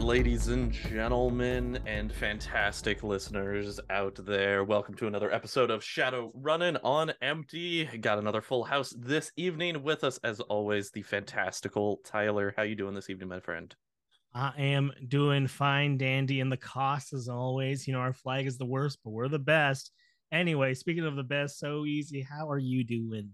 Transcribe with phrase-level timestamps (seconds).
[0.00, 4.64] ladies and gentlemen, and fantastic listeners out there.
[4.64, 7.84] Welcome to another episode of Shadowrunnin' on Empty.
[7.98, 12.54] Got another full house this evening with us, as always, the fantastical Tyler.
[12.56, 13.74] How you doing this evening, my friend?
[14.34, 17.86] I am doing fine, dandy, and the CAS as always.
[17.86, 19.90] You know, our flag is the worst, but we're the best.
[20.32, 22.22] Anyway, speaking of the best, so easy.
[22.22, 23.30] How are you doing?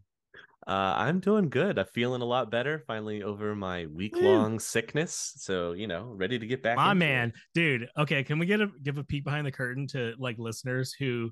[0.66, 1.78] Uh, I'm doing good.
[1.78, 2.84] I'm feeling a lot better.
[2.86, 5.32] Finally over my week long sickness.
[5.36, 6.76] So, you know, ready to get back.
[6.76, 7.34] My man, it.
[7.54, 7.88] dude.
[7.96, 11.30] Okay, can we get a give a peek behind the curtain to like listeners who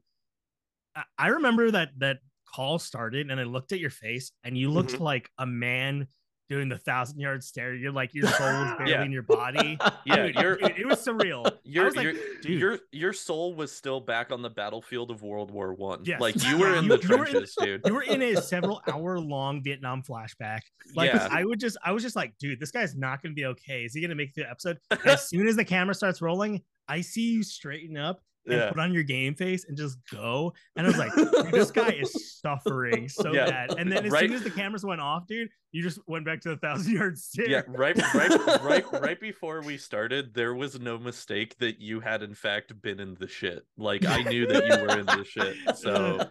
[0.95, 2.19] I, I remember that that
[2.55, 5.01] call started and I looked at your face and you looked Mhm.
[5.01, 6.07] like a man
[6.49, 7.75] doing the thousand yard stare.
[7.75, 9.03] You're like your soul was barely Yeah.
[9.05, 9.79] in your body.
[10.07, 11.51] Yeah, Dude, dude, it was surreal.
[11.65, 16.01] Your like, your, your soul was still back on the battlefield of World War One.
[16.05, 16.21] Yes.
[16.21, 17.83] Like you were in the were in- trenches, dude.
[17.85, 20.61] you were in a several hour long Vietnam flashback.
[20.95, 21.27] Like Yeah.
[21.31, 23.83] I would just I was just like, dude, this guy's not gonna be okay.
[23.85, 24.79] Is he gonna make the episode?
[25.05, 28.69] as soon as the camera starts rolling, I see you straighten up and Yeah.
[28.69, 30.53] put on your game face and just go.
[30.77, 31.13] And I was like,
[31.53, 33.47] this guy is suffering so Yeah.
[33.47, 33.71] bad.
[33.79, 34.21] And then as Right.
[34.29, 37.19] soon as the cameras went off, dude, you just went back to the thousand yard
[37.19, 37.49] stare.
[37.49, 42.23] Yeah, right, right, right, right before we started, there was no mistake that you had
[42.23, 43.67] in fact been in the shit.
[43.77, 45.57] Like I knew that you were in the shit.
[45.75, 46.31] So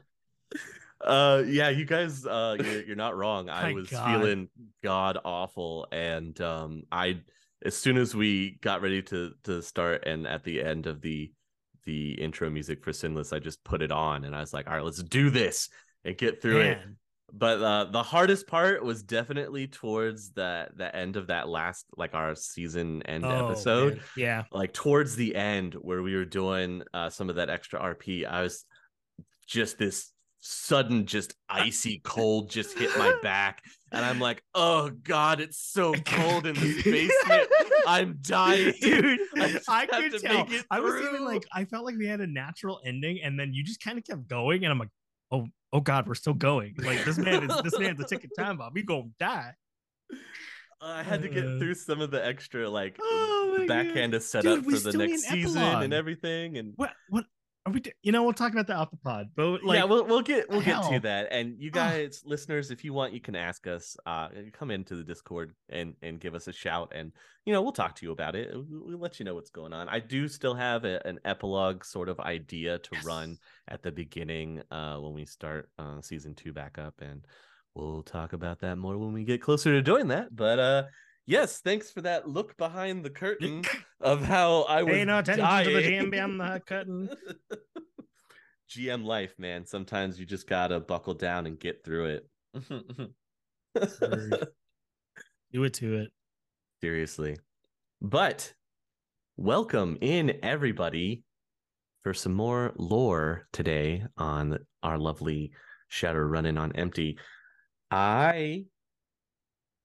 [1.01, 4.05] uh yeah you guys uh you're, you're not wrong i was God.
[4.05, 4.49] feeling
[4.81, 7.19] god awful and um i
[7.65, 11.31] as soon as we got ready to to start and at the end of the
[11.85, 14.73] the intro music for sinless i just put it on and i was like all
[14.73, 15.69] right let's do this
[16.03, 16.77] and get through it
[17.33, 22.13] but uh the hardest part was definitely towards the the end of that last like
[22.13, 24.03] our season end Oh, episode man.
[24.15, 24.43] Yeah.
[24.51, 28.41] like towards the end where we were doing uh some of that extra rp i
[28.41, 28.65] was
[29.47, 30.11] just this
[30.47, 35.91] sudden just icy cold just hit my back and i'm like oh god it's so
[36.05, 37.49] cold in this basement
[37.87, 40.45] i'm dying Dude, I I, could tell.
[40.45, 43.39] make it I was even like, I felt like we had a natural ending, and
[43.39, 44.89] then you just kind of kept going, and I'm like,
[45.31, 46.75] oh, oh God, we're still going.
[46.77, 48.71] Like this man is this man's a ticket time bomb.
[48.73, 49.53] We gonna die.
[50.81, 54.43] i had to get Uh, through some of the extra like Oh backhand to set
[54.43, 55.83] Dude, up for the next season epilogue.
[55.85, 57.25] and everything and What what
[57.65, 57.81] are we?
[58.03, 60.83] You know, we'll talk about the pod, but like, yeah, we'll we'll get we'll get
[60.91, 61.29] to that.
[61.31, 63.97] And you guys, listeners, if you want, you can ask us.
[64.05, 67.11] Uh, come into the Discord and and give us a shout, and
[67.45, 68.51] you know we'll talk to you about it.
[68.53, 69.89] We'll, we'll let you know what's going on.
[69.89, 73.37] I do still have a, an epilogue sort of idea to run
[73.67, 77.25] at the beginning uh, when we start uh, season two back up, and
[77.73, 80.35] we'll talk about that more when we get closer to doing that.
[80.35, 80.83] But uh,
[81.25, 83.63] yes, thanks for that look behind the curtain
[84.01, 84.93] of how I was.
[84.93, 85.81] pay no attention to the.
[85.81, 87.09] GM beyond the curtain.
[88.69, 89.65] GM life, man.
[89.65, 92.27] Sometimes you just gotta buckle down and get through it.
[95.51, 96.11] Do it to it.
[96.81, 97.37] Seriously.
[98.01, 98.53] But
[99.37, 101.23] welcome in everybody
[102.03, 105.51] for some more lore today on our lovely
[105.91, 107.17] Shadowrunnin' on Empty.
[107.89, 108.65] I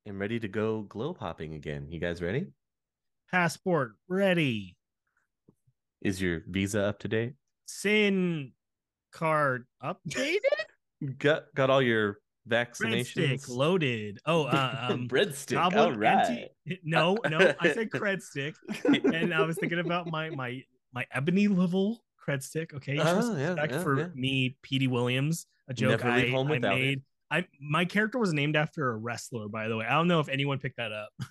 [0.07, 1.87] am ready to go globe hopping again.
[1.91, 2.47] You guys ready?
[3.31, 4.77] Passport ready.
[6.03, 7.35] Is your visa up to date?
[7.67, 8.53] Sin
[9.13, 10.39] card updated.
[11.19, 13.49] Got got all your Breadstick vaccinations?
[13.49, 14.19] loaded.
[14.27, 15.59] Oh, uh, um, breadstick.
[15.75, 16.51] All right.
[16.67, 20.63] anti- No, no, I said cred stick, and I was thinking about my my
[20.93, 22.75] my ebony level cred stick.
[22.75, 24.07] Okay, Oh, yeah, yeah, for yeah.
[24.15, 27.01] me, Petey Williams, a joke Never leave I, home I without it.
[27.31, 27.45] Made.
[27.45, 29.87] I my character was named after a wrestler, by the way.
[29.87, 31.11] I don't know if anyone picked that up.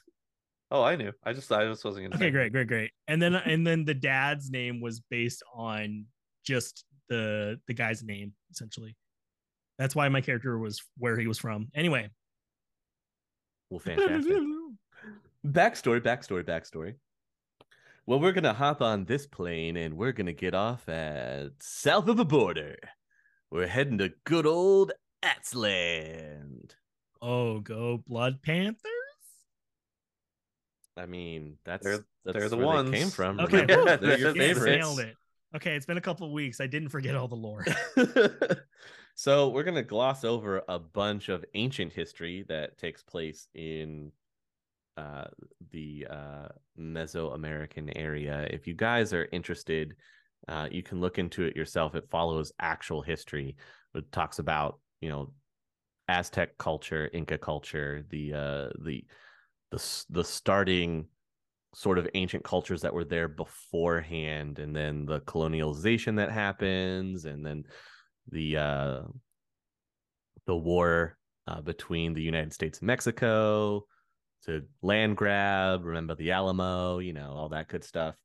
[0.72, 1.12] Oh, I knew.
[1.24, 2.30] I just I just wasn't gonna Okay, say.
[2.32, 2.92] great, great, great.
[3.08, 6.06] And then and then the dad's name was based on
[6.46, 8.96] just the the guy's name, essentially.
[9.80, 11.70] That's why my character was where he was from.
[11.74, 12.12] Anyway.
[13.72, 14.32] Well, fantastic.
[15.48, 16.96] backstory, backstory, backstory.
[18.06, 22.18] Well, we're gonna hop on this plane and we're gonna get off at south of
[22.18, 22.76] the border.
[23.50, 24.92] We're heading to good old
[25.24, 26.72] Atzland.
[27.22, 28.86] Oh, go Blood Panthers.
[30.98, 32.92] I mean, that's They're- that's they're the where ones.
[32.92, 33.40] they came from.
[33.40, 33.90] Okay, remember?
[33.92, 34.78] Yeah, they're your yeah, Yes, favorites.
[34.78, 35.16] nailed it.
[35.56, 36.60] Okay, it's been a couple of weeks.
[36.62, 37.66] I didn't forget all the lore.
[39.16, 44.12] so we're gonna gloss over a bunch of ancient history that takes place in
[44.98, 45.26] uh,
[45.72, 48.48] the uh, Mesoamerican area.
[48.52, 49.96] If you guys are interested,
[50.48, 51.96] uh, you can look into it yourself.
[51.96, 53.56] It follows actual history.
[53.96, 55.34] It talks about you know
[56.08, 59.06] Aztec culture, Inca culture, the uh, the
[59.72, 61.08] the the starting
[61.76, 67.46] sort of ancient cultures that were there beforehand and then the colonialization that happens and
[67.46, 67.64] then
[68.32, 69.02] the uh
[70.48, 71.16] the war
[71.48, 73.86] uh, between the United States and Mexico
[74.46, 78.16] to land grab, remember the Alamo, you know, all that good stuff.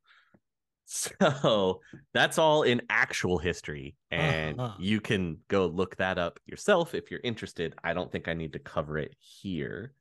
[0.87, 1.81] So
[2.13, 3.97] that's all in actual history.
[4.11, 4.77] And Uh-huh.
[4.79, 7.75] you can go look that up yourself if you're interested.
[7.83, 9.95] I don't think I need to cover it here.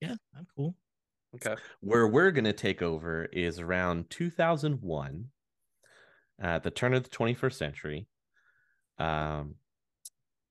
[0.00, 0.76] Yeah, I'm cool.
[1.34, 1.56] Okay.
[1.80, 5.30] Where we're going to take over is around 2001,
[6.40, 8.06] at the turn of the 21st century.
[8.98, 9.56] Um,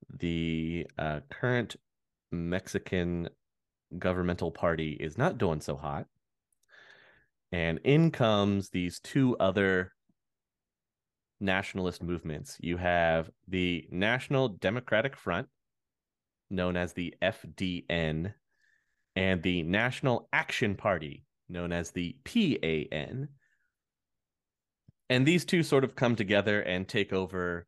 [0.09, 1.75] the uh, current
[2.31, 3.29] Mexican
[3.97, 6.05] governmental party is not doing so hot.
[7.51, 9.91] And in comes these two other
[11.39, 12.57] nationalist movements.
[12.59, 15.47] You have the National Democratic Front,
[16.49, 18.33] known as the FDN,
[19.15, 23.29] and the National Action Party, known as the PAN.
[25.09, 27.65] And these two sort of come together and take over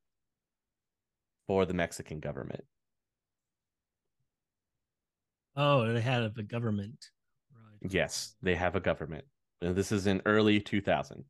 [1.47, 2.63] for the Mexican government.
[5.55, 7.09] Oh, they have a government.
[7.53, 7.91] Right.
[7.91, 9.25] Yes, they have a government.
[9.61, 11.23] And this is in early 2000.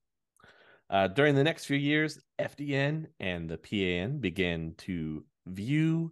[0.90, 6.12] Uh, during the next few years, FDN and the PAN began to view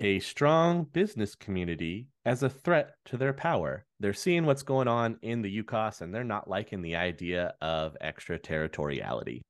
[0.00, 3.84] a strong business community as a threat to their power.
[3.98, 7.96] They're seeing what's going on in the UCAS and they're not liking the idea of
[8.00, 9.42] extraterritoriality.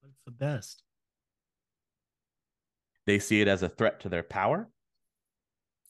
[0.00, 0.82] What's the best?
[3.06, 4.68] They see it as a threat to their power.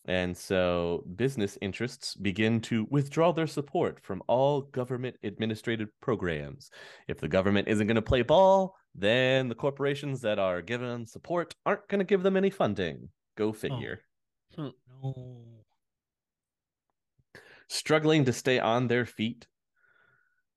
[0.07, 6.71] And so business interests begin to withdraw their support from all government administrated programs.
[7.07, 11.55] If the government isn't going to play ball, then the corporations that are them support
[11.67, 13.11] aren't going to give them any funding.
[13.37, 14.01] Go oh, figure.
[14.57, 15.45] No.
[17.69, 19.47] Struggling to stay on their feet,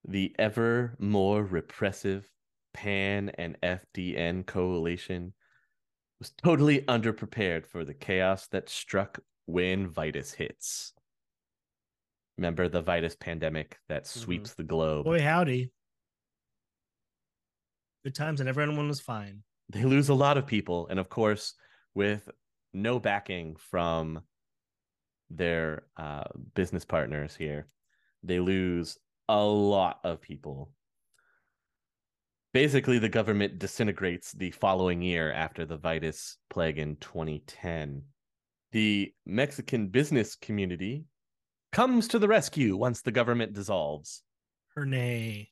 [0.08, 2.28] the ever more repressive
[2.74, 5.34] PAN and FDN coalition
[6.20, 10.94] was totally underprepared for the chaos that struck when VITAS hits.
[12.38, 15.06] Remember the VITAS pandemic that sweeps the globe?
[15.06, 15.72] Boy, howdy.
[18.04, 19.44] Good times and everyone was fine.
[19.70, 20.88] They lose a lot of people.
[20.90, 21.54] And of course,
[21.94, 22.28] with
[22.74, 24.22] no backing from
[25.30, 26.24] their uh,
[26.54, 27.68] business partners here,
[28.24, 28.98] they lose
[29.30, 30.72] a lot of people.
[32.54, 38.04] Basically, the government disintegrates the following year after the VITAS plague in 2010.
[38.74, 41.06] The Mexican business community
[41.72, 44.24] comes to the rescue once the government dissolves.
[44.76, 45.50] Hernay.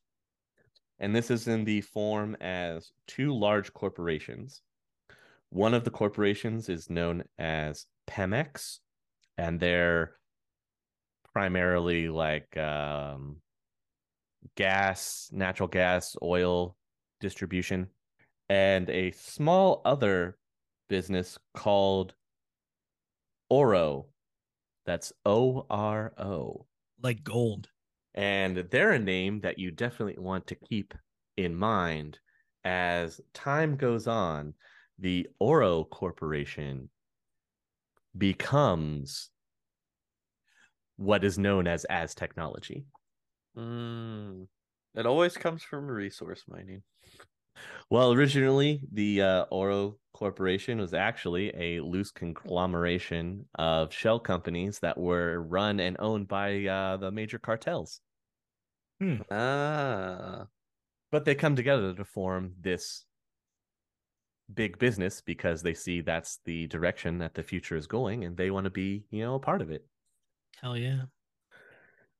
[1.00, 4.64] And this is in the form as two large corporations.
[5.52, 8.80] One of the corporations is known as Pemex,
[9.38, 10.16] and they're
[11.32, 13.38] primarily like um,
[14.56, 16.76] gas, natural gas, oil
[17.20, 17.86] distribution,
[18.50, 20.40] and a small other
[20.90, 22.16] business called
[23.52, 24.08] Oro.
[24.86, 26.66] That's O R O.
[27.04, 27.68] Like gold.
[28.16, 30.94] And they're a name that you definitely want to keep
[31.36, 32.18] in mind
[32.64, 34.54] as time goes on.
[35.00, 36.90] The Oro Corporation
[38.18, 39.30] becomes
[40.96, 42.86] what is known as Aztechnology.
[43.58, 44.48] Mm.
[44.96, 46.84] It always comes from resource mining.
[47.90, 54.96] Well, originally the uh, Oro Corporation was actually a loose conglomeration of shell companies that
[54.96, 58.02] were run and owned by uh, the major cartels.
[59.32, 60.46] Ah.
[61.12, 63.04] but they come together to form this
[64.54, 68.52] big business because they see that's the direction that the future is going and they
[68.52, 69.88] want to be you know a part of it
[70.62, 71.06] Hell yeah.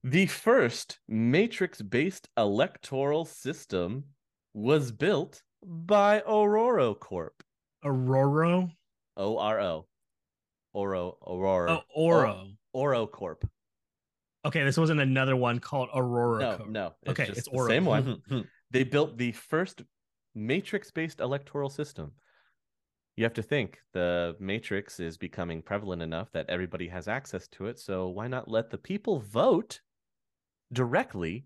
[0.04, 4.06] the first matrix based electoral system
[4.56, 7.44] was built by Aurora Corp
[7.84, 8.70] Aurora.
[9.18, 9.88] O R O
[10.74, 12.48] Oro Aurora Oh, Oro.
[12.74, 13.44] Oro Corp
[14.44, 16.40] Okay, this wasn't another one called Aurora.
[16.40, 16.70] no Code.
[16.70, 17.68] no Okay, just it's the Oro.
[17.68, 18.22] same one
[18.72, 19.84] they built the first
[20.34, 22.12] matrix based electoral system.
[23.18, 27.66] You have to think the matrix is becoming prevalent enough that everybody has access to
[27.68, 27.78] it.
[27.78, 29.82] So why not let the people vote
[30.72, 31.46] directly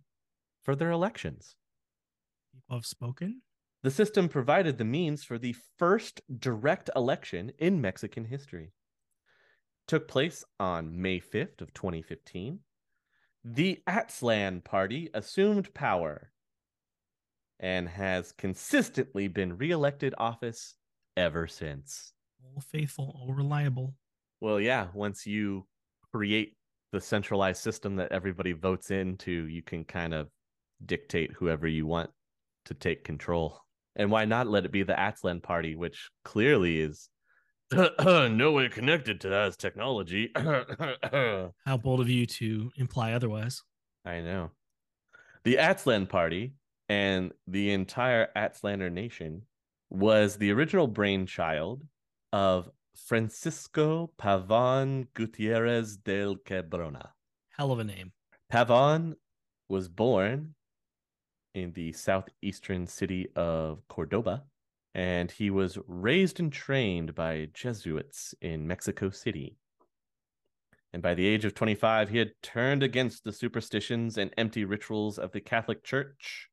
[0.63, 1.55] for their elections?
[2.53, 3.41] People have spoken.
[3.85, 8.71] The system provided the means for the first direct election in Mexican history.
[9.87, 12.61] Took place on May 5th of 2015.
[13.43, 16.31] The Atzlan party assumed power
[17.59, 20.73] and has consistently been reelected office
[21.15, 22.11] ever since.
[22.43, 23.93] All faithful, all reliable.
[24.41, 25.67] Well, yeah, once you
[26.11, 26.57] create
[26.91, 30.29] the centralized system that everybody votes into, you can kind of
[30.83, 32.09] dictate whoever you want
[32.65, 33.61] to take control.
[33.95, 37.09] And why not let it be the Atzlan party, which clearly is
[37.71, 40.31] no way connected to that Aztechnology.
[41.65, 43.63] How bold of you to imply otherwise.
[44.05, 44.51] I know.
[45.43, 46.53] The Atzlan Party
[46.89, 49.43] and the entire Atzlander nation
[49.89, 51.83] was the original brainchild
[52.33, 57.09] of Francisco Pavon Gutierrez del Quebrona.
[57.49, 58.11] Hell of a name.
[58.51, 59.15] Pavon
[59.69, 60.53] was born
[61.55, 64.43] in the southeastern city of Cordoba,
[64.93, 69.57] and he was raised and trained by Jesuits in Mexico City.
[70.93, 75.17] And by the age of 25, he had turned against the superstitions and empty rituals
[75.17, 76.49] of the Catholic Church.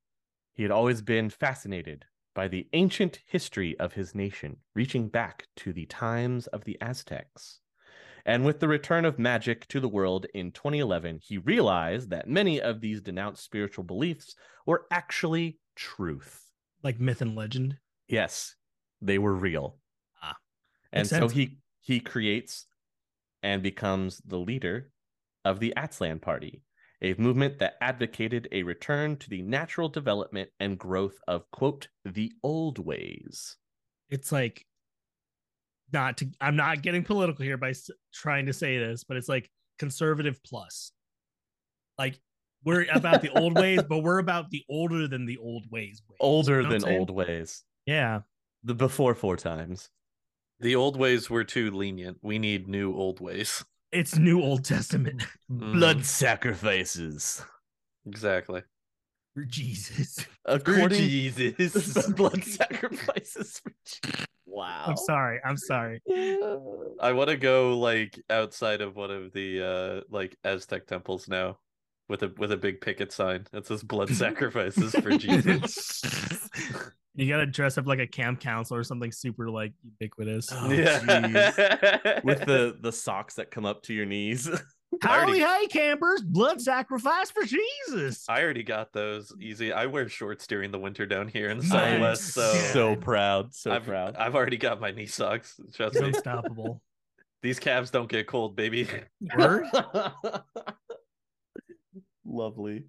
[0.54, 5.72] He had always been fascinated by the ancient history of his nation, reaching back to
[5.72, 7.60] the times of the Aztecs.
[8.24, 12.60] And with the return of magic to the world in 2011, he realized that many
[12.60, 16.46] of these denounced spiritual beliefs were actually truth.
[16.82, 17.78] Like myth and legend.
[18.08, 18.54] Yes,
[19.00, 19.78] they were real.
[20.22, 20.36] Ah,
[20.92, 21.32] and so sense.
[21.32, 22.66] he he creates
[23.42, 24.90] and becomes the leader
[25.44, 26.62] of the Atzlan Party,
[27.00, 32.32] a movement that advocated a return to the natural development and growth of quote the
[32.44, 33.56] old ways.
[34.08, 34.66] It's like
[35.92, 39.28] not to I'm not getting political here by s- trying to say this, but it's
[39.28, 40.92] like conservative plus.
[41.98, 42.20] Like
[42.64, 46.02] we're about the old ways, but we're about the older than the old ways.
[46.08, 46.16] ways.
[46.20, 47.62] Older You know than old ways.
[47.86, 48.20] Yeah.
[48.64, 49.88] The before four times.
[50.60, 52.18] The old ways were too lenient.
[52.22, 53.64] We need new old ways.
[53.90, 55.72] It's new Old Testament Mhm.
[55.78, 57.42] Blood sacrifices.
[58.06, 58.62] Exactly.
[59.34, 60.24] for Jesus.
[60.44, 62.06] According Jesus.
[62.16, 63.58] blood sacrifices.
[63.60, 64.84] for Je- Wow.
[64.86, 65.40] I'm sorry.
[65.44, 66.00] I'm sorry.
[67.00, 71.58] I want to go like outside of one of the uh like Aztec temples now
[72.08, 76.02] with a with a big picket sign that says blood sacrifices for Jesus.
[77.14, 80.48] You gotta dress up like a camp counselor or something super like ubiquitous.
[80.50, 82.20] Oh, yeah.
[82.24, 84.48] With the the socks that come up to your knees.
[85.00, 86.20] Howdy, hey, campers!
[86.22, 88.24] Blood sacrifice for Jesus.
[88.28, 89.72] I already got those easy.
[89.72, 91.70] I wear shorts during the winter down here in the Nice.
[91.72, 94.16] Southwest, so so proud, so I've, proud.
[94.16, 95.58] I've already got my knee socks.
[95.74, 96.08] Trust me.
[96.08, 96.82] unstoppable.
[97.42, 98.86] These calves don't get cold, baby.
[102.24, 102.84] Lovely.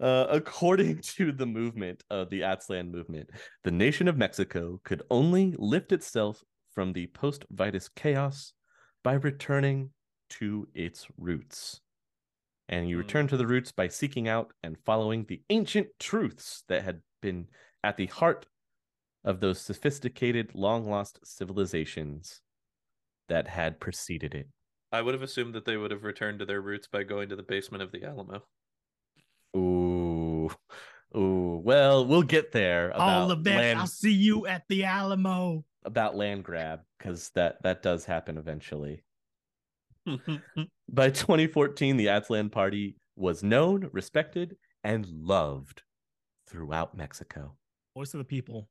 [0.00, 3.30] Uh, according to the movement of the Atzlan movement,
[3.62, 6.42] the nation of Mexico could only lift itself
[6.74, 8.52] from the post VITAS chaos
[9.02, 9.90] by returning
[10.38, 11.80] to its roots.
[12.68, 13.50] And you return to the mm.
[13.50, 17.46] roots by seeking out and following the ancient truths that had been
[17.82, 18.46] at the heart
[19.24, 22.40] of those sophisticated, long lost civilizations
[23.28, 24.48] that had preceded it.
[24.92, 27.36] I would have assumed that they would have returned to their roots by going to
[27.36, 28.44] the basement of the Alamo.
[29.56, 30.50] Ooh,
[31.16, 31.60] ooh.
[31.64, 33.56] Well, we'll get there All the best.
[33.56, 35.64] land I'll see you at the Alamo.
[35.84, 39.03] about land grab because that that does happen eventually.
[40.88, 45.82] By 2014, the Atzlan Party was known, respected, and loved
[46.48, 47.56] throughout Mexico.
[47.96, 48.68] Voice of the people.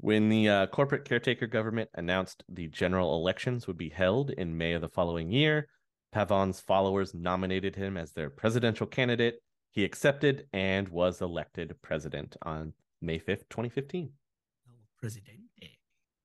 [0.00, 4.74] When the uh, corporate caretaker government announced the general elections would be held in May
[4.74, 5.68] of the following year,
[6.14, 9.40] Pavon's followers nominated him as their presidential candidate.
[9.72, 14.10] He accepted and was elected president on May 5th, 2015.
[15.00, 15.47] Presidente.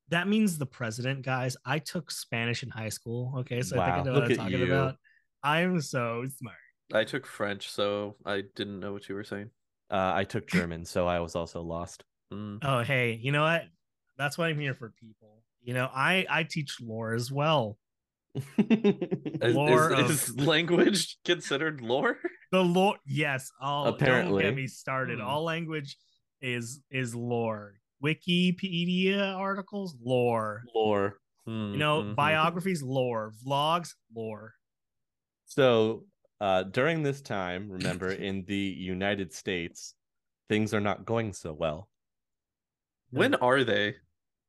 [0.10, 1.56] That means the president, guys.
[1.66, 3.34] I took Spanish in high school.
[3.40, 4.66] Okay, so I think I know Look what I'm talking you.
[4.74, 4.96] about.
[5.44, 6.56] I'm so smart.
[6.94, 9.50] I took French, so I didn't know what you were saying.
[9.90, 12.04] Uh, I took German, so I was also lost.
[12.32, 12.60] Mm.
[12.64, 13.64] Oh, hey, you know what?
[14.18, 15.44] That's why I'm here for people.
[15.62, 17.78] You know, I I teach lore as well.
[19.42, 22.18] Lore is, of- is language considered lore?
[22.52, 23.52] The lore, yes.
[23.62, 24.44] All don't Apparently.
[24.44, 25.20] get me started.
[25.20, 25.26] Hmm.
[25.26, 25.98] All language
[26.42, 27.76] is is lore.
[28.04, 30.64] Wikipedia articles, lore.
[30.76, 31.20] Lore.
[31.46, 32.16] You know, Mhm.
[32.16, 33.32] biographies, lore.
[33.46, 34.56] Vlogs, lore.
[35.46, 36.06] So
[36.42, 39.96] uh, during this time, remember, in the United States,
[40.50, 41.90] things are not going so well.
[43.12, 43.96] When are they?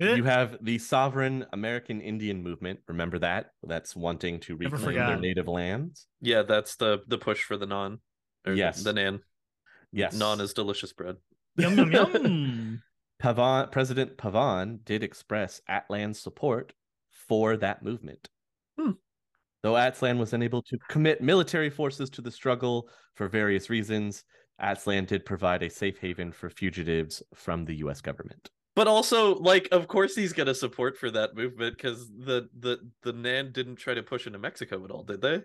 [0.00, 2.80] You have the sovereign American Indian movement.
[2.88, 3.50] Remember that?
[3.62, 6.08] That's wanting to reclaim their native lands.
[6.20, 8.00] Yeah, that's the the push for the non.
[8.46, 8.82] Or Yes.
[8.82, 9.20] the nan.
[9.92, 10.14] Yes.
[10.14, 11.16] Non is delicious bread.
[11.56, 12.82] Yum yum yum.
[13.23, 16.73] Pavon, President Pavon did express Atzlan's support
[17.11, 18.28] for that movement.
[18.78, 18.92] Hmm.
[19.62, 24.25] Though Atzlan was unable to commit military forces to the struggle for various reasons,
[24.61, 28.50] Atzlan did provide a safe haven for fugitives from the US government.
[28.76, 33.12] But also, like, of course he's gonna support for that movement because the the the
[33.12, 35.42] nan didn't try to push into Mexico at all, did they?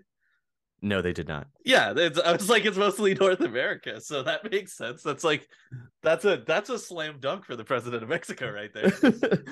[0.82, 1.48] No, they did not.
[1.66, 5.04] Yeah, it's, I was like, it's mostly North America, so that makes sense.
[5.04, 5.48] That's like,
[6.02, 8.92] that's a that's a slam dunk for the president of Mexico right there.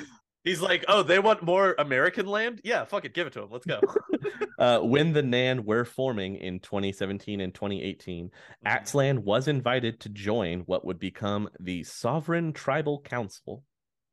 [0.43, 2.61] He's like, oh, they want more American land?
[2.63, 3.49] Yeah, fuck it, give it to them.
[3.51, 3.81] Let's go.
[4.59, 8.67] uh, when the Nan were forming in 2017 and 2018, Mm-hmm.
[8.67, 13.63] Axland was invited to join what would become the Sovereign Tribal Council.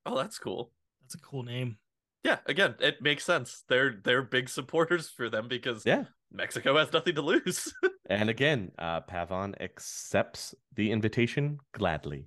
[0.04, 0.72] Oh, that's cool.
[1.02, 1.78] That's a cool name.
[2.24, 3.62] Yeah, again, it makes sense.
[3.68, 6.04] They're they're big supporters for them because Yeah.
[6.34, 7.72] Mexico has nothing to lose.
[8.10, 12.26] And again, uh, Pavon accepts the invitation gladly.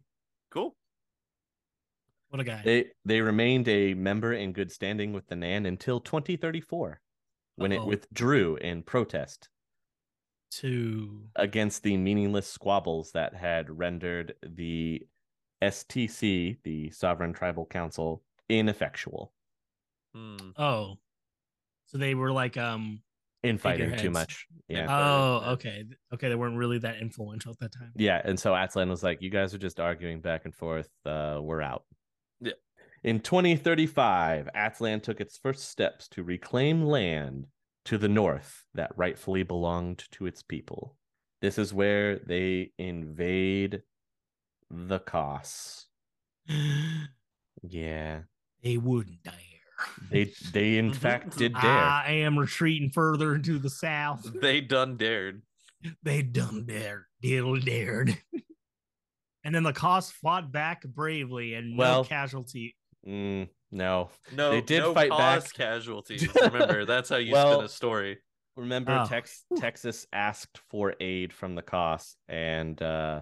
[0.50, 0.76] cool.
[2.30, 2.64] What a guy.
[2.66, 7.00] They they remained a member in good standing with the Nan until 2034,
[7.58, 7.86] when it Uh-oh.
[7.86, 9.50] withdrew in protest
[10.54, 15.04] to against the meaningless squabbles that had rendered the
[15.62, 19.32] STC, the Sovereign Tribal Council, ineffectual,
[20.16, 20.38] Hmm.
[20.58, 20.96] oh,
[21.86, 23.04] so they were like um.
[23.48, 24.46] Infighting too much.
[24.68, 24.88] Yeah.
[24.90, 26.30] Oh, okay, okay.
[26.30, 27.92] They weren't really that influential at that time.
[27.96, 30.90] Yeah, and so Atzlan was like, "You guys are just arguing back and forth.
[31.06, 31.84] Uh, we're out."
[32.42, 32.54] Yeah.
[33.04, 37.48] In 2035, Atzlan took its first steps to reclaim land
[37.86, 40.98] to the north that rightfully belonged to its people.
[41.42, 43.84] This is where they invade
[44.70, 45.86] the CAS.
[47.64, 48.22] Yeah,
[48.62, 49.34] they wouldn't dare.
[50.12, 51.64] They they in fact did dare.
[51.64, 54.26] I am retreating further into the south.
[54.42, 55.42] They done dared.
[56.04, 58.18] They done dared, diddle dared.
[59.44, 62.76] and then the CAS fought back bravely and no Well- casualty.
[63.08, 65.42] Mm, no, No, They did no fight back.
[65.42, 66.28] cause casualties.
[66.36, 68.18] Remember, that's how you Well, spin a story.
[68.58, 69.08] Remember, Oh.
[69.08, 73.22] Tex- Texas asked for aid from the CAS, and uh,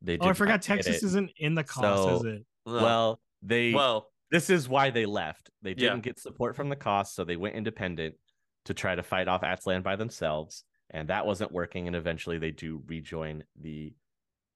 [0.00, 0.16] they.
[0.18, 2.46] Oh, I forgot Texas isn't in the CAS, So- is it?
[2.66, 3.74] Well, they.
[3.74, 5.48] well, this is why they left.
[5.62, 8.16] They didn't get support from the CAS, so they went independent
[8.64, 11.86] to try to fight off Atzlan by themselves, and that wasn't working.
[11.86, 13.94] And eventually, they do rejoin the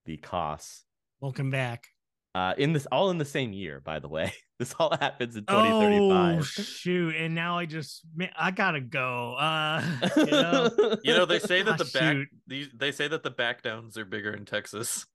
[0.04, 0.82] the CAS.
[1.20, 1.86] Welcome back.
[2.34, 4.32] Uh, in this, all in the same year, by the way.
[4.58, 5.52] This all happens in 2035.
[5.54, 6.46] Oh 2035.
[6.66, 7.14] shoot!
[7.14, 9.34] And now I just man, I gotta go.
[9.34, 9.80] Uh,
[10.16, 10.70] you know,
[11.04, 12.16] you know they say that Ah, the back
[12.48, 12.68] shoot.
[12.76, 15.06] they say that the back downs are bigger in Texas.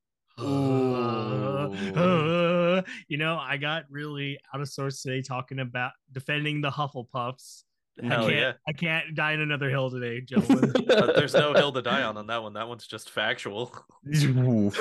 [1.96, 6.70] Uh, uh, you know, I got really out of sorts today talking about defending the
[6.70, 7.64] Hufflepuffs.
[8.04, 8.54] I can't, yeah.
[8.68, 10.74] I can't die in another hill today, gentlemen.
[10.88, 12.54] But there's no hill to die on on that one.
[12.54, 13.76] That one's just factual.
[14.06, 14.74] You'll-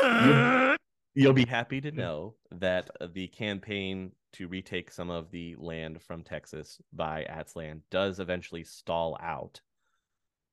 [1.14, 6.00] You'll be happy to know that uh, the campaign to retake some of the land
[6.02, 9.60] from Texas by Atzlan does eventually stall out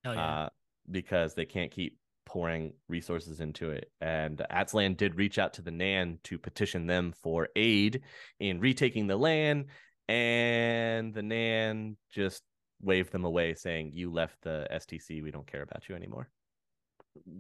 [0.03, 0.39] Hell yeah.
[0.45, 0.49] uh,
[0.91, 1.97] because they can't keep
[2.29, 3.91] pouring resources into it.
[4.01, 8.03] And Atzlan did reach out to the Nan to petition them for aid
[8.39, 9.65] in retaking the land,
[10.07, 12.43] and the Nan just
[12.81, 15.23] waved them away, saying, "You left the STC.
[15.23, 16.29] We don't care about you anymore."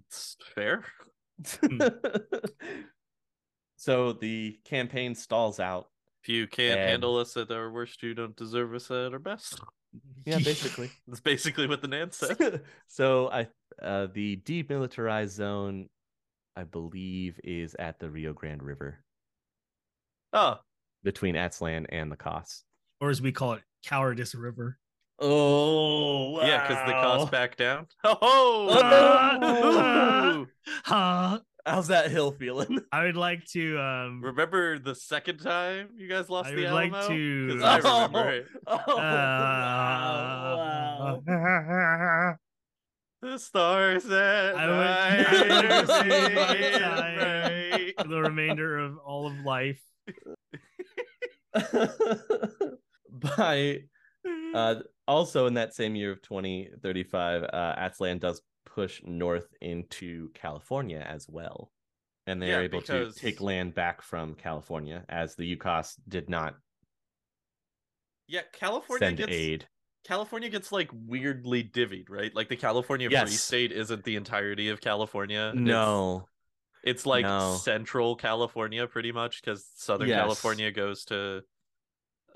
[0.07, 0.83] It's fair.
[1.61, 1.77] Hmm.
[3.77, 5.89] so the campaign stalls out.
[6.23, 9.19] If you can't And- handle us at our worst, you don't deserve us at our
[9.19, 9.59] best.
[10.25, 10.91] Yeah, basically.
[11.07, 12.61] That's basically what the Nan said.
[12.87, 13.47] so I
[13.81, 15.89] uh the demilitarized zone
[16.55, 18.99] I believe is at the Rio Grande River
[20.33, 20.59] Oh,
[21.03, 22.63] between Atzlan and the CAS.
[23.01, 24.77] or as we call it, Cowardice River.
[25.17, 27.87] Oh, yeah, because the CAS back down.
[28.03, 28.67] Oh,
[29.41, 30.47] Oh.
[30.87, 32.79] Uh, How's that hill feeling?
[32.91, 36.71] I would like to um remember the second time you guys lost I the would
[36.71, 38.47] like to- I remember it.
[38.67, 38.95] Oh, uh,
[40.57, 41.21] wow,
[43.21, 46.35] The stars at I would- night are singing
[46.79, 47.17] Time.
[47.19, 47.93] bright.
[48.01, 49.81] for the remainder of all of life.
[53.11, 53.83] By
[54.53, 54.75] Uh,
[55.07, 58.41] also, in that same year of 2035, uh, Atzlan does
[58.73, 61.71] push north into California as well.
[62.27, 65.95] And they Yeah, are able because- to take land back from California as the UCAS
[66.07, 66.55] did not
[68.27, 69.67] yeah, California send gets aid.
[70.03, 72.33] California gets like weirdly divvied, right?
[72.35, 75.49] Like the California Free State isn't the entirety of California.
[75.49, 76.27] It's- No.
[76.83, 77.55] It's, like No.
[77.61, 80.19] central California pretty much because Southern Yes.
[80.21, 81.43] California goes to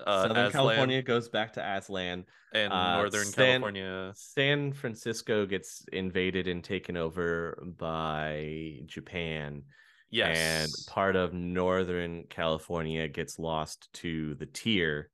[0.04, 2.24] uh Southern Aslan, California goes back to Aslan.
[2.52, 4.12] and uh, Northern San- California.
[4.14, 9.62] San Francisco gets invaded and taken over by Japan.
[10.10, 10.38] Yes.
[10.38, 15.04] And part of Northern California gets lost to the Tír.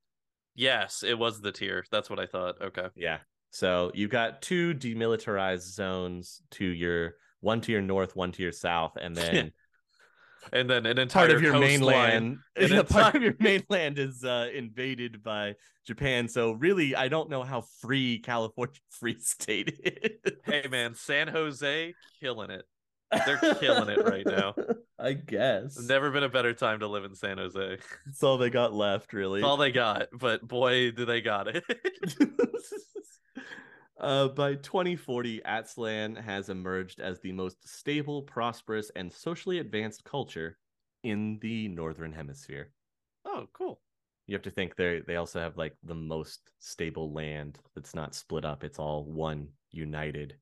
[0.55, 1.83] yes, it was the Tír.
[1.91, 2.61] That's what I thought.
[2.61, 2.87] Okay.
[2.95, 3.19] Yeah.
[3.49, 8.51] So you've got two demilitarized zones to your one to your north, one to your
[8.51, 9.51] south, and then
[10.53, 12.37] And then an entire part of your mainland.
[12.55, 16.27] an yeah, part of your mainland is uh, invaded by Japan.
[16.27, 20.33] So really, I don't know how free California Free State is.
[20.43, 22.65] Hey man, San Jose killing it.
[23.25, 24.55] They're killing it right now.
[24.99, 25.77] I guess.
[25.79, 27.77] Never been a better time to live in San Jose.
[28.07, 29.41] it's all they got left, really.
[29.41, 31.63] That's all they got, but boy, do they got it.
[34.01, 40.57] uh, by 2040, Atzlan has emerged as the most stable, prosperous, and socially advanced culture
[41.03, 42.71] in the Northern Hemisphere.
[43.25, 43.79] oh, cool.
[44.27, 48.15] You have to think they they also have like the most stable land that's not
[48.15, 48.63] split up.
[48.63, 50.35] It's all one united,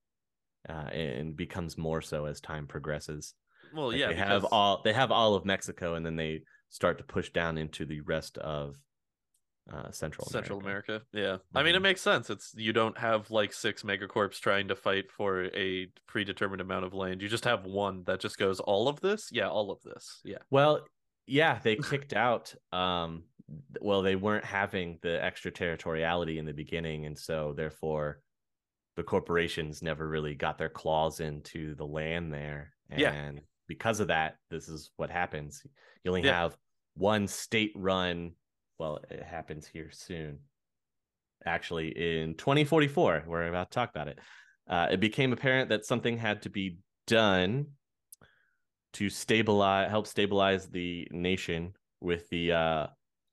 [0.67, 3.33] uh, and becomes more so as time progresses.
[3.73, 6.97] Well, Like, yeah, they have all they have all of Mexico, and then they start
[6.99, 8.75] to push down into the rest of
[9.71, 11.01] uh, Central Central America.
[11.13, 11.41] America.
[11.53, 11.59] Yeah.
[11.59, 11.83] I mean, it Mhm.
[11.83, 12.29] makes sense.
[12.29, 16.93] It's you don't have like six megacorps trying to fight for a predetermined amount of
[16.93, 17.21] land.
[17.21, 19.29] You just have one that just goes all of this.
[19.31, 20.21] Yeah, all of this.
[20.23, 20.39] Yeah.
[20.49, 20.85] Well,
[21.27, 22.55] yeah, they kicked out.
[22.71, 23.25] Um,
[23.79, 28.21] well, they weren't having the extraterritoriality in the beginning, and so therefore,
[28.95, 32.73] the corporations never really got their claws into the land there.
[32.89, 33.31] And Yeah.
[33.67, 35.63] because of that, this is what happens.
[36.03, 36.41] You only Yeah.
[36.41, 36.57] have
[36.95, 38.35] one state-run.
[38.79, 40.39] Well, it happens here soon.
[41.45, 44.19] Actually, in 2044, we're about to talk about it.
[44.67, 47.67] Uh, it became apparent that something had to be done
[48.93, 52.87] to stabilize help stabilize the nation with the uh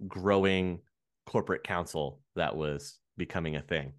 [0.07, 0.81] growing
[1.25, 3.93] corporate council that was becoming a thing.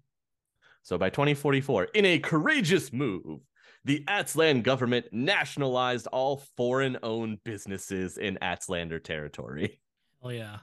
[0.82, 3.40] So by 2044, in a courageous move,
[3.84, 9.80] the Atzland government nationalized all foreign-owned businesses in Atzlander territory.
[10.22, 10.58] Oh yeah.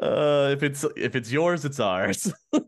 [0.00, 2.32] Uh, if it's if it's yours, it's ours.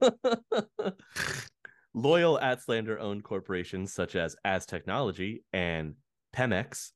[1.94, 5.94] Loyal Atzlander owned corporations such as Aztechnology and
[6.34, 6.90] Pemex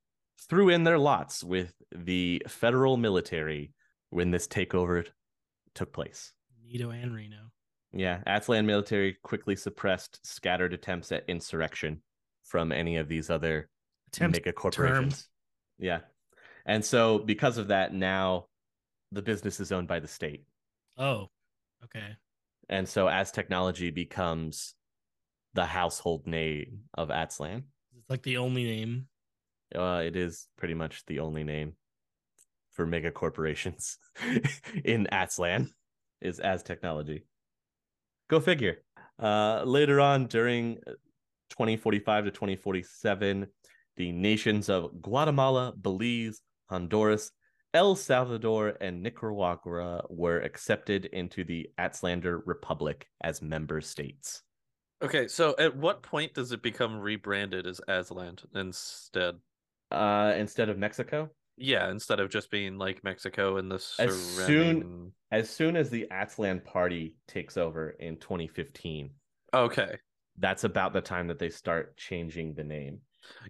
[0.49, 3.73] threw in their lots with the federal military
[4.11, 5.07] when this takeover
[5.75, 6.33] took place.
[6.63, 7.51] Nito and Reno.
[7.93, 12.03] Yeah, Atzland military quickly suppressed scattered attempts at insurrection
[12.45, 13.69] from any of these other
[14.09, 15.29] Attempts mega corporations.
[15.79, 16.01] Yeah.
[16.67, 18.47] And so because of that, now
[19.13, 20.45] the business is owned by the state.
[20.99, 21.29] Oh,
[21.85, 22.17] okay.
[22.69, 24.75] And so Aztechnology becomes
[25.55, 27.65] the household name of Atzlan,
[27.99, 29.09] It's like the only name.
[29.75, 31.73] uh, it is pretty much the only name
[32.71, 33.99] for mega corporations
[34.85, 35.69] in Atzlan
[36.21, 37.23] is Aztechnology.
[38.29, 38.83] Go figure.
[39.21, 40.77] Uh, later on, during
[41.51, 43.47] 2045 to 2047,
[43.97, 47.33] the nations of Guatemala, Belize, Honduras,
[47.73, 54.43] El Salvador, and Nicaragua were accepted into the Atzlander Republic as member states.
[55.03, 59.37] Okay, so at what point does it become rebranded as Asland instead?
[59.91, 64.81] Uh, instead of Mexico, Yeah, instead of just being like Mexico and the As surrounding.
[64.83, 69.15] soon- as soon as the Atzlan Party takes over in 2015,
[69.55, 69.97] Okay,
[70.39, 73.01] that's about the time that they start changing the name.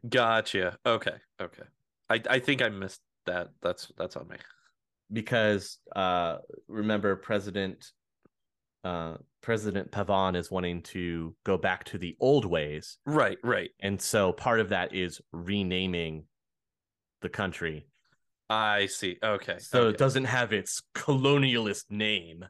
[0.08, 0.78] gotcha.
[0.84, 1.62] Okay, okay.
[2.10, 3.48] I I think I missed that.
[3.62, 4.36] That's that's on me.
[5.12, 7.92] because uh remember president
[8.84, 13.70] uh president pavon is wanting to go back to the old ways Right, right.
[13.80, 16.24] and so part of that is renaming
[17.22, 17.86] the country
[18.48, 19.16] I see.
[19.22, 19.58] Okay.
[19.58, 19.90] so okay.
[19.90, 22.44] it doesn't have its colonialist name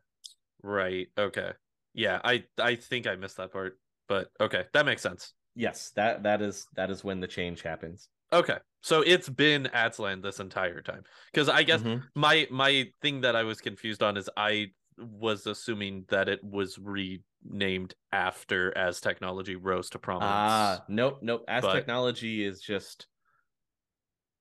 [0.63, 1.09] Right.
[1.19, 1.53] Okay.
[1.95, 3.79] Yeah, I I think I missed that part,
[4.09, 5.33] but okay, that makes sense.
[5.57, 8.59] yes that that is that is when the change happens Okay.
[8.83, 11.03] So it's been Atzland this entire time.
[11.33, 12.03] Because I guess Mhm.
[12.15, 16.79] my my thing that I was confused on is I was assuming that it was
[16.79, 20.31] renamed after Aztechnology rose to prominence.
[20.33, 23.07] ah nope nope as But- technology is just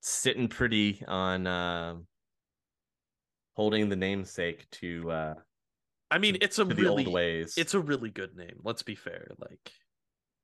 [0.01, 2.07] sitting pretty on um
[3.55, 5.33] holding the namesake to uh
[6.11, 8.61] I mean, it's a really old ways it's a really good name.
[8.63, 9.27] Let's be fair.
[9.37, 9.71] Like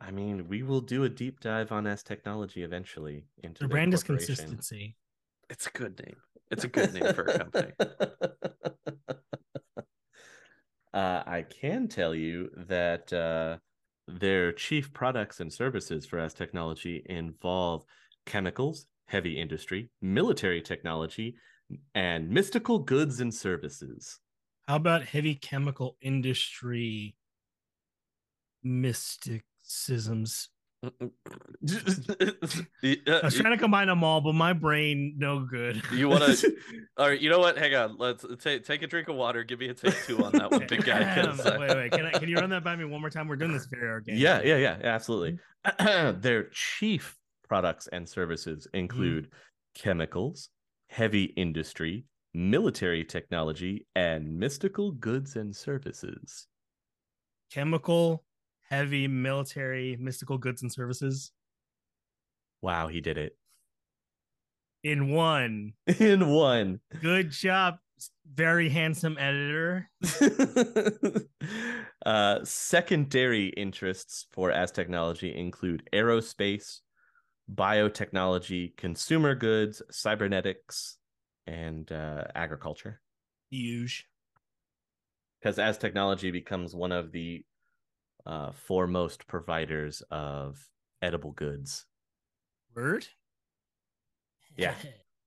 [0.06, 3.94] I mean, we will do a deep dive on Aztechnology eventually into the their brand
[3.96, 4.96] is consistency.
[5.50, 6.18] it's a good name.
[6.52, 7.72] It's a good name for a company.
[10.94, 13.58] uh, I can tell you that uh,
[14.08, 17.84] their chief products and services for Aztechnology involve
[18.28, 21.36] chemicals, heavy industry, military technology,
[21.96, 24.20] and mystical goods and services.
[24.68, 27.16] How about heavy chemical industry
[28.62, 29.42] mysticisms?
[30.84, 30.90] Uh,
[33.08, 35.82] I was trying to combine them all, but my brain no good.
[35.92, 36.56] you want to
[36.98, 37.58] All right, you know what?
[37.58, 37.98] Hang on.
[37.98, 39.44] Let's take take a drink of water.
[39.44, 41.02] Give me a take two on that one, big guy.
[41.22, 41.92] Uh, wait, wait.
[41.92, 42.12] Can I?
[42.12, 43.28] Can you run that by me one more time?
[43.28, 44.22] We're doing this very organic.
[44.22, 45.40] Yeah, yeah, yeah, yeah, absolutely.
[45.80, 49.30] Their chief products and services include
[49.76, 50.50] chemicals,
[50.90, 56.48] heavy industry, military technology, and mystical goods and services.
[57.52, 58.24] Chemical,
[58.70, 61.32] heavy, military, mystical goods and services.
[62.62, 63.38] Wow, he did it.
[64.84, 65.74] in one.
[66.00, 66.80] in one.
[67.02, 67.76] Good job,
[68.32, 69.90] very handsome editor.
[72.06, 76.80] uh, secondary interests for Aztechnology include aerospace,
[77.54, 80.98] biotechnology, consumer goods, cybernetics,
[81.48, 83.02] and uh, agriculture.
[83.52, 84.08] Huge.
[85.40, 87.46] Because Aztechnology becomes one of the
[88.26, 90.70] uh, foremost providers of
[91.02, 91.86] edible goods.
[92.76, 93.08] Word?
[94.58, 94.74] Yeah.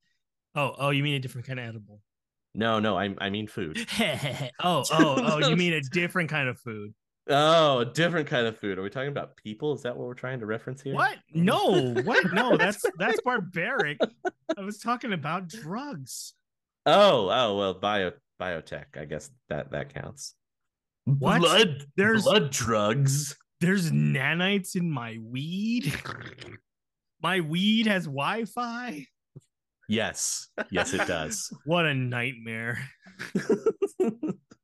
[0.54, 2.00] oh, oh, you mean a different kind of edible?
[2.54, 3.86] No, no, I I mean food.
[4.00, 6.94] oh, oh, oh, you mean a different kind of food?
[7.30, 8.78] Oh, a different kind of food.
[8.78, 9.74] Are we talking about people?
[9.74, 10.94] Is that what we're trying to reference here?
[10.94, 11.18] What?
[11.32, 12.32] No, what?
[12.32, 13.98] No, that's that's barbaric.
[14.56, 16.32] I was talking about drugs.
[16.86, 18.96] Oh, oh well, bio biotech.
[18.98, 20.34] I guess that that counts.
[21.18, 21.40] What?
[21.40, 21.86] Blood.
[21.96, 23.36] There's- blood drugs.
[23.60, 25.92] There's nanites in my weed.
[27.22, 29.04] my weed has Wi-Fi.
[29.88, 31.50] Yes, yes, it does.
[31.64, 32.78] What a nightmare.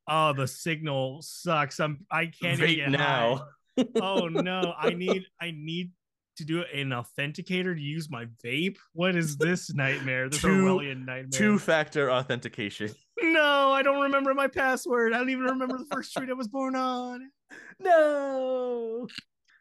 [0.07, 1.81] Oh, the signal sucks.
[1.81, 3.37] I'm I can't even Vape get now.
[3.37, 3.85] high.
[4.01, 5.91] Oh no, I need I need
[6.37, 8.77] to do an authenticator to use my vape.
[8.93, 10.29] What is this nightmare?
[10.29, 11.31] This Two- Orwellian nightmare.
[11.33, 12.91] Two-factor authentication.
[13.23, 15.13] No, I don't remember my password.
[15.13, 17.31] I don't even remember the first street I was born on.
[17.79, 19.07] No.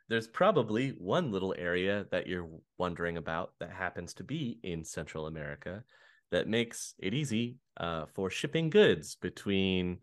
[0.10, 5.28] There's probably one little area that you're wondering about that happens to be in Central
[5.28, 5.84] America
[6.32, 10.00] that makes it easy uh, for shipping goods between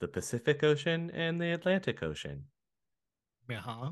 [0.00, 2.44] the Pacific Ocean and the Atlantic Ocean.
[3.50, 3.90] Uh-huh.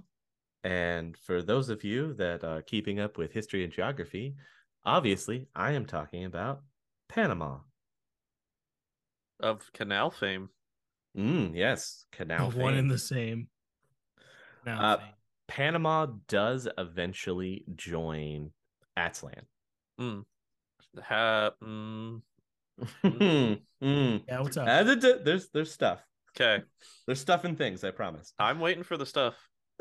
[0.63, 4.37] And for those of you that are keeping up with history and geography,
[4.85, 6.63] obviously I am talking about
[7.09, 7.59] Panama.
[9.41, 10.49] Of canal fame.
[11.17, 12.47] Mm, yes, canal.
[12.51, 12.79] One fame.
[12.79, 13.49] and the same.
[14.65, 15.01] Now Uh,
[15.49, 18.51] Panama does eventually join
[18.97, 19.43] Atzlan.
[19.99, 22.23] Ha, mm,
[23.05, 24.23] Mm.
[24.27, 24.67] yeah, what's up?
[24.87, 26.03] Th- th- there's there's stuff.
[26.37, 26.65] okay.
[27.07, 27.85] There's stuff and things.
[27.85, 28.33] I promise.
[28.39, 29.35] I'm waiting for the stuff.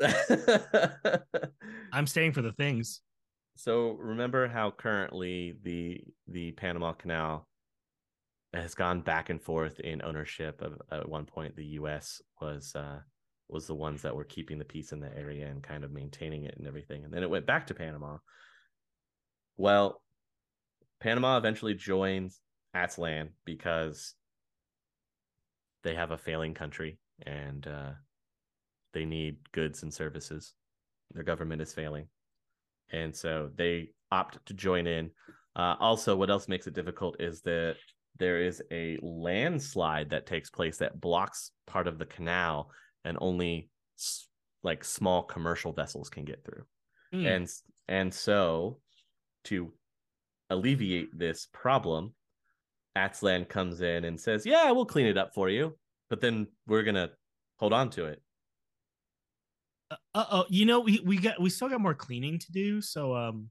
[1.92, 3.00] I'm staying for the things.
[3.56, 7.46] so remember how currently the the Panama Canal
[8.54, 10.62] has gone back and forth in ownership.
[10.62, 12.22] Of at one point, the U.S.
[12.40, 13.00] was uh,
[13.48, 16.44] was the ones that were keeping the peace in the area and kind of maintaining
[16.44, 18.18] it and everything, and then it went back to Panama.
[19.56, 20.02] Well,
[21.00, 22.40] Panama eventually joins
[22.74, 24.14] Atzlan because
[25.82, 27.90] they have a failing country and uh,
[28.92, 30.54] they need goods and services.
[31.12, 32.08] Their government is failing.
[32.90, 35.10] And so they opt to join in.
[35.54, 37.76] Uh, also, what else makes it difficult is that
[38.18, 42.70] there is a landslide that takes place that blocks part of the canal
[43.04, 43.68] and only
[44.62, 46.64] like small commercial vessels can get through
[47.12, 47.26] Hmm.
[47.26, 47.48] and
[47.88, 48.80] and so
[49.44, 49.72] to
[50.50, 52.14] alleviate this problem
[52.96, 55.76] Atzlan comes in and says yeah we'll clean it up for you
[56.10, 57.10] but then we're gonna
[57.58, 58.20] hold on to it
[60.14, 62.80] Uh oh, you know we we got we still got more cleaning to do.
[62.80, 63.50] So um,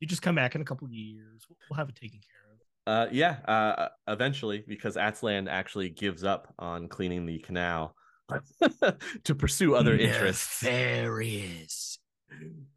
[0.00, 1.46] you just come back in a couple of years.
[1.48, 2.49] We'll have it taken care of.
[2.86, 7.94] Uh yeah uh eventually because Atzlan actually gives up on cleaning the canal
[9.24, 11.98] to pursue other interests Nefarious.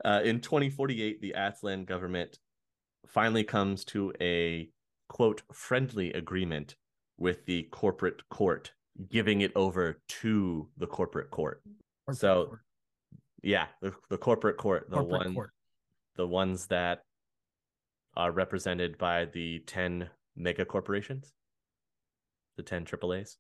[0.04, 2.40] uh, in 2048, the Atzlan government
[3.08, 4.70] finally comes to a
[5.10, 6.76] quote friendly agreement
[7.18, 8.72] with the corporate court,
[9.12, 11.62] giving it over to the corporate court.
[12.08, 12.60] Corporate So, court.
[13.44, 15.52] Yeah, the, the corporate court, the Corporate one, court.
[16.16, 17.04] the ones that
[18.16, 21.34] are represented by the 10 mega corporations,
[22.58, 23.38] the 10 AAAs.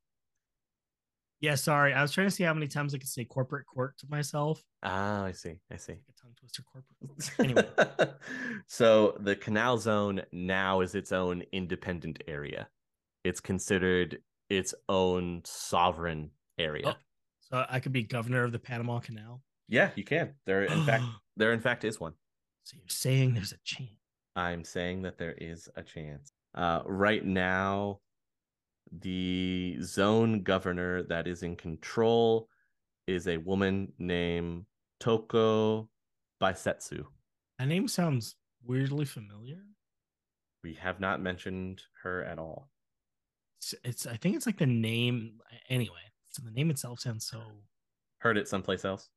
[1.43, 1.93] Yeah, sorry.
[1.93, 4.63] I was trying to see how many times I could say corporate court to myself.
[4.81, 5.55] Ah, I see.
[5.69, 5.91] I see.
[5.91, 7.31] Like a tongue twister corporate.
[7.37, 8.09] Anyway.
[8.67, 12.69] so the canal zone now is its own independent area.
[13.25, 16.83] It's considered its own sovereign area.
[16.87, 16.93] Oh.
[17.41, 19.41] So I could be governor of the Panama Canal.
[19.67, 20.33] Yeah, you can.
[20.45, 21.03] There in fact
[21.37, 22.13] there in fact is one.
[22.63, 23.89] So you're saying there's a chance.
[24.35, 26.33] I'm saying that there is a chance.
[26.55, 27.99] Uh, right now,
[28.91, 32.47] the zone governor that is in control
[33.07, 34.65] is a woman named
[34.99, 35.89] Toko
[36.41, 37.05] Baisetsu.
[37.59, 39.61] That name sounds weirdly familiar.
[40.63, 42.69] We have not mentioned her at all.
[43.59, 45.95] It's, it's I think it's like the name anyway.
[46.29, 47.41] So the name itself sounds so
[48.19, 49.09] Heard it someplace else?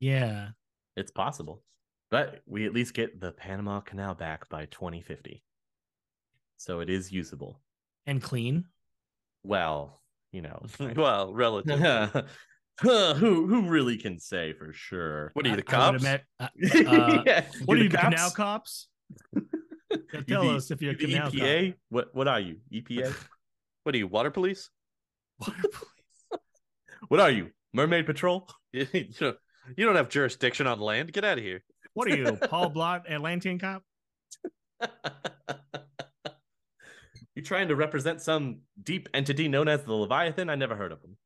[0.00, 0.48] yeah.
[0.94, 1.62] It's possible.
[2.12, 5.42] But we at least get the Panama Canal back by 2050.
[6.58, 7.58] So it is usable.
[8.06, 8.66] And clean.
[9.42, 10.62] Well, you know.
[10.94, 11.80] well, relative.
[12.82, 13.14] who
[13.46, 15.30] who really can say for sure?
[15.32, 15.96] What are you, the I- I cops?
[15.96, 16.46] admit- uh,
[16.86, 18.88] uh, Yeah, what are the you, the canal cops?
[19.34, 19.48] cops?
[20.28, 21.40] Tell You us if you're a you the canal cop.
[21.40, 21.74] EPA.
[21.88, 22.58] What what are you?
[22.72, 23.14] EPA?
[23.84, 24.68] What are you, water police?
[25.40, 26.40] Water police.
[27.08, 27.50] what are you?
[27.72, 28.46] Mermaid Patrol?
[28.72, 28.84] you
[29.78, 31.10] don't have jurisdiction on land.
[31.12, 31.62] Get out of here.
[31.94, 33.82] What are you, Paul Blart, Atlantean cop?
[37.34, 40.50] You're trying to represent some deep entity known as the Leviathan?
[40.50, 41.16] I never heard of him.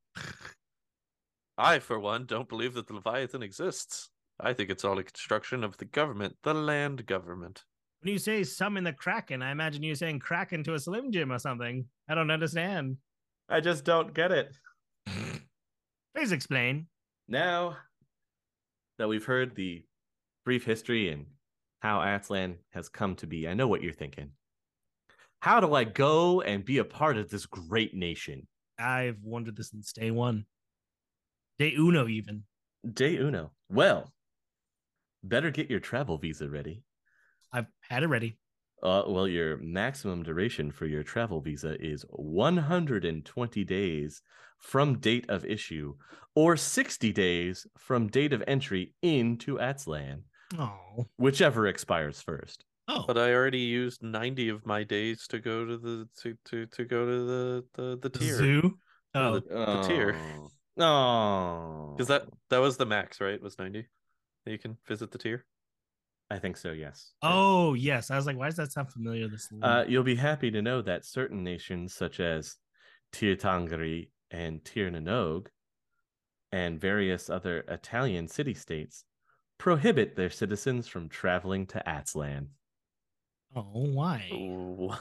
[1.59, 4.11] I, for one, don't believe that the Leviathan exists.
[4.39, 7.65] I think it's all a construction of the government, the land government.
[8.03, 11.33] When you say summon the Kraken, I imagine you saying Kraken to a Slim Jim
[11.33, 11.87] or something.
[12.09, 12.99] I don't understand.
[13.49, 14.55] I just don't get it.
[16.15, 16.87] Please explain.
[17.29, 17.77] Now
[18.99, 19.85] that we've heard the
[20.47, 21.27] brief history and
[21.81, 24.31] how Atzlan has come to be, I know what you're thinking.
[25.41, 28.47] How do I go and be a part of this great nation?
[28.79, 30.47] I've wondered this since day one.
[31.59, 32.45] Day uno, even.
[32.91, 33.51] Day uno.
[33.69, 34.13] Well,
[35.25, 36.85] better get your travel visa ready.
[37.53, 38.39] I've had it ready.
[38.83, 44.23] Uh, well, your maximum duration for your travel visa is 120 days
[44.59, 45.95] from date of issue,
[46.37, 50.23] or 60 days from date of entry into Atzlan,
[50.59, 51.07] Oh.
[51.17, 52.65] whichever expires first.
[52.89, 53.05] Oh.
[53.07, 56.85] But I already used ninety of my days to go to the to to, to
[56.85, 58.37] go to the the, the the Tír.
[58.37, 58.79] zoo?
[59.15, 59.41] Oh.
[59.41, 60.49] the- the Tír.
[60.79, 63.35] Oh, Because that that was the max, right?
[63.35, 63.87] It Was ninety.
[64.45, 65.41] You can visit the Tír.
[66.31, 66.73] I think so.
[66.73, 67.13] Yes.
[67.23, 68.11] Oh, yes.
[68.11, 69.27] I was like, why does that sound familiar?
[69.29, 72.57] This Uh, you'll be happy to know that certain nations, such as
[73.13, 75.47] Tír Tairngire and Tír na nÓg,
[76.53, 79.05] and various other Italian city states,
[79.59, 82.49] prohibit their citizens from traveling to Atzlan.
[83.55, 84.29] oh, why?
[84.33, 84.93] Ooh.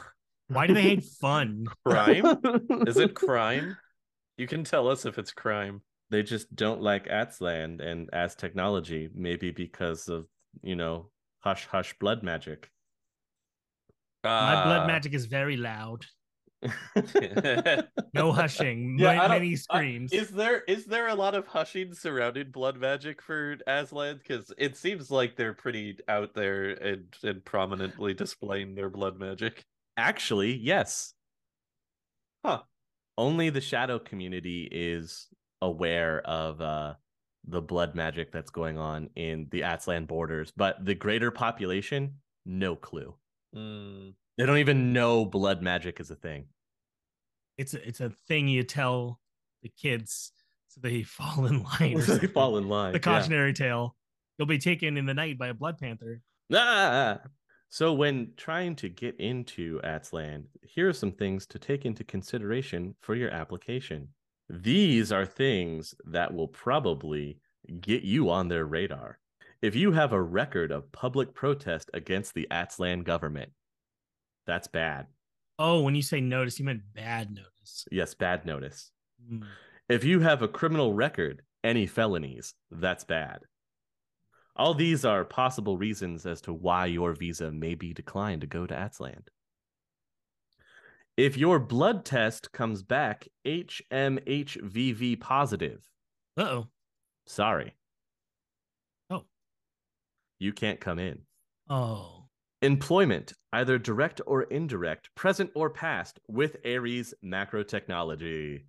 [0.47, 1.65] Why do they hate fun?
[1.85, 2.25] Crime?
[2.87, 3.77] Is it crime?
[4.37, 5.81] You can tell us if it's crime.
[6.11, 10.27] They just don't like Atzlan and Aztechnology, maybe because of,
[10.61, 12.69] you know, hush hush blood magic.
[14.23, 14.87] My blood Ah.
[14.87, 16.05] magic is very loud.
[18.13, 18.97] No hushing.
[18.99, 20.13] Yeah, ma- I many I- screams.
[20.13, 24.19] is there is there a lot of hushing surrounding blood magic for Atzlan?
[24.19, 29.65] Because it seems like they're pretty out there and, and prominently displaying their blood magic.
[29.97, 31.13] Actually, yes.
[32.45, 32.61] Huh.
[33.17, 35.27] Only the shadow community is
[35.61, 36.93] aware of uh
[37.47, 42.75] the blood magic that's going on in the Atzlan borders, but the greater population, no
[42.75, 43.13] clue.
[43.53, 44.09] Hmm.
[44.37, 46.45] They don't even know blood magic is a thing.
[47.57, 49.19] It's a it's a thing you tell
[49.63, 50.31] the kids
[50.67, 51.95] so they fall in line.
[51.97, 52.93] or they fall in line.
[52.93, 53.03] the yeah.
[53.03, 53.95] cautionary tale.
[54.37, 56.21] You'll be taken in the night by a blood panther.
[56.53, 57.19] Ah!
[57.69, 62.95] So when trying to get into Atzlan, here are some things to take into consideration
[63.01, 64.09] for your application.
[64.49, 67.39] These are things that will probably
[67.81, 69.19] get you on their radar.
[69.61, 73.51] If you have a record of public protest against the Atzlan government,
[74.45, 75.07] that's bad.
[75.57, 77.85] Oh, when you say notice, you meant bad notice.
[77.91, 78.91] Yes, bad notice.
[79.27, 79.43] Hmm.
[79.87, 83.39] If you have a criminal record, any felonies, that's bad.
[84.55, 88.65] All these are possible reasons as to why your visa may be declined to go
[88.65, 89.27] to Atzland.
[91.17, 95.89] If your blood test comes back HMHVV positive,
[96.37, 96.67] Uh-oh.
[97.25, 97.75] sorry.
[99.09, 99.23] Oh.
[100.39, 101.19] You can't come in.
[101.69, 102.24] Oh.
[102.61, 108.63] Employment, either direct or indirect, present or past, with Ares Macrotechnology.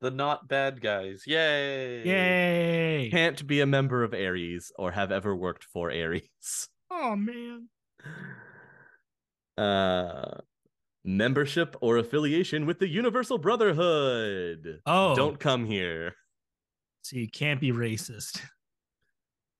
[0.00, 1.24] The not bad guys.
[1.26, 2.04] Yay!
[2.04, 3.10] Yay.
[3.10, 6.68] Can't be a member of Ares or have ever worked for Ares.
[6.90, 7.68] Oh man.
[9.58, 10.38] Uh
[11.04, 14.80] membership or affiliation with the Universal Brotherhood.
[14.86, 15.14] Oh.
[15.14, 16.14] Don't come here.
[17.02, 18.40] So you can't be racist.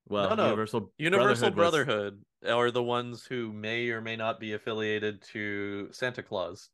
[0.08, 0.44] Well, No, no.
[0.46, 5.88] Universal Universal Brotherhood Brotherhood are the ones who may or may not be affiliated to
[5.92, 6.68] Santa Claus.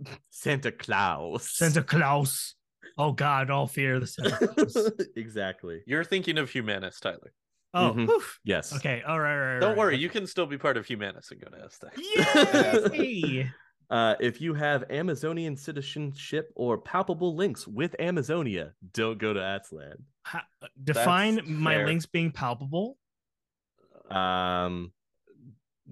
[0.30, 1.48] Santa Claus.
[1.50, 2.54] Santa Claus.
[2.98, 4.90] Oh God, all fear the Santa Claus.
[5.16, 5.80] exactly.
[5.86, 7.32] You're thinking of Humanis, Tyler.
[7.74, 8.08] Oh, Mhm.
[8.44, 8.74] Yes.
[8.76, 9.02] okay.
[9.06, 9.60] All right, all right.
[9.60, 10.00] Don't all worry, right.
[10.00, 12.92] you can still be part of Humanis and go to Aztec.
[12.92, 13.50] Yay!
[13.90, 19.96] Uh, if you have Amazonian citizenship or palpable links with Amazonia, don't go to Atzlan.
[20.24, 20.46] Ha-
[20.82, 21.86] define That's my fair.
[21.86, 22.96] links being palpable.
[24.10, 24.92] Um,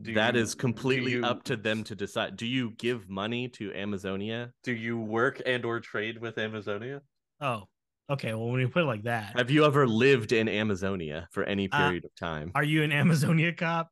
[0.00, 2.36] Do that you- is completely you- up to them to decide.
[2.36, 4.52] Do you give money to Amazonia?
[4.62, 7.02] Do you work and or trade with Amazonia?
[7.40, 7.64] Oh,
[8.08, 8.34] okay.
[8.34, 11.70] Well, when you put it like that, Have you ever lived in Amazonia for any
[11.70, 12.52] Uh, period of time?
[12.54, 13.90] are you an Amazonia cop?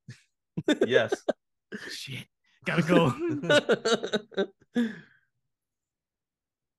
[0.87, 1.15] Yes.
[1.91, 2.27] Shit,
[2.65, 3.13] gotta go.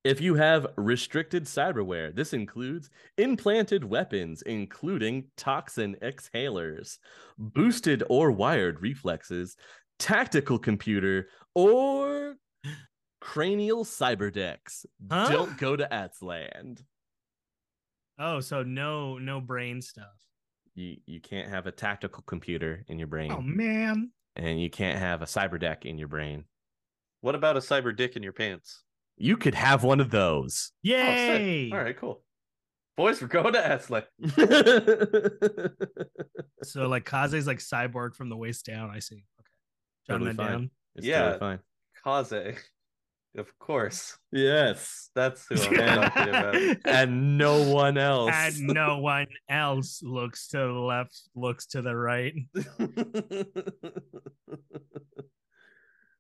[0.04, 6.98] if you have restricted cyberware, this includes implanted weapons, including toxin exhalers,
[7.38, 9.58] boosted or wired reflexes,
[10.00, 12.38] tactical computer, or
[13.20, 14.86] cranial cyberdecks.
[15.12, 15.30] Huh?
[15.30, 16.82] Don't go to Atzland.
[18.18, 20.06] Oh, so no no brain stuff.
[20.76, 24.12] You you can't have a tactical computer in your brain, Oh man.
[24.36, 26.46] and you can't have a cyberdeck in your brain.
[27.22, 28.84] What about a cyber dick in your pants?
[29.20, 30.72] You could have one of those.
[30.74, 30.78] Oh.
[30.84, 31.70] Yay.
[31.72, 32.24] All right, cool.
[32.98, 34.04] Boys, we're going to Asley.
[36.64, 38.90] So like Kaze's like cyborg from the waist down.
[38.90, 39.24] I see.
[39.40, 39.48] Okay.
[40.08, 40.52] Jotting Totally fine.
[40.52, 40.72] down.
[40.96, 41.20] It's Yeah.
[41.34, 41.60] totally fine.
[42.04, 42.58] Kaze.
[43.38, 44.18] Of course.
[44.32, 45.10] Yes.
[45.16, 46.56] That's who I'm talking about.
[46.86, 48.32] And no one else.
[48.34, 52.34] and no one else looks to the left, looks to the right.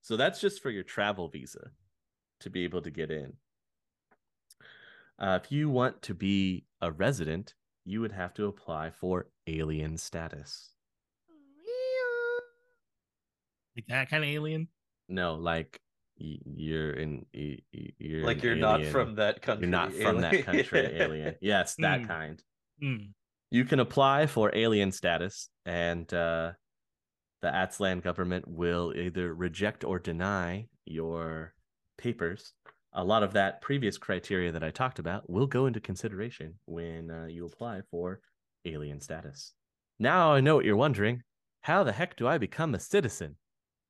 [0.01, 1.71] so that's just for your travel visa
[2.39, 3.33] to be able to get in.
[5.17, 7.53] Uh, if you want to be a resident,
[7.85, 10.69] you would have to apply for alien status.
[13.75, 14.67] Like that kind of alien.
[15.07, 15.79] No, like
[16.17, 19.67] you're in, y- y- you're like you're not from that country.
[19.67, 21.35] You're not from that country, alien.
[21.41, 22.05] Yes, that Hmm.
[22.07, 22.43] kind.
[22.81, 22.97] Hmm.
[23.51, 26.53] You can apply for alien status, and uh,
[27.41, 31.53] the Atzland government will either reject or deny your
[31.99, 32.53] papers.
[32.93, 37.11] A lot of that previous criteria that I talked about will go into consideration when
[37.11, 38.19] uh, you apply for
[38.65, 39.53] alien status.
[39.99, 41.21] Now I know what you're wondering.
[41.61, 43.35] How the heck do I become a citizen?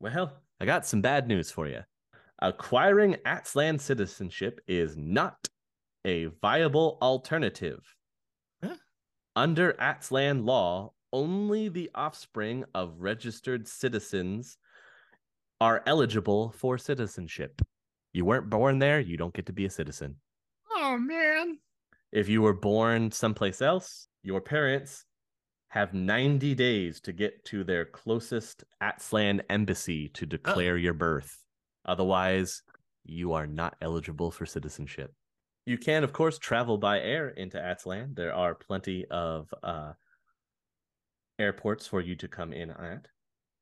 [0.02, 1.82] Well, I got some bad news for you.
[2.42, 5.48] Acquiring Atzland citizenship is not
[6.06, 7.80] a viable alternative.
[8.64, 8.76] Huh?
[9.36, 14.58] Under Atzland law, only the offspring of registered citizens
[15.62, 17.62] are eligible for citizenship.
[18.14, 20.16] You weren't born there, you don't get to be a citizen.
[20.72, 21.60] Oh man.
[22.12, 25.06] If you were born someplace else, your parents
[25.70, 31.44] have 90 days to get to their closest Atzland embassy to declare your birth.
[31.86, 32.64] Otherwise,
[33.06, 35.14] you are not eligible for citizenship.
[35.66, 38.16] You can, of course, travel by air into Atzland.
[38.16, 39.94] There are plenty of uh,
[41.38, 43.08] airports for you to come in at.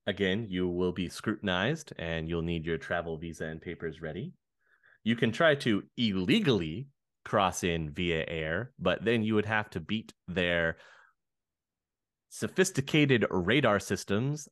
[0.07, 4.31] Again, you will be scrutinized and you'll need your travel visa and papers ready.
[5.03, 6.87] You can try to illegally
[7.25, 10.77] cross in via air, but then you would have to beat their
[12.29, 14.47] sophisticated radar systems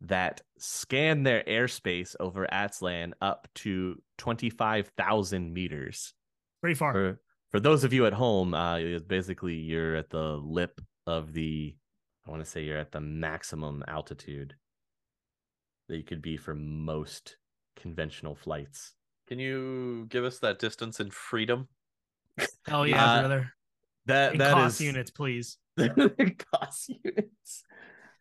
[0.00, 6.14] that scan their airspace over Atzlan up to 25,000 meters.
[6.62, 6.92] Pretty far.
[6.92, 11.76] For, for those of you at home, uh, basically you're at the lip of the,
[12.26, 14.54] I want to say you're at the maximum altitude
[15.88, 17.36] that you could be for most
[17.76, 18.94] conventional flights.
[19.28, 21.68] Can you give us that distance in freedom?
[22.66, 23.52] Hell yeah, Uh, brother.
[24.06, 25.56] That In that cost is units, please.
[25.78, 27.64] cost units.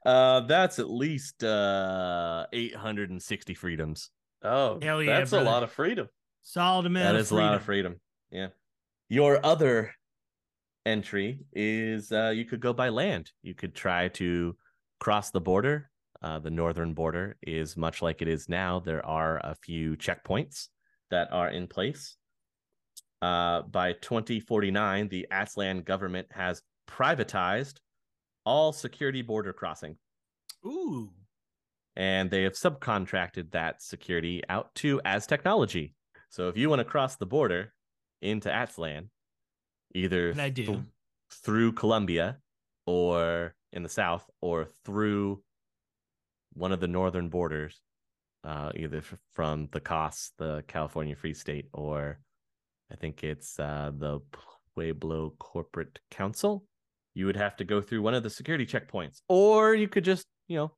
[0.05, 4.09] Uh, that's at least uh 860 freedoms.
[4.43, 6.07] Oh, Hell yeah, that's a lot of freedom.
[6.41, 7.93] Solid amount That of is a lot of freedom.
[7.93, 8.01] freedom.
[8.31, 8.47] Yeah.
[9.09, 9.93] Your other
[10.85, 13.31] entry is uh, you could go by land.
[13.41, 14.55] You could try to
[14.99, 15.89] cross the border.
[16.23, 18.79] Uh, the northern border is much like it is now.
[18.79, 20.69] There are a few checkpoints
[21.11, 22.15] that are in place.
[23.21, 27.75] Uh, by 2049, the Atzland government has privatized
[28.45, 29.95] all security border crossing
[30.65, 31.09] Ooh.
[31.95, 35.93] and they have subcontracted that security out to Aztechnology.
[36.29, 37.73] So if you want to cross the border
[38.21, 39.09] into Atzlan,
[39.93, 40.65] either I do.
[40.65, 40.79] th-
[41.31, 42.37] through Colombia
[42.85, 45.42] or in the south or through
[46.53, 47.81] one of the northern borders,
[48.43, 52.19] uh, either f- from the COS, the California Free State, or
[52.91, 54.19] I think it's uh, the
[54.75, 56.65] Pueblo Corporate Council,
[57.13, 60.25] you would have to go through one of the security checkpoints, or you could just,
[60.47, 60.75] you know,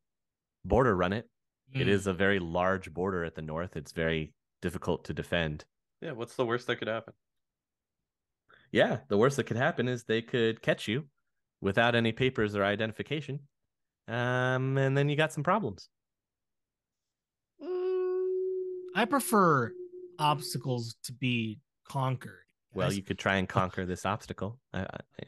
[0.63, 1.29] border run it.
[1.73, 1.89] It Mm.
[1.89, 3.75] is a very large border at the north.
[3.75, 5.65] It's very difficult to defend.
[6.01, 7.13] Yeah, what's the worst that could happen?
[8.71, 11.05] Yeah, the worst that could happen is they could catch you
[11.61, 13.39] without any papers or identification.
[14.07, 15.89] Um, and then you got some problems.
[18.97, 19.73] I prefer
[20.19, 22.39] obstacles to be conquered.
[22.73, 22.97] Well, guys.
[22.97, 24.59] you could try and conquer this obstacle.
[24.73, 24.85] I, I,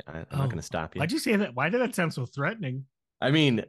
[0.07, 0.99] I, I'm Oh, not going to stop you.
[0.99, 1.53] Why'd you say that?
[1.53, 2.85] Why did that sound so threatening?
[3.21, 3.63] I mean,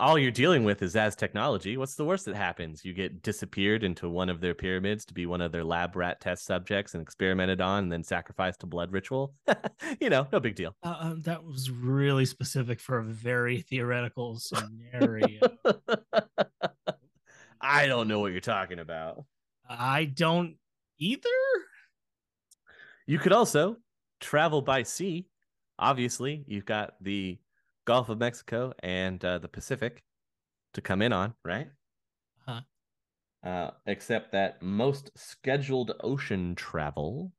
[0.00, 1.76] all you're dealing with is Aztechnology.
[1.76, 2.84] What's the worst that happens?
[2.84, 6.20] You get disappeared into one of their pyramids to be one of their lab rat
[6.20, 9.34] test subjects and experimented on, and then sacrificed to blood ritual.
[10.00, 10.74] you know, no big deal.
[10.82, 15.38] Uh, um, that was really specific for a very theoretical scenario.
[17.60, 19.24] I don't know what you're talking about.
[19.68, 20.56] I don't
[20.98, 21.28] either.
[23.06, 23.76] You could also
[24.20, 25.26] travel by sea.
[25.78, 27.38] Obviously, you've got the
[27.90, 30.04] Gulf of Mexico and uh, the Pacific
[30.74, 31.66] to come in on, right?
[32.46, 32.60] Uh-huh.
[33.42, 37.32] Uh, except that most scheduled ocean travel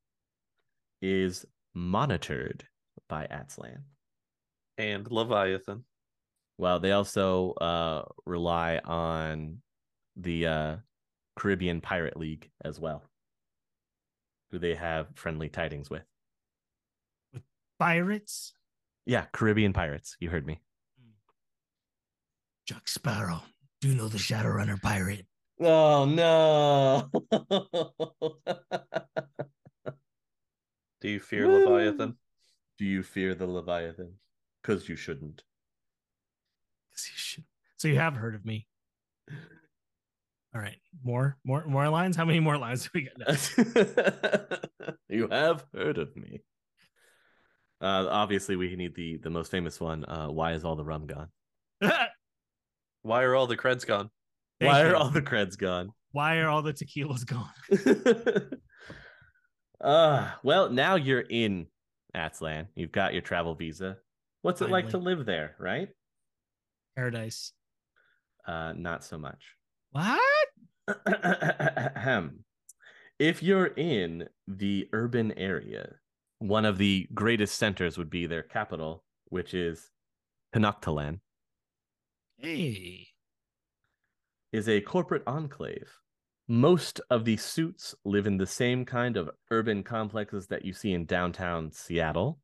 [1.01, 2.65] is monitored
[3.07, 3.83] by Atzlan.
[4.77, 5.85] And Leviathan.
[6.57, 9.61] Well, they also uh, rely on
[10.17, 10.75] the uh,
[11.39, 13.05] Caribbean Pirate League as well,
[14.49, 16.03] who they have friendly tidings with.
[17.79, 18.51] Pirates?
[19.05, 20.15] Yeah, Caribbean pirates.
[20.19, 20.61] You heard me.
[20.99, 21.11] Hmm.
[22.67, 23.41] Jack Sparrow.
[23.81, 25.25] Do you know the Shadowrunner pirate?
[25.59, 27.09] Oh no!
[31.01, 31.67] Do you fear Woo.
[31.67, 32.15] Leviathan?
[32.77, 34.13] Do you fear the Leviathan?
[34.61, 35.43] Because you shouldn't.
[36.91, 37.45] 'Cause you should-
[37.77, 38.67] So you have heard of me.
[40.53, 40.79] All right.
[41.03, 42.15] More, more, more lines.
[42.15, 43.17] How many more lines do we got?
[43.17, 44.57] now?
[45.09, 46.43] you have heard of me.
[47.81, 50.05] Uh, obviously, we need the the most famous one.
[50.05, 51.29] Uh, why is all the rum gone?
[53.03, 54.09] Why are all the creds gone?
[54.59, 54.91] Thank why you.
[54.91, 55.91] are all the creds gone?
[56.11, 58.59] Why are all the tequilas gone?
[59.81, 61.65] uh, well, now you're in
[62.15, 62.67] Atzlan.
[62.75, 63.97] You've got your travel visa.
[64.43, 65.89] What's it like to live there, right?
[66.95, 67.53] Paradise.
[68.45, 69.55] Uh, not so much.
[69.91, 70.19] What?
[71.07, 72.43] Ahem.
[73.19, 75.93] if you're in the urban area,
[76.41, 79.91] one of the greatest centers would be their capital, which is
[80.55, 81.19] Tenochtitlán,
[82.37, 83.09] Hey.
[84.51, 85.99] is a corporate enclave.
[86.47, 90.93] Most of the suits live in the same kind of urban complexes that you see
[90.93, 92.39] in downtown Seattle.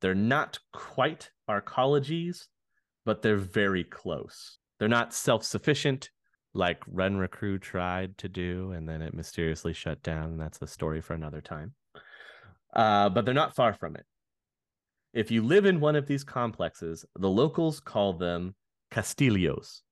[0.00, 2.48] They're not quite arcologies,
[3.04, 4.58] but they're very close.
[4.78, 6.10] They're not self-sufficient
[6.52, 10.36] like Renraku tried to do, and then it mysteriously shut down.
[10.36, 11.74] That's a story for another time.
[12.76, 14.04] Uh, but they're not far from it.
[15.14, 18.54] If you live in one of these complexes, the locals call them
[18.90, 19.82] castillos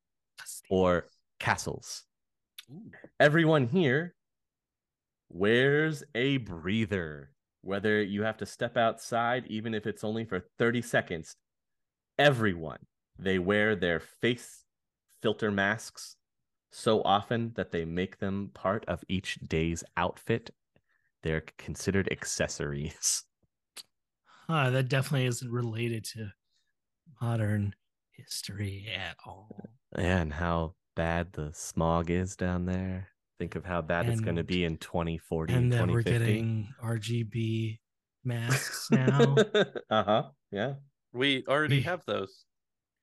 [0.68, 1.06] or
[1.40, 2.04] castles.
[3.18, 4.14] Everyone here
[5.30, 7.30] wears a breather,
[7.62, 11.36] whether you have to step outside, even if it's only for 30 seconds.
[12.18, 12.80] Everyone,
[13.18, 14.64] they wear their face
[15.22, 16.16] filter masks
[16.70, 20.50] so often that they make them part of each day's outfit.
[21.24, 23.24] They're considered accessories.
[24.46, 26.28] Huh, that definitely isn't related to
[27.22, 27.74] modern
[28.10, 29.70] history at all.
[29.96, 33.08] Yeah, and how bad the smog is down there.
[33.38, 37.78] Think of how bad it's going to be in 2040 and then we're getting RGB
[38.22, 39.34] masks now.
[39.88, 40.24] uh-huh.
[40.52, 40.74] Yeah.
[41.14, 42.44] We already We- have those.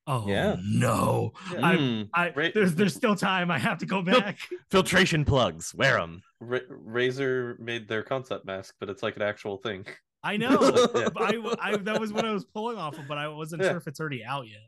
[0.07, 0.57] Oh Yeah.
[0.63, 1.31] no.
[1.51, 1.59] Yeah.
[1.65, 3.49] I- Mm, I Ra- there's there's still time.
[3.51, 4.37] I have to go back.
[4.71, 5.73] filtration plugs.
[5.75, 6.21] Wear them.
[6.39, 9.85] Ra- Razer made their concept mask, but it's like an actual thing.
[10.23, 10.59] I know.
[10.95, 11.09] Yeah.
[11.17, 13.69] I, I that was what I was pulling off of, but I wasn't Yeah.
[13.69, 14.67] sure if it's already out yet.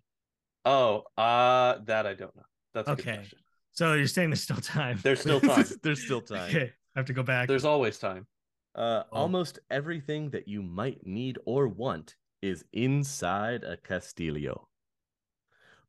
[0.66, 2.44] Oh, uh that I don't know.
[2.74, 3.16] That's a good Okay.
[3.18, 3.40] question.
[3.74, 5.00] So you're saying there's still time.
[5.04, 5.66] There's still time.
[5.82, 6.50] There's still time.
[6.50, 7.48] Okay, I have to go back.
[7.48, 8.28] There's always time.
[8.76, 9.18] Uh, Oh.
[9.18, 14.68] almost everything that you might need or want is inside a Castillo.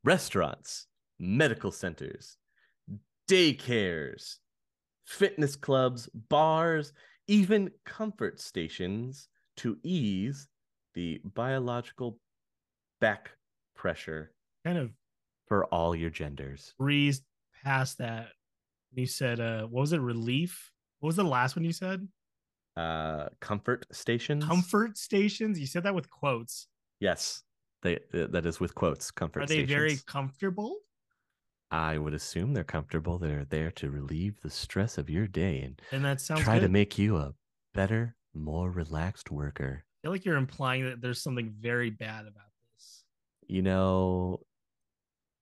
[0.05, 0.87] Restaurants,
[1.19, 2.37] medical centers,
[3.29, 4.37] daycares,
[5.07, 6.93] fitness clubs, bars,
[7.27, 10.49] even comfort stations to ease
[10.95, 12.19] the biological
[13.01, 13.31] back
[13.75, 14.33] pressure
[14.65, 14.91] kind of
[15.47, 16.75] for all your genders.
[16.79, 17.23] Breeze
[17.63, 18.29] past that.
[18.93, 20.01] You said, uh, what was it?
[20.01, 20.71] Relief.
[21.01, 22.07] What was the last one you said?
[22.77, 24.45] Uh, comfort stations.
[24.45, 25.59] Comfort stations.
[25.59, 26.67] You said that with quotes.
[27.01, 27.43] Yes,
[27.85, 29.13] they uh, that is with quotes.
[29.13, 29.45] Comfort.
[29.45, 30.79] Are they very comfortable?
[31.71, 33.19] I would assume they're comfortable.
[33.19, 36.69] They're there to relieve the stress of your day and And that sounds try to
[36.69, 37.35] make you a
[37.73, 39.85] better, more relaxed worker.
[39.85, 43.05] I feel like you're implying that there's something very bad about this.
[43.49, 44.41] You know,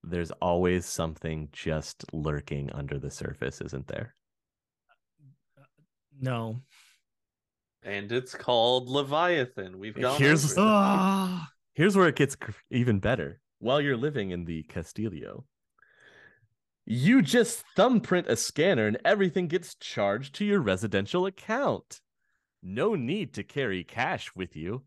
[0.03, 4.15] there's always something just lurking under the surface, isn't there?
[6.21, 6.61] No.
[7.83, 9.79] And it's called Leviathan.
[9.79, 10.61] We've gone Here's- over.
[10.61, 12.37] Ah, Here's where it gets
[12.71, 13.41] even better.
[13.59, 15.45] While you're living in the Castillo,
[16.85, 22.01] you just thumbprint a scanner and everything gets charged to your residential account.
[22.63, 24.83] No need to carry cash with you.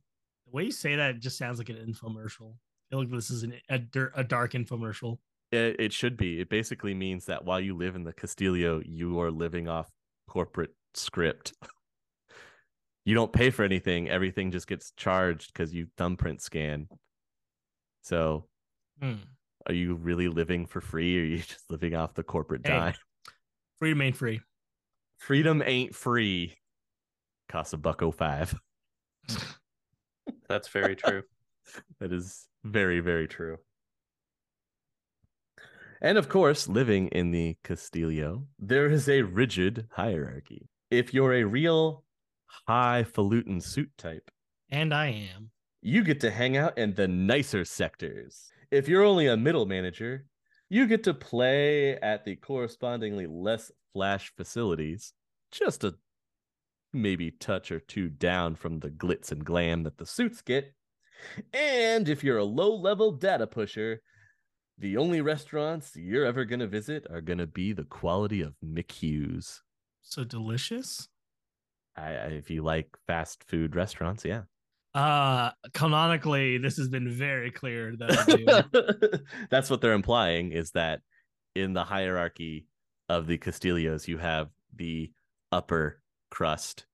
[0.46, 2.54] the way you say that just sounds like an infomercial.
[2.54, 3.82] I feel like this is an, a,
[4.16, 5.18] a dark infomercial.
[5.52, 6.40] It, it should be.
[6.40, 9.90] It basically means that while you live in the Castillo, you are living off
[10.28, 11.54] corporate script.
[13.06, 14.10] you don't pay for anything.
[14.10, 16.90] Everything just gets charged because you thumbprint scan.
[18.02, 18.48] So
[19.00, 19.16] Hmm.
[19.68, 22.72] are you really living for free or are you just living off the corporate Hey.
[22.74, 22.94] dime?
[23.78, 24.42] Freedom ain't free.
[25.18, 26.56] Freedom ain't free.
[27.50, 28.56] Costs a buck oh five.
[30.50, 31.24] That's very true.
[32.00, 33.58] That is very, very true.
[36.00, 40.70] And of course, living in the Castillo, there is a rigid hierarchy.
[40.92, 42.05] If you're a real
[42.68, 44.30] highfalutin suit type,
[44.72, 45.52] And I am.
[45.82, 48.50] you get to hang out in the nicer sectors.
[48.72, 50.26] If you're only a middle manager,
[50.70, 55.14] you get to play at the correspondingly less flash facilities,
[55.52, 55.96] just a
[56.92, 60.74] maybe touch or two down from the glitz and glam that the suits get.
[61.54, 64.02] And if you're a low level data pusher,
[64.78, 68.56] the only restaurants you're ever going to visit are going to be the quality of
[68.66, 69.62] McHugh's.
[70.02, 71.08] So delicious.
[71.98, 74.42] I, if you like fast food restaurants, yeah.
[74.94, 79.22] Uh canonically, this has been very clear that.
[79.50, 81.02] That's what they're implying is that
[81.54, 82.66] in the hierarchy
[83.10, 85.12] of the Castillos, you have the
[85.52, 86.86] upper crust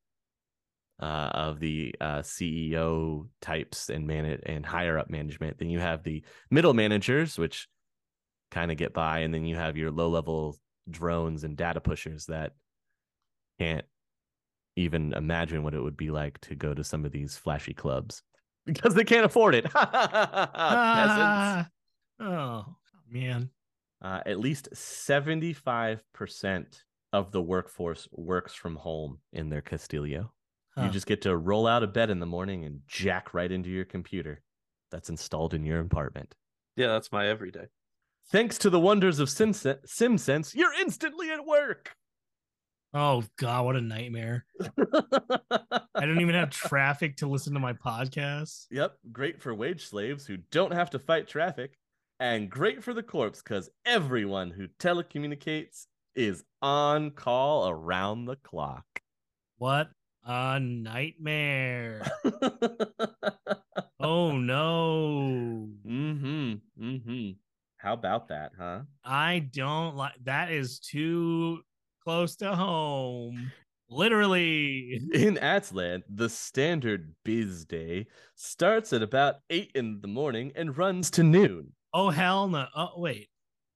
[1.01, 5.57] uh, of the uh, CEO types and man and higher up management.
[5.57, 7.67] Then you have the middle managers, which
[8.51, 10.57] kind of get by, and then you have your low level
[10.89, 12.51] drones and data pushers that
[13.59, 13.85] can't
[14.75, 18.23] even imagine what it would be like to go to some of these flashy clubs
[18.65, 19.65] because they can't afford it.
[19.71, 19.89] Peasants.
[20.55, 21.69] Ah,
[22.19, 22.65] oh
[23.09, 23.49] man.
[24.01, 26.65] Uh, at least 75%
[27.13, 30.31] of the workforce works from home in their Castillo.
[30.75, 30.85] Huh.
[30.85, 33.69] You just get to roll out of bed in the morning and jack right into
[33.69, 34.41] your computer
[34.89, 36.33] that's installed in your apartment.
[36.75, 37.65] Yeah, that's my everyday.
[38.31, 41.95] Thanks to the wonders of SimSense, SimSense you're instantly at work.
[42.93, 44.45] Oh god, what a nightmare.
[45.95, 48.65] I don't even have traffic to listen to my podcast.
[48.69, 51.77] Yep, great for wage slaves who don't have to fight traffic,
[52.19, 55.85] and great for the corpse because everyone who telecommunicates
[56.15, 58.85] is on call around the clock.
[59.57, 59.89] What
[60.25, 62.05] a nightmare.
[64.01, 65.69] oh no.
[65.87, 66.53] mm-hmm.
[66.77, 67.29] Mm-hmm.
[67.77, 68.81] How about that, huh?
[69.05, 71.61] I don't like that is too
[72.03, 73.51] close to home.
[73.89, 75.01] Literally.
[75.13, 81.11] In Atzland, the standard biz day starts at about eight in the morning and runs
[81.11, 81.73] to noon.
[81.93, 82.67] Oh hell no.
[82.75, 83.27] Oh wait.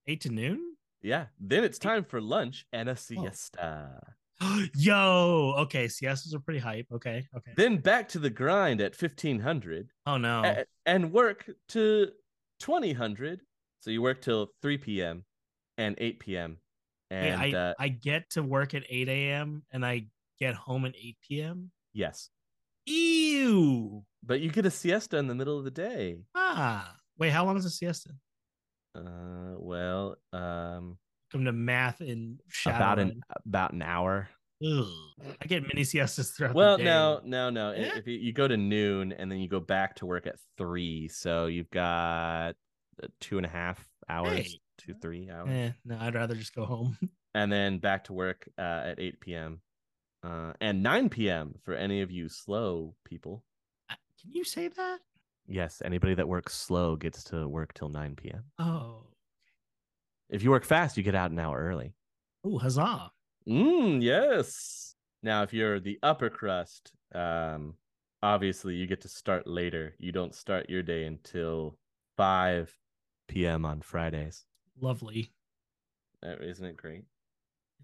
[0.08, 0.76] 8 to noon?
[1.02, 2.96] Yeah, then it's time for lunch and a oh.
[2.96, 4.02] siesta.
[4.76, 6.88] Yo, okay, siestas are pretty hype.
[6.92, 7.52] Okay, okay.
[7.56, 10.44] Then back to the grind at 1500 Oh no.
[10.44, 12.10] a- and work to
[12.60, 13.42] 2000.
[13.80, 15.26] So you work till 3 p.m.
[15.78, 16.58] and 8 p.m.
[17.12, 19.64] Wait, And I, uh, I get to work at 8 a.m.
[19.72, 20.08] and I
[20.40, 21.72] get home at 8 p.m.
[21.94, 22.30] yes,
[22.88, 24.04] Ew.
[24.24, 26.18] but you get a siesta in the middle of the day.
[26.36, 26.96] Ah.
[27.18, 28.10] Wait, how long is a siesta?
[28.96, 30.98] Uh, well, um,
[31.32, 32.76] Come to math in Shadowrun.
[32.76, 34.30] about an about an hour.
[34.66, 34.88] Ugh.
[35.42, 36.90] I get mini siestas throughout Well, the day.
[36.90, 37.78] Well, no, no, no.
[37.80, 37.98] Yeah?
[37.98, 41.08] If you, you go to noon and then you go back to work at three,
[41.10, 42.56] so you've got
[43.04, 44.60] uh, two and a half hours, Hey.
[44.78, 46.98] Two three hours, Eh, no, I'd rather just go home.
[47.34, 49.62] and then back to work uh, at eight p.m.
[50.24, 51.56] Uh, and nine p.m.
[51.64, 53.44] for any of you slow people.
[53.90, 55.00] Can you say that?
[55.48, 58.44] Yes, anybody that works slow gets to work till nine p.m.
[58.58, 59.04] Oh.
[60.30, 61.94] If you work fast, you get out an hour early.
[62.44, 63.12] Oh, huzzah.
[63.48, 64.96] Mm, yes.
[65.22, 67.76] Now, if you're the upper crust, um,
[68.24, 69.94] obviously you get to start later.
[70.00, 71.78] You don't start your day until
[72.18, 72.76] 5
[73.28, 73.66] p.m.
[73.66, 74.46] on Fridays.
[74.80, 75.32] Lovely.
[76.24, 77.04] Uh, Isn't it great?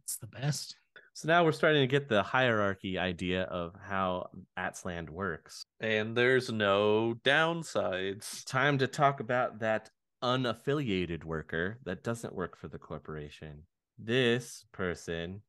[0.04, 0.76] It's the best.
[1.14, 5.66] So now we're starting to get the hierarchy idea of how Atzland works.
[5.80, 8.46] And there's no downsides.
[8.46, 9.90] Time to talk about that
[10.24, 13.64] unaffiliated worker that doesn't work for the corporation.
[13.98, 15.42] This person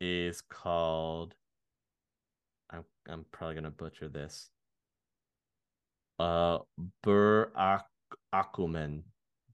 [0.00, 1.34] is called
[2.70, 4.50] I'm I'm probably gonna butcher this.
[6.18, 6.58] Uh
[7.04, 7.72] Burakumin.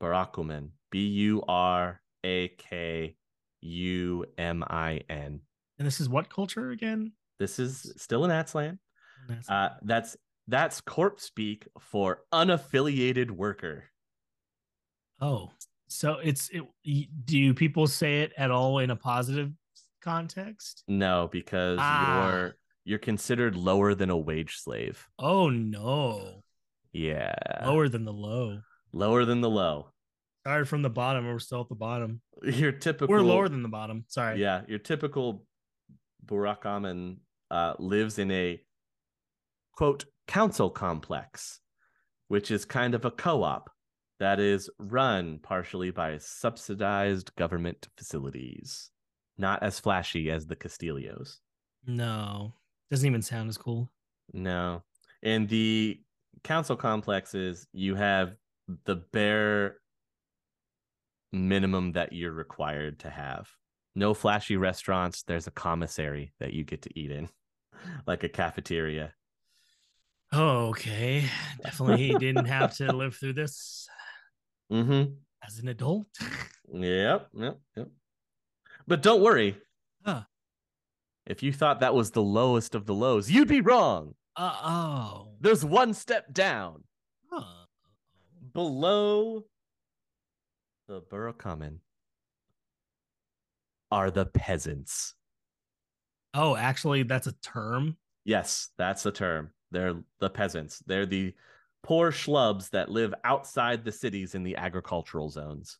[0.00, 0.68] Burakumin.
[0.92, 3.16] B U R A K
[3.62, 5.40] U M I N.
[5.78, 7.12] And this is what culture again?
[7.40, 8.78] This is still in Atzland.
[9.28, 10.16] That's- Uh that's
[10.48, 13.84] that's corp speak for unaffiliated worker.
[15.20, 15.50] oh,
[15.88, 16.62] so it's it,
[17.24, 19.52] do people say it at all in a positive
[20.02, 20.82] context?
[20.88, 22.30] No, because Ah.
[22.30, 25.08] you're you're considered lower than a wage slave.
[25.18, 26.42] Oh no,
[26.92, 27.34] Yeah.
[27.64, 28.62] lower than the low.
[28.92, 29.91] Lower than the low.
[30.44, 32.20] Started from the bottom, and we're still at the bottom.
[32.42, 34.04] Your typical We're lower than the bottom.
[34.08, 34.40] Sorry.
[34.40, 35.46] Yeah, your typical
[36.26, 37.18] Burakumin
[37.50, 38.60] uh lives in a
[39.76, 41.60] quote council complex,
[42.28, 43.70] which is kind of a co-op
[44.18, 48.90] that is run partially by subsidized government facilities.
[49.38, 51.38] Not as flashy as the Castillos.
[51.86, 52.54] No,
[52.90, 53.90] doesn't even sound as cool.
[54.32, 54.82] No.
[55.22, 56.00] In the
[56.44, 58.34] council complexes, you have
[58.84, 59.76] the bare
[61.32, 63.48] minimum that you're required to have.
[63.94, 65.22] No flashy restaurants.
[65.22, 67.28] There's a commissary that you get to eat in,
[68.06, 69.12] like a cafeteria.
[70.32, 71.24] Oh, okay.
[71.62, 73.88] Definitely didn't have to live through this
[74.72, 75.12] Mm-hmm.
[75.46, 76.06] as an adult.
[76.72, 77.88] Yep, yep, yep.
[78.86, 79.58] But don't worry.
[80.06, 80.22] Huh.
[81.26, 84.14] If you thought that was the lowest of the lows, you'd be wrong.
[84.34, 85.28] Uh, oh.
[85.40, 86.84] There's one step down
[87.30, 87.66] Huh.
[88.54, 89.44] below
[90.88, 91.78] the Burakumin
[93.90, 95.14] are the peasants.
[96.34, 97.96] Oh, actually, that's a term.
[98.24, 99.50] Yes, that's the term.
[99.70, 100.82] They're the peasants.
[100.86, 101.34] They're the
[101.82, 105.78] poor schlubs that live outside the cities in the agricultural zones.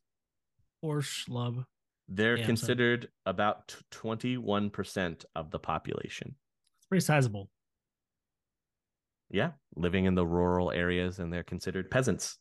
[0.82, 1.64] Or schlub.
[2.08, 6.34] They're Yeah, considered about 21% of the population.
[6.78, 7.48] It's pretty sizable.
[9.30, 12.38] Yeah, living in the rural areas and they're considered peasants.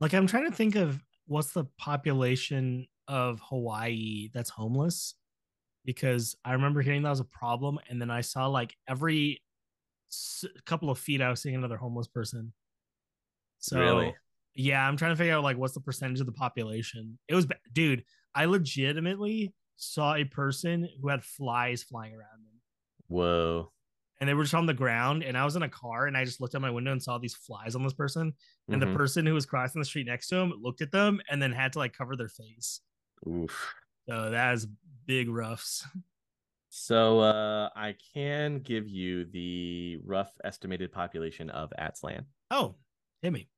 [0.00, 5.14] Like, I'm trying to think of what's the population of Hawaii that's homeless
[5.84, 7.78] because I remember hearing that was a problem.
[7.88, 9.42] And then I saw like every
[10.10, 12.52] s- couple of feet, I was seeing another homeless person.
[13.58, 14.14] So, Really?
[14.54, 17.18] yeah, I'm trying to figure out like what's the percentage of the population.
[17.28, 18.04] It was, ba- dude,
[18.34, 22.60] I legitimately saw a person who had flies flying around them.
[23.06, 23.72] Whoa.
[24.20, 26.24] And they were just on the ground and i was in a car and i
[26.24, 28.32] just looked out my window and saw these flies on this person
[28.68, 28.92] and Mhm.
[28.92, 31.52] the person who was crossing the street next to him looked at them and then
[31.52, 32.80] had to like cover their face
[33.28, 33.74] Oof.
[34.08, 34.66] so that is
[35.06, 35.84] big roughs
[36.70, 42.26] So uh, I can give you the rough estimated population of Atzlan.
[42.50, 42.76] oh
[43.22, 43.48] hit me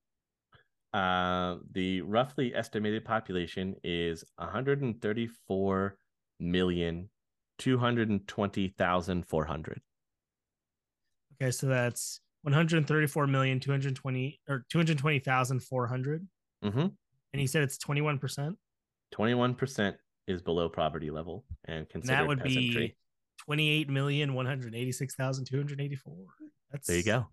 [0.93, 5.97] Uh, the roughly estimated population is 134
[6.41, 7.09] million
[7.59, 9.81] 220,400.
[11.41, 16.27] Okay so that's 134 million 220 or 220,400
[16.65, 16.79] Mm-hmm.
[16.81, 16.93] and
[17.33, 18.55] he said it's 21%
[19.15, 19.95] 21%
[20.29, 22.89] is below poverty level and and considered that would peasantry.
[22.89, 22.97] be
[23.47, 26.15] 28 million 186,284
[26.71, 27.27] that's There you go.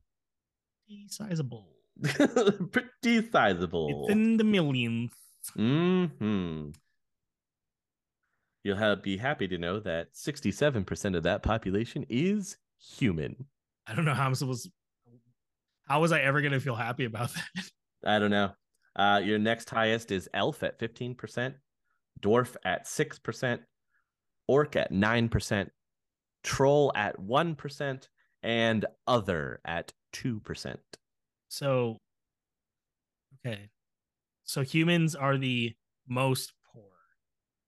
[0.88, 1.68] pretty sizable
[2.72, 4.06] Pretty sizable.
[4.06, 5.12] it's in the millions
[5.54, 6.70] hmm
[8.64, 13.46] You'll have, be happy to know that 67% of that population is human.
[13.88, 14.70] I don't know how I'm supposed.
[15.88, 17.70] How was I ever going to feel happy about that?
[18.06, 18.52] I don't know.
[18.96, 21.54] Uh, your next highest is elf at 15%,
[22.22, 23.60] dwarf at 6%,
[24.48, 25.70] orc at 9%,
[26.44, 28.08] troll at 1%,
[28.44, 30.76] and other at 2%.
[31.48, 31.98] So,
[33.46, 33.70] okay,
[34.44, 35.74] so humans are the
[36.08, 36.90] most poor,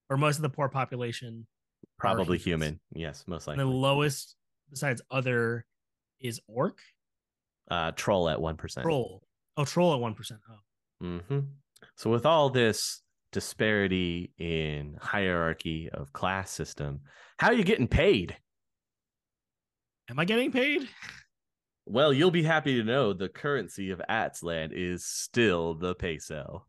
[0.09, 1.47] or most of the poor population.
[1.97, 2.79] Probably human.
[2.93, 3.71] Yes, most And likely.
[3.71, 4.35] the lowest,
[4.69, 5.65] besides other,
[6.21, 6.79] is orc.
[7.69, 8.81] Uh, troll at 1%.
[8.81, 9.23] Troll.
[9.59, 10.39] Oh, troll at one percent.
[10.49, 11.39] Oh, hmm
[11.97, 13.01] So with all this
[13.33, 17.01] disparity in hierarchy of class system,
[17.37, 18.37] how are you getting paid?
[20.09, 20.87] am I getting paid?
[21.85, 26.65] Well, you'll be happy to know the currency of Atzland is still the peso.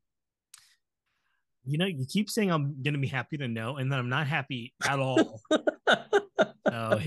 [1.64, 4.08] You know, you keep saying I'm going to be happy to know, and then I'm
[4.08, 5.40] not happy at all.
[5.52, 7.00] so,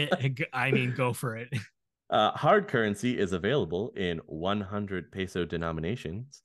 [0.54, 1.50] I mean, go for it.
[2.14, 6.44] Uh, hard currency is available in 100 peso denominations.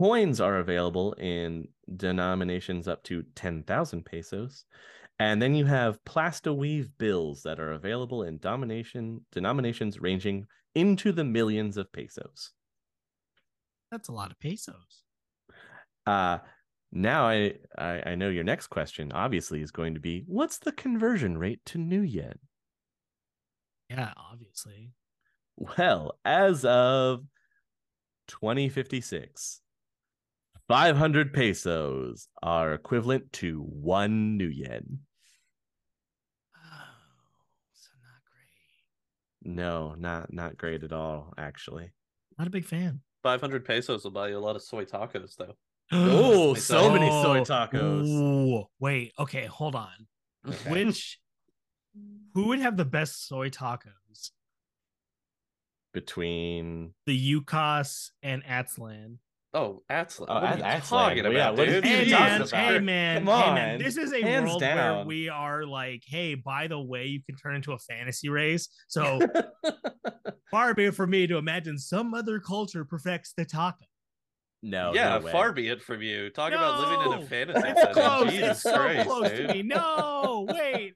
[0.00, 4.64] Coins are available in denominations up to 10,000 pesos.
[5.18, 10.46] And then you have plastoweave bills that are available in domination denominations ranging
[10.76, 12.52] into the millions of pesos.
[13.90, 15.02] That's a lot of pesos.
[16.06, 16.38] Uh
[16.92, 20.72] now I, I I know your next question obviously is going to be what's the
[20.72, 22.38] conversion rate to nuyen?
[23.92, 24.92] Yeah, obviously.
[25.56, 27.24] Well, as of
[28.28, 29.60] 2056,
[30.68, 34.98] 500 pesos are equivalent to 1 nuyen.
[36.56, 36.60] Oh,
[37.74, 39.54] so not great.
[39.54, 41.92] No, not not great at all actually.
[42.38, 43.00] Not a big fan.
[43.22, 45.54] 500 pesos will buy you a lot of soy tacos, though.
[45.92, 48.08] Oh, so many soy Oh, tacos.
[48.08, 50.08] ooh, wait, okay, hold on.
[50.48, 50.70] Okay.
[50.70, 51.20] Which
[52.34, 54.30] who would have the best soy tacos?
[55.92, 59.18] Between The UCAS and Atzlan.
[59.54, 60.24] Oh, Atzlan.
[60.28, 60.88] Oh, what are you Atzlan.
[60.88, 61.84] talking Well, yeah, about, dude?
[61.84, 62.50] he Hey talking man, about?
[62.50, 63.74] hey man, Come hey man.
[63.74, 63.78] on.
[63.82, 67.36] This is a Hands world where we are like, hey, by the way, you can
[67.36, 68.70] turn into a fantasy race.
[68.88, 69.20] So
[70.50, 73.84] far be it for me to imagine some other culture perfects the taco.
[74.62, 76.30] No, yeah, no far be it from you.
[76.30, 77.94] Talk about living in a fantasy It's setting.
[78.02, 78.30] close.
[78.30, 79.48] Jesus it's so Christ, close dude.
[79.48, 79.62] to me.
[79.62, 80.94] No, wait.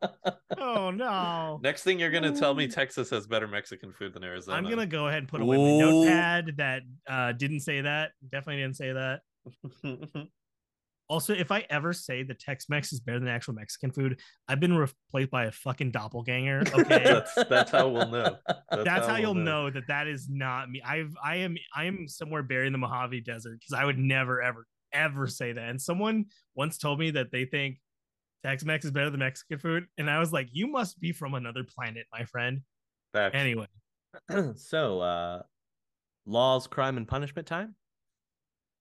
[0.57, 1.59] Oh no.
[1.63, 4.57] Next thing you're gonna tell me Texas has better Mexican food than Arizona.
[4.57, 8.13] I'm gonna go ahead and put away my notepad that uh, didn't say that.
[8.31, 9.21] Definitely didn't say that.
[11.09, 14.77] Also, if I ever say that Tex-Mex is better than actual Mexican food, I've been
[14.77, 16.65] replaced by a fucking doppelganger.
[16.77, 18.37] Okay, That's that's how we'll know.
[18.71, 19.71] that's, how, we'll you'll know.
[19.71, 20.83] that that is not me.
[20.83, 24.43] I've I am I am somewhere buried in the Mojave Desert because I would never
[24.43, 25.69] ever ever say that.
[25.69, 27.79] And someone once told me that they think
[28.45, 31.65] Tex-Mex is better than Mexican food, and I was like, you must be from another
[31.65, 32.61] planet, my friend.
[33.35, 33.67] Anyway,
[34.57, 35.43] so, uh,
[36.27, 37.75] laws, crime, and punishment time.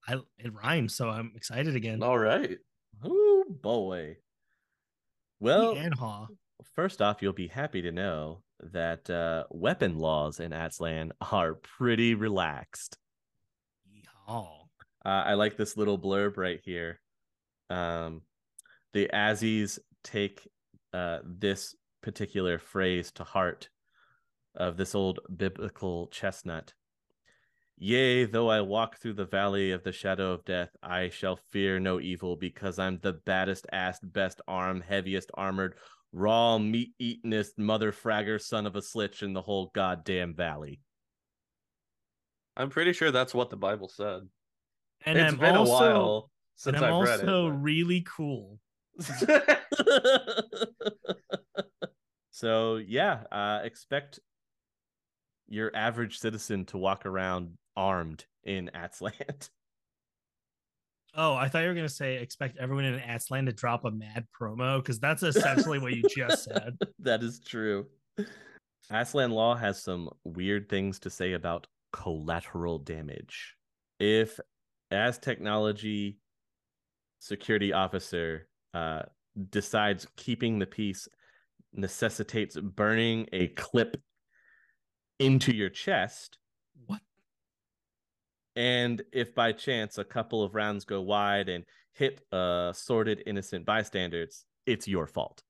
[0.08, 2.04] I it rhymes, so I'm excited again.
[2.04, 2.58] All right.
[3.04, 4.18] Oh boy.
[5.40, 6.28] Well, and haw.
[6.76, 8.42] first off, you'll be happy to know
[8.72, 12.98] that uh, weapon laws in Atzlan are pretty relaxed.
[13.90, 14.48] Yeehaw.
[15.06, 17.00] Uh, I like this little blurb right here.
[17.70, 18.22] Um,
[18.94, 20.48] the Azzies take
[20.94, 23.70] uh, this particular phrase to heart
[24.56, 26.74] of this old biblical chestnut.
[27.78, 31.78] Yea, though I walk through the valley of the shadow of death, I shall fear
[31.80, 35.76] no evil because I'm the baddest assed, best armed, heaviest armored,
[36.14, 40.80] raw meat eatingest mother fragger son of a slitch in the whole goddamn valley.
[42.56, 44.22] I'm pretty sure that's what the Bible said.
[45.06, 47.56] And It's I'm been also, a while since I'm I've read also it.
[47.56, 48.60] really cool.
[52.32, 54.22] so yeah, uh, expect
[55.50, 59.50] your average citizen to walk around armed in Atzland.
[61.18, 64.28] Oh, I thought you were gonna say expect everyone in Atzlan to drop a mad
[64.38, 66.78] promo because that's essentially what you just said.
[67.00, 67.86] that is true.
[68.92, 73.56] Atzlan Law has some weird things to say about collateral damage.
[73.98, 74.42] If
[74.92, 76.18] Aztechnology
[77.20, 79.04] security officer uh,
[79.50, 81.08] decides keeping the peace
[81.74, 83.96] necessitates burning a clip
[85.20, 86.38] into your chest,
[86.88, 87.00] What?
[88.56, 93.66] And if by chance a couple of rounds go wide and hit uh, sordid innocent
[93.66, 95.42] bystanders, it's your fault.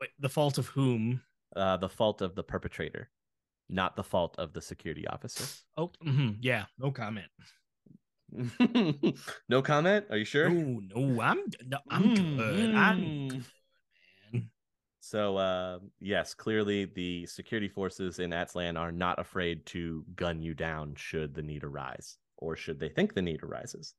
[0.00, 1.22] Wait, the fault of whom?
[1.56, 3.08] uh, the fault of the perpetrator,
[3.68, 5.44] not the fault of the security officer.
[5.76, 7.28] Oh, mhm, yeah, no comment.
[9.48, 10.06] no comment.
[10.10, 10.48] Are you sure?
[10.50, 12.74] No, no, I'm no, I'm good.
[12.74, 13.28] I'm Mm.
[13.28, 13.44] good, man.
[15.04, 20.54] So, uh, yes, clearly the security forces in Atzlan are not afraid to gun you
[20.54, 23.92] down should the need arise, or should they think the need arises.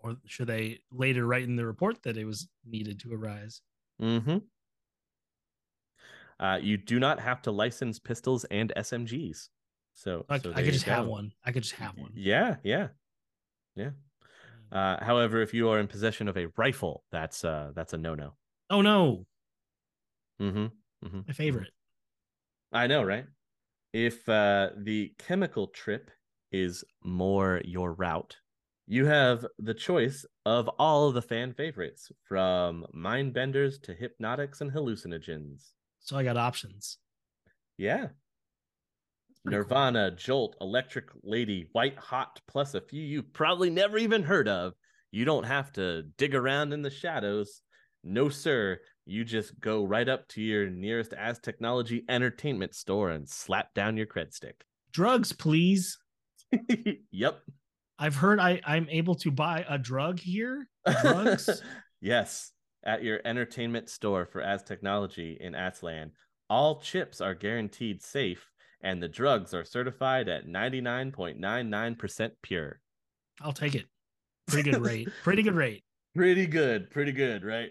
[0.00, 3.62] Or should they later write in the report that it was needed to arise?
[4.02, 4.36] Mm-hmm.
[6.38, 9.48] Uh, you do not have to license pistols and SMGs.
[9.94, 11.32] So, I, so I could just have one.
[11.46, 12.12] I could just have one.
[12.14, 12.56] Yeah.
[12.62, 12.88] Yeah,
[13.76, 13.92] yeah.
[14.70, 18.14] Uh, however, if you are in possession of a rifle, that's uh that's a no
[18.14, 18.34] no.
[18.68, 19.24] Oh no,
[20.40, 21.06] Mm-hmm.
[21.06, 21.20] mm-hmm.
[21.26, 21.70] my favorite.
[22.72, 23.26] I know, right?
[23.92, 26.10] If uh, the chemical trip
[26.50, 28.36] is more your route,
[28.86, 34.60] you have the choice of all of the fan favorites, from mind benders to hypnotics
[34.60, 35.70] and hallucinogens.
[36.00, 36.98] So I got options.
[37.78, 37.96] Yeah.
[37.96, 38.10] pretty
[39.44, 39.52] cool.
[39.52, 44.74] Nirvana, Jolt, Electric Lady, White Hot, plus a few you probably never even heard of.
[45.12, 47.62] You don't have to dig around in the shadows.
[48.02, 48.80] No, sir.
[49.06, 54.06] You just go right up to your nearest Aztechnology entertainment store and slap down your
[54.06, 54.64] cred stick.
[54.92, 55.98] Drugs, please.
[57.10, 57.40] yep.
[57.98, 60.68] I've heard I I'm able to buy a drug here.
[61.02, 61.62] Drugs.
[62.00, 62.52] yes.
[62.84, 66.10] At your entertainment store for Aztechnology in Atzlan,
[66.50, 68.50] all chips are guaranteed safe
[68.84, 72.80] and the drugs are certified at 99.99% pure.
[73.40, 73.86] I'll take it.
[74.46, 75.08] Pretty good rate.
[75.22, 75.82] Pretty good rate.
[76.14, 77.70] Pretty good, pretty good, right?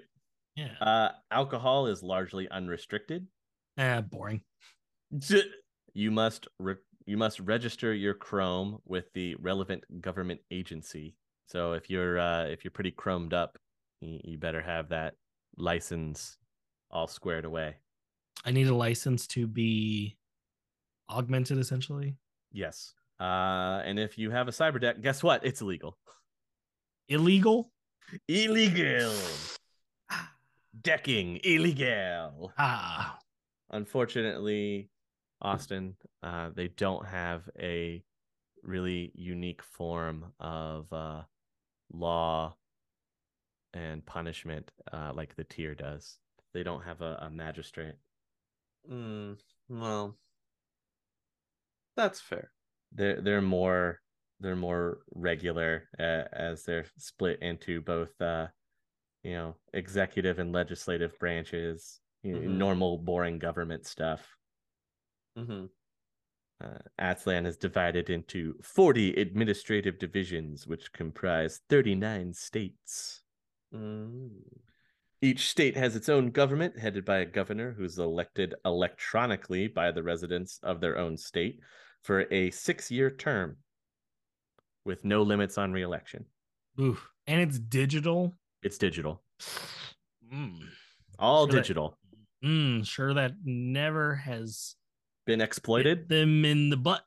[0.56, 0.74] Yeah.
[0.80, 3.28] Uh, alcohol is largely unrestricted.
[3.78, 4.42] Ah, boring.
[5.94, 6.76] You must re-
[7.06, 11.16] you must register your Chrome with the relevant government agency.
[11.48, 13.58] So if you're uh, if you're pretty chromed up,
[14.02, 15.16] you, you better have that
[15.58, 16.38] license
[16.90, 17.76] all squared away.
[18.46, 20.18] I need a license to be
[21.10, 22.16] augmented essentially.
[22.52, 22.94] Yes.
[23.20, 25.46] Uh, and if you have a cyber deck, guess what?
[25.46, 25.98] It's illegal.
[27.10, 27.72] Illegal?
[28.28, 29.14] Illegal.
[30.82, 32.52] Decking illegal.
[32.58, 33.20] Ah.
[33.70, 34.90] unfortunately
[35.42, 38.04] austin uh, they don't have a
[38.64, 41.22] really unique form of uh,
[41.92, 42.56] law
[43.74, 46.20] and punishment uh, like the Tír does
[46.54, 47.96] they don't have a, a magistrate
[48.90, 49.38] Mm,
[49.70, 50.18] well,
[51.96, 52.52] that's fair.
[52.92, 54.02] they're they're more
[54.42, 58.48] they're more regular uh, as they're split into both uh
[59.24, 62.58] you know executive and legislative branches you know, Mhm.
[62.58, 64.36] normal boring government stuff
[65.36, 65.66] hmm
[66.62, 73.24] Uh, Atzlan is divided into 40 administrative divisions, which comprise 39 states.
[73.74, 74.44] Mm.
[75.22, 80.04] Each state has its own government, headed by a governor who's elected electronically by the
[80.04, 81.60] residents of their own state
[82.04, 83.58] for a six year term
[84.86, 86.26] with no limits on reelection.
[86.80, 86.98] Ooh,
[87.28, 88.38] and it's digital.
[88.64, 89.24] It's digital,
[90.32, 90.60] Mm.
[91.20, 91.98] all Sure that- digital.
[92.44, 94.76] Mm, sure that never has
[95.26, 96.10] Been bit exploited.
[96.10, 97.06] them in the butt.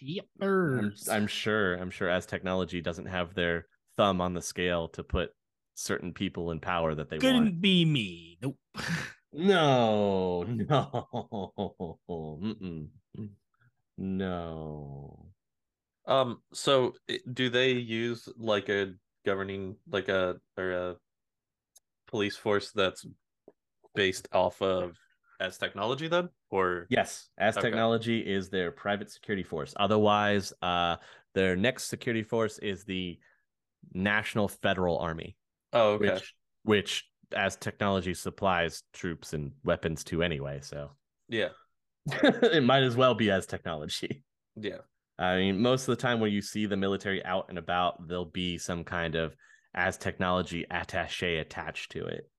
[0.00, 0.26] Yep.
[0.40, 1.74] I'm, I'm sure.
[1.74, 5.30] I'm sure Aztechnology doesn't have their thumb on the scale to put
[5.74, 7.60] certain people in power that they Couldn't want.
[7.60, 8.38] be me.
[8.42, 8.58] Nope.
[9.32, 11.08] No, no,
[12.08, 12.88] Mm-mm.
[13.98, 15.26] no.
[16.06, 16.40] Um.
[16.54, 16.94] So,
[17.32, 18.94] do they use like a
[19.26, 20.96] governing, like a or a
[22.06, 23.04] police force that's
[23.94, 24.96] based off of
[25.42, 27.68] Aztechnology then, or Yes, as Okay.
[27.68, 29.74] technology is their private security force.
[29.76, 30.96] Otherwise, uh,
[31.34, 33.18] their next security force is the
[33.92, 35.36] National Federal Army,
[35.72, 36.14] Oh, okay.
[36.14, 40.60] which which Aztechnology supplies troops and weapons to anyway.
[40.62, 40.90] So
[41.28, 41.50] Yeah.
[42.22, 44.22] it might as well be Aztechnology.
[44.56, 44.78] Yeah.
[45.18, 48.26] I mean, most of the time when you see the military out and about, there'll
[48.26, 49.34] be some kind of
[49.76, 52.30] Aztechnology attache attached to it.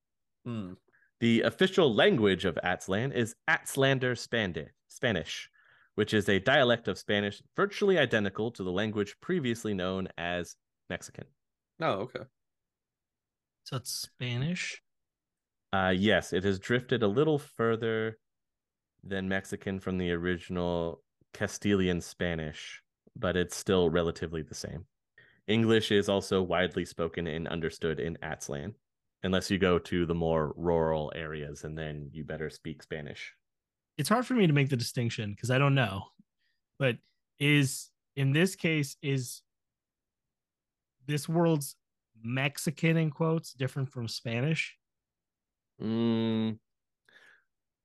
[0.46, 0.74] Hmm.
[1.20, 5.50] The official language of Atzlan is Atzlander Spandi- Spanish,
[5.96, 10.56] which is a dialect of Spanish virtually identical to the language previously known as
[10.90, 11.26] Mexican.
[11.82, 12.26] Oh, okay.
[13.64, 14.82] So it's Spanish.
[15.74, 18.18] Uh, yes, it has drifted a little further
[19.04, 21.02] than Mexican from the original
[21.38, 22.82] Castilian Spanish,
[23.16, 24.86] but it's still relatively the same.
[25.48, 28.74] English is also widely spoken and understood in Atzlan,
[29.22, 33.36] unless you go to the more rural areas, and then you better speak Spanish.
[34.00, 36.06] It's hard for me to make the distinction because I don't know.
[36.80, 36.98] But
[37.40, 39.44] is in this case is
[41.06, 41.76] this world's
[42.20, 44.76] Mexican in quotes different from Spanish?
[45.80, 46.58] Mm,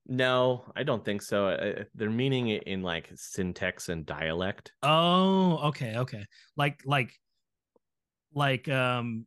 [0.07, 1.47] no, I don't think so.
[1.47, 4.73] Uh, They're meaning it in like syntax and dialect.
[4.81, 6.25] Oh, okay, okay.
[6.57, 7.13] Like like
[8.33, 9.25] like um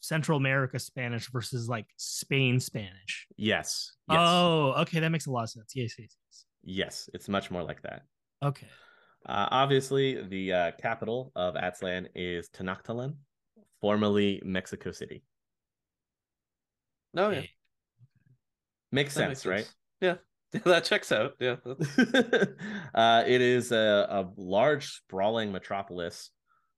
[0.00, 3.26] Central America Spanish versus like Spain Spanish.
[3.36, 3.92] Yes.
[4.08, 4.18] Yes.
[4.20, 5.72] Oh, okay, that makes a lot of sense.
[5.74, 6.44] Yes, yes, yes.
[6.62, 8.02] Yes, it's much more like that.
[8.42, 8.66] Okay.
[9.26, 13.16] Uh, obviously, the uh, capital of Atzlan is Tenochtitlan,
[13.80, 15.22] formerly Mexico City.
[17.14, 17.42] Oh, yeah.
[18.92, 19.74] Makes That sense, makes right?
[20.52, 20.62] Yeah.
[20.64, 21.34] that checks out.
[21.38, 21.56] Yeah.
[22.94, 26.30] uh, it is a, a large, sprawling metropolis.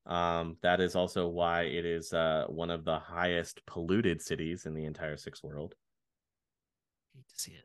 [0.05, 4.75] Um, that is also why it is uh, one of the highest polluted cities in
[4.75, 5.75] the entire six world.
[7.15, 7.65] Hate to see it.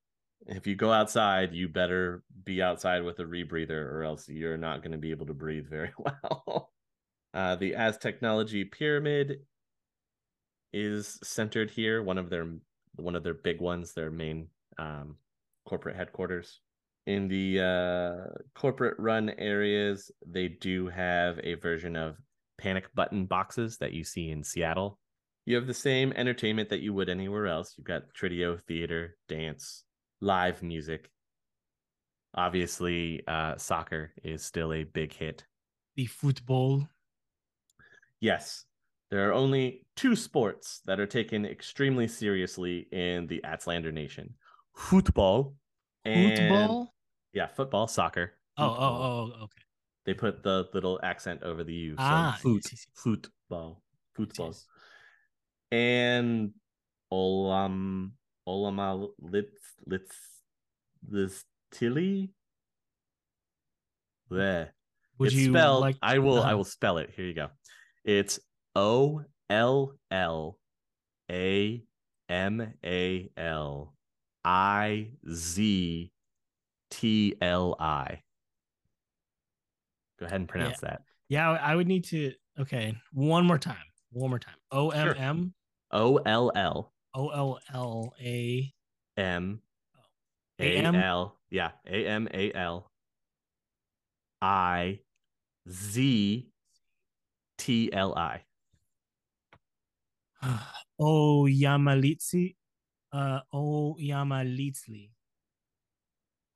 [0.55, 4.84] If you go outside, you better be outside with a rebreather, or else you're not
[4.84, 6.72] going to be able to breathe very well.
[7.34, 9.39] uh, the Aztechnology Pyramid
[10.72, 12.03] is centered here.
[12.03, 12.47] One of their
[12.95, 14.47] one of their big ones, their main
[14.78, 15.18] um,
[15.68, 16.61] corporate headquarters.
[17.05, 22.18] In the uh, corporate run areas, they do have a version of
[22.57, 24.99] panic button boxes that you see in Seattle.
[25.45, 27.76] You have the same entertainment that you would anywhere else.
[27.78, 29.84] You've got trideo, theater, dance,
[30.20, 31.09] live music.
[32.36, 35.45] Obviously, uh, soccer is still a big hit.
[35.95, 36.88] The football.
[38.20, 38.65] Yes,
[39.09, 44.34] there are only two sports that are taken extremely seriously in the Atzlander nation
[44.78, 45.55] football.
[46.05, 46.93] Football?
[47.34, 48.34] yeah, football, soccer.
[48.57, 49.01] Oh, oh, football.
[49.01, 49.63] oh, oh, okay.
[50.05, 51.91] They put the little accent over the U.
[51.91, 53.84] So Ah, foot, yes, yes, football,
[54.15, 54.47] football.
[54.47, 54.65] yes.
[55.69, 56.51] And
[57.11, 58.11] Olam,
[58.47, 59.51] Olama Litz,
[59.86, 60.15] Litz,
[61.03, 62.32] this Tilly?
[64.30, 64.73] There.
[65.19, 67.11] Would it's you spelled, like I will I will spell it.
[67.15, 67.49] Here you go.
[68.05, 68.39] It's
[68.75, 70.59] O L L
[71.30, 71.84] A
[72.30, 73.93] M A L
[74.48, 76.10] I Z
[76.89, 78.22] T L I.
[80.18, 81.02] Go ahead and pronounce that.
[81.28, 83.76] Yeah, I would need to okay, one more time.
[84.14, 84.56] One more time.
[84.72, 85.54] O M M
[85.91, 88.74] O L L O L L A
[89.18, 89.60] M
[90.60, 90.86] A?
[90.95, 91.38] L.
[91.50, 92.89] Yeah, A M A L
[94.41, 95.00] I
[95.70, 96.48] Z
[97.58, 98.43] T L I.
[101.00, 102.56] Oh, o Yamalitsi.
[103.12, 105.12] Uh O Yamalitli.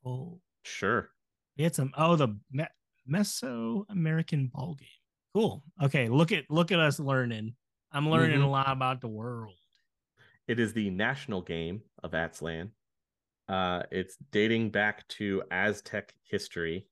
[0.05, 1.09] Oh Sure.
[1.57, 2.65] it's some oh the Me-
[3.09, 4.87] Mesoamerican ball game.
[5.33, 5.63] Cool.
[5.81, 7.55] Okay, look at look at us learning.
[7.91, 8.43] I'm learning Mhm.
[8.45, 9.55] a lot about the world.
[10.47, 12.71] It is the national game of Atzlan.
[13.47, 16.87] Uh, it's dating back to Aztec history.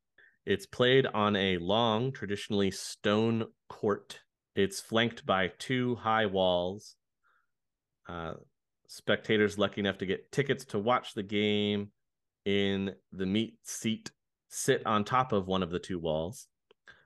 [0.46, 4.22] It's played on a long, traditionally stone court.
[4.56, 6.96] It's flanked by two high walls.
[8.08, 8.36] Uh,
[8.90, 11.90] spectators lucky enough to get tickets to watch the game
[12.46, 14.12] in the meat seat
[14.50, 16.48] sit on top of one of the two walls.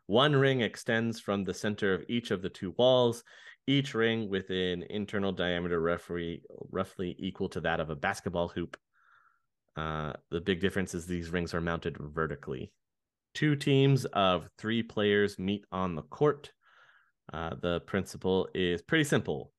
[0.07, 3.23] One ring extends from the center of each of the two walls,
[3.67, 8.77] each ring with an internal diameter roughly, roughly equal to that of a basketball hoop.
[9.75, 12.71] Uh, the big difference is these rings are mounted vertically.
[13.33, 16.51] Two teams of three players meet on the court.
[17.33, 19.52] Uh, the principle is pretty simple.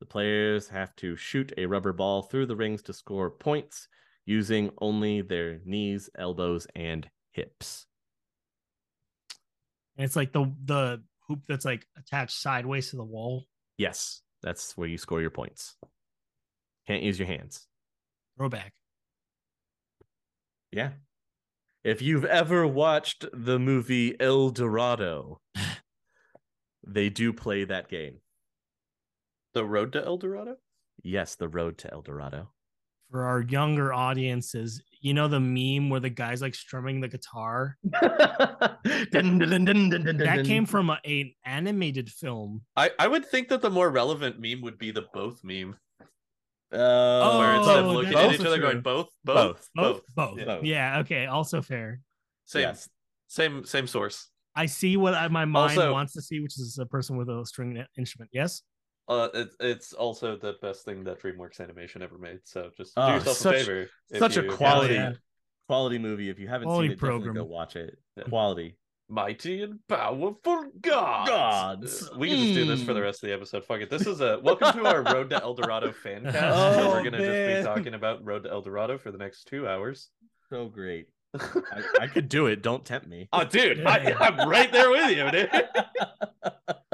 [0.00, 3.88] The players have to shoot a rubber ball through the rings to score points
[4.26, 7.86] using only their knees, elbows, and hips.
[9.96, 13.46] And it's like the the hoop that's like attached sideways to the wall.
[13.78, 15.76] Yes, that's where you score your points.
[16.86, 17.66] Can't use your hands.
[18.36, 18.72] Throwback.
[20.70, 20.90] Yeah.
[21.84, 25.40] If you've ever watched the movie El Dorado,
[26.86, 28.18] they do play that game.
[29.56, 30.56] The Road to El Dorado?
[31.02, 32.50] Yes, the road to El Dorado.
[33.10, 37.78] For our younger audiences, you know the meme where the guy's like strumming the guitar?
[37.84, 42.60] that That came from a, an animated film.
[42.76, 45.74] I, I would think that the more relevant meme would be the both meme,
[46.70, 48.66] uh, where instead of Oh, looking that's at each other true.
[48.72, 49.34] going both, Both.
[49.34, 50.46] both, Both, both.
[50.46, 50.64] both.
[50.64, 50.92] Yeah.
[50.94, 50.98] Yeah.
[51.00, 51.24] Okay.
[51.24, 52.00] Also fair.
[52.44, 52.90] Same, Yes.
[53.28, 54.28] same, same source.
[54.54, 57.30] I see what I, my mind Also- wants to see, which is a person with
[57.30, 58.30] a string instrument.
[58.34, 58.60] Yes.
[59.08, 62.40] Uh, it's it's also the best thing that DreamWorks Animation ever made.
[62.44, 63.88] So just do Oh, yourself such- a favor.
[64.10, 65.12] if such a you quality yeah.
[65.68, 66.28] quality movie.
[66.28, 67.34] If you haven't Quality seen it, definitely program.
[67.34, 67.98] go watch it.
[68.16, 68.24] Yeah.
[68.24, 68.76] Quality.
[69.08, 71.30] Mighty and powerful gods.
[71.30, 72.08] Gods.
[72.12, 73.04] Uh, We can just do this for the Mm.
[73.04, 73.64] rest of the episode.
[73.64, 73.88] Fuck it.
[73.90, 76.36] This is a welcome to our Road to El Dorado fan cast.
[76.36, 79.44] Oh, where we're gonna just be talking about Road to El Dorado for the next
[79.44, 80.08] two hours.
[80.50, 81.06] So great.
[81.38, 82.62] I, I could do it.
[82.62, 83.28] Don't tempt me.
[83.32, 85.68] Oh, dude, I, I'm right there with you, dude.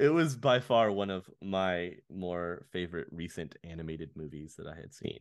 [0.00, 4.94] it was by far one of my more favorite recent animated movies that I had
[4.94, 5.18] seen.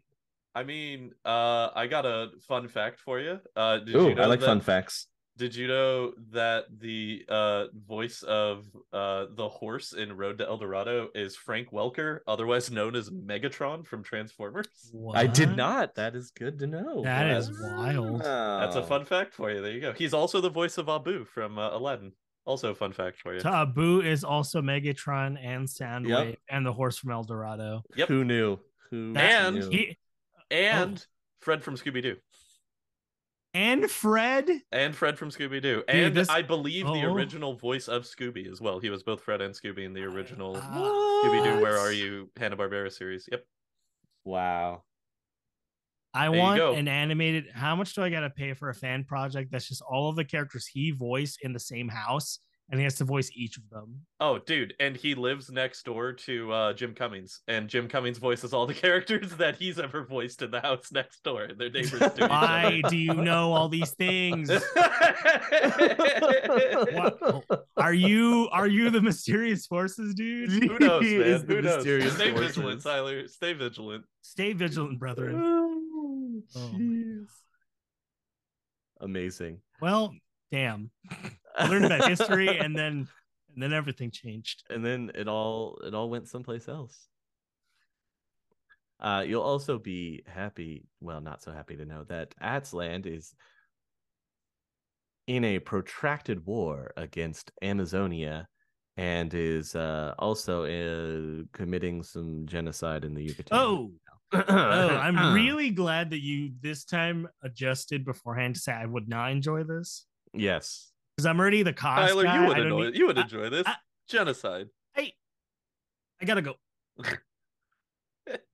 [0.56, 3.40] I mean, uh, I got a fun fact for you.
[3.56, 5.08] Uh, did Ooh, you know I like that, fun facts.
[5.38, 10.58] Did you know that the uh voice of uh the horse in Road to El
[10.58, 14.68] Dorado is Frank Welker, otherwise known as Megatron from Transformers?
[15.14, 15.96] I did not.
[15.96, 17.04] That is good to know.
[17.04, 18.22] That is wild.
[18.22, 19.62] That's a fun fact for you.
[19.62, 19.94] There you go.
[19.94, 22.14] He's also the voice of Abu from uh, Aladdin.
[22.50, 23.40] Also a fun fact for you.
[23.40, 26.40] Tabu is also Megatron and Soundwave Yep.
[26.50, 27.84] and the horse from El Dorado.
[27.96, 28.08] Yep.
[28.08, 28.58] Who knew?
[28.90, 29.70] Who And knew?
[29.70, 29.98] He
[30.50, 31.06] And oh.
[31.42, 32.18] Fred from Scooby Doo.
[33.54, 34.50] and Fred.
[34.72, 35.84] And Fred from Scooby Doo.
[35.88, 37.14] And this- I believe the Oh.
[37.14, 38.80] original voice of Scooby as well.
[38.80, 41.22] He was both Fred and Scooby in the original ah.
[41.24, 43.30] Scooby Doo Where Are You Hanna Barbera series.
[43.32, 43.46] Yep.
[44.24, 44.86] Wow.
[46.14, 47.46] I There want an animated.
[47.54, 50.16] How much do I got to pay for a fan project that's just all of
[50.16, 52.40] the characters he voiced in the same house,
[52.70, 54.02] and he has to voice each of them?
[54.20, 58.54] Oh, dude, and he lives next door to uh, Jim Cummings, and Jim Cummings voices
[58.54, 61.48] all the characters that he's ever voiced in the house next door.
[61.56, 64.50] Their neighbors each Why do you know all these things?
[67.78, 70.50] Are you are you the mysterious forces, dude?
[70.52, 71.46] Who knows, man?
[71.48, 71.82] Who knows?
[71.84, 72.56] Stay forces.
[72.56, 73.28] vigilant, Tyler.
[73.28, 74.04] Stay vigilant.
[74.22, 75.86] Stay vigilant, brethren.
[76.56, 77.26] Oh, Oh.
[79.02, 79.60] Amazing.
[79.82, 80.14] Well,
[80.52, 80.92] damn.
[81.58, 83.08] I learned about history, and then
[83.54, 84.64] and then everything changed.
[84.70, 87.08] and then it all it all went someplace else.
[89.00, 93.34] Uh, you'll also be happy, well, not so happy to know that Atzland is
[95.28, 98.46] in a protracted war against Amazonia
[98.98, 103.58] and is uh, also uh, committing some genocide in the Yucatan.
[103.58, 103.92] Oh,
[104.34, 109.32] oh, I'm really glad that you this time adjusted beforehand to say I would not
[109.32, 110.92] enjoy this yes.
[111.16, 112.42] because I'm already the cost Tyler, guy.
[112.42, 113.76] you would enjoy need- you would I- enjoy this I-
[114.08, 114.68] genocide.
[114.94, 115.14] Hey,
[116.22, 116.56] I gotta go.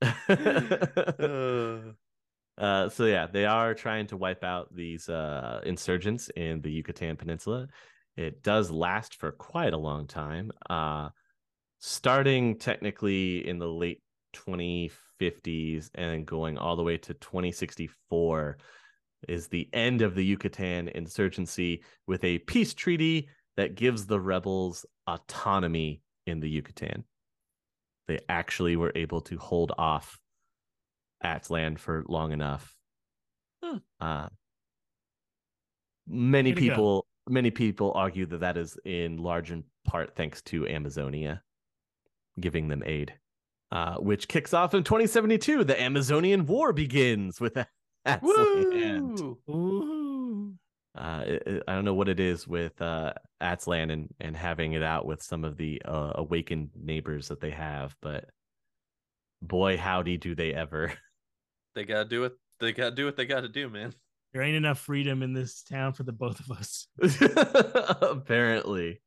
[0.01, 1.77] Uh,
[2.57, 7.17] Uh, so yeah, they are trying to wipe out these uh, insurgents in the Yucatan
[7.17, 7.67] Peninsula.
[8.15, 11.09] It does last for quite a long time, uh,
[11.79, 14.01] starting technically in the late
[14.35, 18.57] 2050s and going all the way to 2064
[19.27, 24.85] is the end of the Yucatan insurgency with a peace treaty that gives the rebels
[25.07, 27.03] autonomy in the Yucatan.
[28.07, 30.19] They actually were able to hold off
[31.23, 32.75] Atzland for long enough.
[33.63, 33.77] Hmm.
[33.99, 34.27] Uh,
[36.07, 41.41] many people, many people argue that that is in large in part thanks to Amazonia
[42.39, 43.13] giving them aid,
[43.71, 45.63] uh, which kicks off in 2072.
[45.63, 47.57] The Amazonian War begins with
[48.07, 49.35] Atzland.
[49.47, 50.53] woo!
[50.97, 54.73] Uh, it- it- I don't know what it is with uh, Atzland and and having
[54.73, 58.29] it out with some of the uh, awakened neighbors that they have, but
[59.41, 60.93] boy, howdy, do they ever.
[61.75, 62.31] They gotta do it.
[62.61, 63.93] They gotta do what they gotta do, man.
[64.31, 66.87] There ain't enough freedom in this town for the both of us.
[68.01, 69.01] Apparently,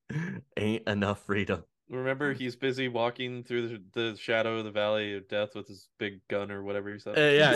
[0.56, 1.64] ain't enough freedom.
[1.90, 5.89] Remember, he's busy walking through the, the shadow of the valley of death with his
[5.98, 7.16] big gun or whatever he said.
[7.16, 7.55] Uh, yeah,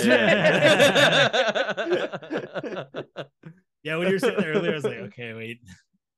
[2.65, 3.03] yeah.
[3.83, 5.61] Yeah, when you were sitting there earlier, I was like, okay, wait.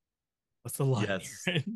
[0.62, 1.06] What's the line?
[1.08, 1.42] Yes.
[1.44, 1.64] here?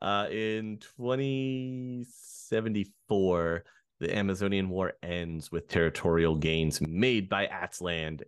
[0.00, 3.64] Uh, in 2074,
[4.00, 8.22] the Amazonian War ends with territorial gains made by Atzland,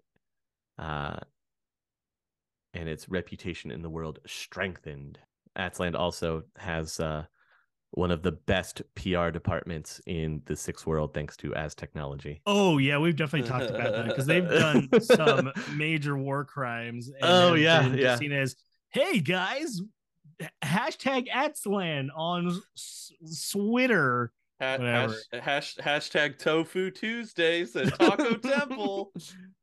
[0.79, 1.17] uh,
[2.75, 5.19] and its reputation in the world strengthened.
[5.59, 7.25] Atzland also has uh,
[7.93, 12.41] one of the best PR departments in the Six World, thanks to Aztechnology.
[12.47, 17.09] oh yeah, we've definitely talked about that because they've done some major war crimes.
[17.09, 18.17] And Oh, yeah, been yeah.
[18.17, 18.57] Seen as,
[18.91, 19.81] hey guys,
[20.65, 22.61] hashtag Atzlan on
[23.53, 24.33] Twitter.
[24.61, 29.13] Ha- hash, hash, hashtag Tofu Tuesdays at Taco Temple.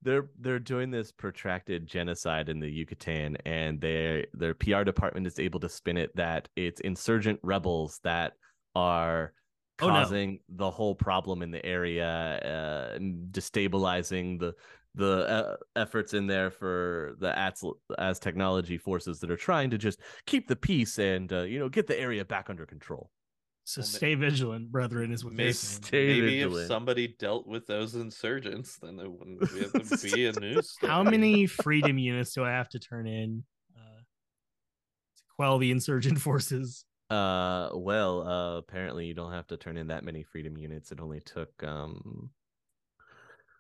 [0.03, 5.39] They're they're doing this protracted genocide in the Yucatan, and their their PR department is
[5.39, 8.33] able to spin it that it's insurgent rebels that
[8.75, 9.33] are
[9.83, 9.93] Oh, no.
[9.93, 14.53] causing the whole problem in the area, uh, and destabilizing the
[14.93, 17.63] the uh, efforts in there for the as
[17.97, 21.87] Aztechnology forces that are trying to just keep the peace and uh, you know get
[21.87, 23.09] the area back under control.
[23.63, 25.53] So Well, ma- stay vigilant, brethren, is what they're Maybe.
[25.53, 30.75] Stay maybe if somebody dealt with those insurgents, then it wouldn't be, be a news.
[30.81, 33.43] How many freedom units do I have to turn in
[33.75, 36.85] uh, to quell the insurgent forces?
[37.09, 40.91] Uh, well, uh, apparently you don't have to turn in that many freedom units.
[40.91, 42.31] It only took um,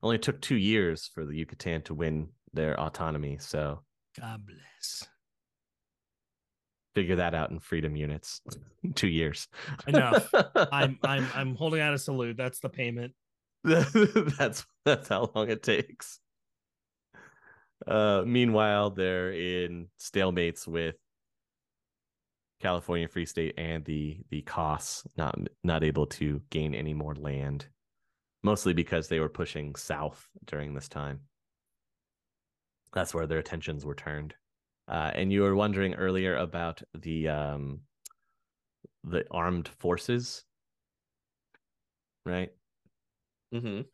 [0.01, 3.37] only took two years for the Yucatan to win their autonomy.
[3.39, 3.81] So
[4.19, 5.07] God bless.
[6.93, 8.41] Figure that out in freedom units.
[8.95, 9.47] two years.
[9.87, 10.29] Enough.
[10.71, 12.37] I'm I'm I'm holding out a salute.
[12.37, 13.13] That's the payment.
[13.63, 16.19] that's that's how long it takes.
[17.87, 20.95] Uh, meanwhile, they're in stalemates with
[22.61, 27.67] California Free State and the the CAS, not not able to gain any more land,
[28.43, 31.21] mostly because they were pushing south during this time.
[32.93, 34.35] That's where their attentions were turned.
[34.91, 37.79] Uh, and you were wondering earlier about the um,
[39.05, 40.43] the armed forces,
[42.25, 42.51] right?
[43.53, 43.85] Mhm.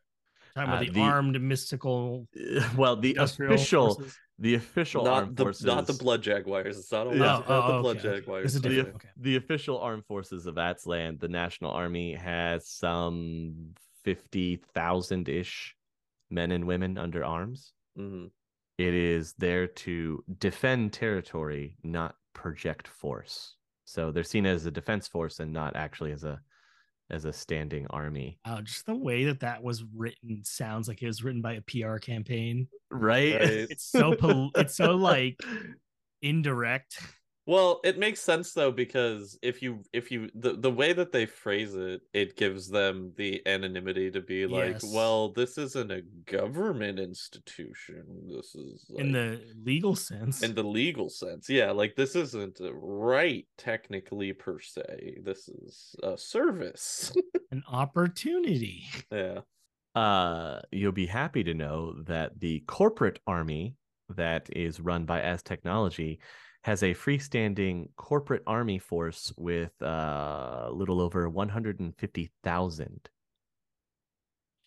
[0.56, 2.28] Talking about Uh, the, the- armed mystical
[2.78, 4.18] well the official forces.
[4.40, 6.78] the official Not armed the forces not the blood jaguars.
[6.80, 7.18] It's not, a Yeah.
[7.18, 8.18] not Oh, the oh, blood okay, okay.
[8.20, 8.54] jaguars.
[8.62, 8.82] The.
[8.90, 9.10] Okay.
[9.18, 15.76] the official armed forces of Atzland, the National Army, has some fifty thousand ish
[16.32, 17.72] men and women under arms.
[17.98, 18.32] Mhm.
[18.78, 23.56] It is there to defend territory, not project force.
[23.86, 26.40] So they're seen as a defense force and not actually as a
[27.10, 31.08] as a standing army, Wow, just the way that that was written sounds like it
[31.08, 32.68] was written by a PR campaign.
[32.92, 33.34] right?
[33.36, 33.50] Right.
[33.70, 35.40] It's so pol- it's so like
[36.22, 37.00] indirect.
[37.48, 41.26] Well, it makes sense though because if you if you the, the way that they
[41.26, 44.92] phrase it, it gives them the anonymity to be like, Yes.
[44.94, 48.04] well, this isn't a government institution.
[48.28, 50.44] This is in the legal sense.
[50.44, 51.50] in the legal sense.
[51.50, 55.20] Yeah, like this isn't a right technically per se.
[55.24, 57.14] This is a service.
[57.52, 58.84] an opportunity.
[59.10, 59.40] yeah.
[59.96, 63.78] uh, you'll be happy to know that the corporate army
[64.16, 66.20] that is run by Aztechnology
[66.64, 73.10] has a freestanding corporate army force with uh, a little over 150,000.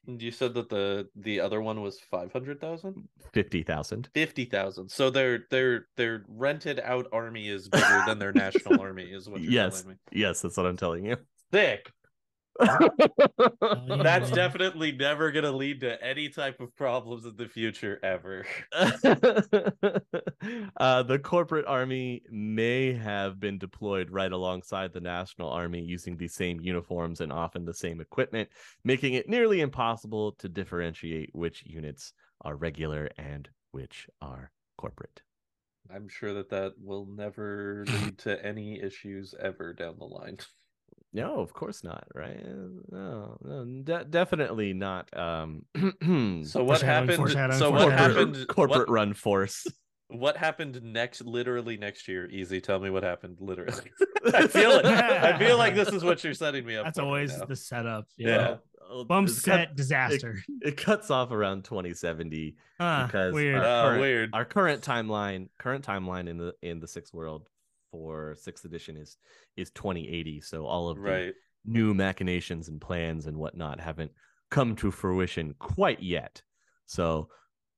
[0.06, 3.06] You said that the the other one was 500,000?
[3.34, 4.08] 50,000.
[4.14, 4.88] 50,000.
[4.90, 9.42] So their their their rented out army is bigger than their national army is what
[9.42, 9.82] you're Yes.
[9.82, 9.94] telling me.
[10.10, 11.16] Yes, that's what I'm telling you.
[11.52, 11.92] Thick.
[12.61, 18.47] That's definitely never going to lead to any type of problems in the future ever.
[20.77, 26.28] uh, the corporate army may have been deployed right alongside the national army using the
[26.28, 28.49] same uniforms and often the same equipment,
[28.85, 32.12] making it nearly impossible to differentiate which units
[32.43, 35.23] are regular and which are corporate.
[35.93, 40.39] I'm sure that that will never lead to any issues ever down the line.
[41.12, 42.40] No, of course not, right?
[42.93, 45.09] No, no de- definitely not.
[45.16, 45.64] Um,
[46.47, 47.31] So what happened?
[47.59, 48.47] So what corporate, happened?
[48.48, 49.66] corporate What, run force.
[50.09, 51.22] what happened next?
[51.24, 52.28] Literally next year.
[52.31, 52.60] Easy.
[52.60, 53.39] Tell me what happened.
[53.40, 53.90] Literally.
[54.35, 54.85] I feel it.
[54.86, 56.85] I feel like this is what you're setting me up.
[56.85, 57.44] That's for right always now.
[57.47, 58.06] the setup.
[58.16, 58.28] Yeah.
[58.28, 58.56] Yeah.
[58.93, 60.43] Oh, Bump it's set cut- disaster.
[60.62, 63.56] it cuts off around 2070 Huh, because weird.
[63.56, 64.31] our Oh, current, weird.
[64.32, 67.48] our current timeline current timeline in the in the sixth world
[67.90, 69.16] for sixth edition is
[69.56, 71.02] is 2080 so all of the
[71.64, 74.10] new machinations and plans and whatnot haven't
[74.50, 76.42] come to fruition quite yet.
[76.86, 77.28] So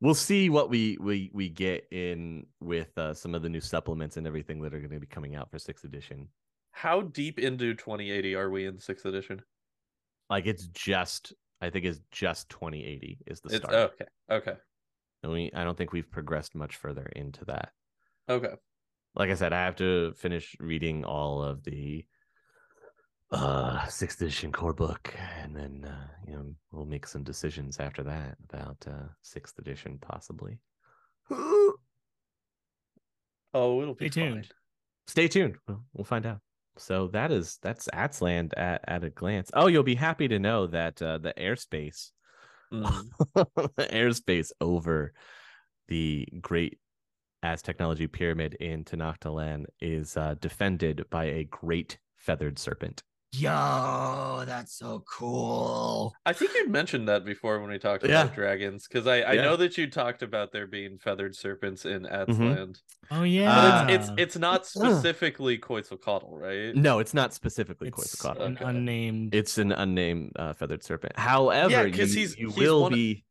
[0.01, 4.17] we'll see what we we we get in with uh, some of the new supplements
[4.17, 6.29] and everything that are going to be coming out for sixth edition.
[6.71, 9.43] How deep into 2080 are we in sixth edition?
[10.31, 13.75] Like it's just, I think it's just 2080 is the It's start.
[13.75, 14.07] okay.
[14.31, 14.55] Okay.
[15.23, 17.73] And we, I don't think we've progressed much further into that.
[18.31, 18.55] Okay.
[19.15, 22.05] Like I said, I have to finish reading all of the
[23.31, 28.03] uh sixth edition core book and then uh you know we'll make some decisions after
[28.03, 30.59] that about uh sixth edition possibly
[33.55, 34.33] Oh, it'll be Stay fine.
[34.33, 34.49] tuned.
[35.07, 36.41] stay tuned we'll, we'll find out
[36.77, 40.67] so that is that's Atzland at at a glance oh you'll be happy to know
[40.67, 42.11] that uh the airspace
[42.73, 43.05] Mm.
[43.35, 45.13] the airspace over
[45.89, 46.79] the great
[47.45, 53.03] Aztechnology pyramid in Tenachtalan is uh, defended by a great feathered serpent
[53.35, 56.13] Yo, that's so cool.
[56.27, 58.25] I think you mentioned that before when we talked Yeah.
[58.25, 59.43] about dragons, because I, I Yeah.
[59.45, 63.55] know that you talked about there being feathered serpents in Atzland, Oh yeah.
[63.55, 66.77] but Uh, it's, it's it's not specifically Quetzalcoatl, right?
[66.77, 68.43] no it's not specifically it's Quetzalcoatl.
[68.45, 68.65] an Okay.
[68.67, 69.35] unnamed.
[69.35, 71.17] It's an unnamed uh, feathered serpent.
[71.19, 73.25] However, Yeah, you, 'cause he's- you he's will one of- be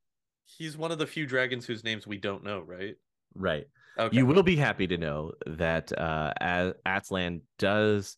[0.58, 2.96] He's one of the few dragons whose names we don't know, right?
[3.36, 3.68] right.
[4.02, 4.18] Okay.
[4.18, 8.18] You will be happy to know that uh, A- Atzland does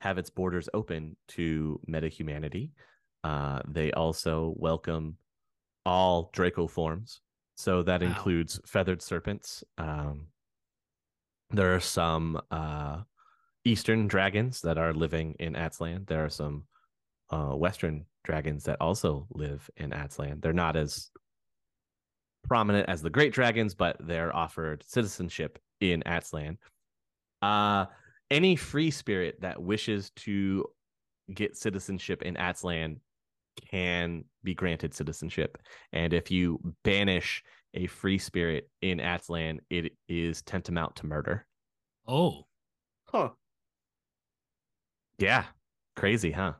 [0.00, 2.72] have its borders open to meta humanity.
[3.22, 5.18] Uh, they also welcome
[5.84, 7.20] all Draco forms,
[7.56, 8.08] so that Wow.
[8.08, 9.62] includes feathered serpents.
[9.76, 10.28] Um,
[11.50, 13.02] there are some uh,
[13.64, 16.06] eastern dragons that are living in Atzland.
[16.06, 16.64] There are some
[17.28, 20.40] uh, western dragons that also live in Atzland.
[20.40, 21.10] They're not as
[22.46, 26.58] prominent as the great dragons, but they're offered citizenship in Atzland.
[27.42, 27.86] Uh,
[28.30, 30.64] any free spirit that wishes to
[31.32, 32.98] get citizenship in Atzland
[33.70, 35.58] can be granted citizenship.
[35.92, 37.42] And if you banish
[37.74, 41.46] a free spirit in Atzland, it is tantamount to murder.
[42.06, 42.46] oh,
[43.04, 43.30] Huh.
[45.18, 45.44] Yeah.
[45.96, 46.52] Crazy, huh?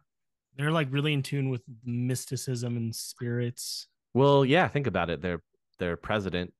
[0.61, 3.89] they're like really in tune with mysticism and spirits.
[4.13, 5.23] Well, yeah, think about it.
[5.23, 5.41] Their
[5.81, 6.53] their president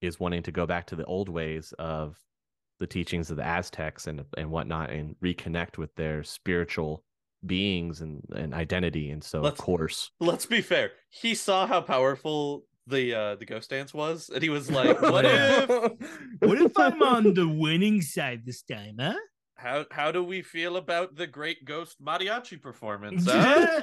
[0.00, 2.18] is wanting to go back to the old ways of
[2.80, 7.04] the teachings of the Aztecs and and whatnot and reconnect with their spiritual
[7.46, 9.10] beings and, and identity.
[9.10, 10.90] And so Let's- of course Let's be fair.
[11.08, 15.24] He saw how powerful the uh the ghost dance was, and he was like, "What
[15.24, 15.68] if?
[16.40, 19.14] What if I'm on the winning side this time, huh?
[19.54, 23.82] How how do we feel about the great ghost mariachi performance?" huh?"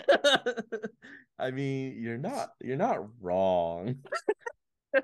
[1.40, 3.95] I mean, you're not you're not wrong.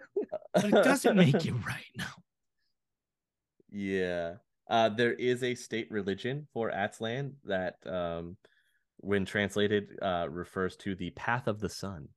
[0.53, 2.06] But it doesn't make it right now.
[3.72, 4.36] Yeah.
[4.70, 8.38] Uh, there is a state religion for Atzland that, um,
[8.98, 12.07] when translated, uh, refers to the path of the sun.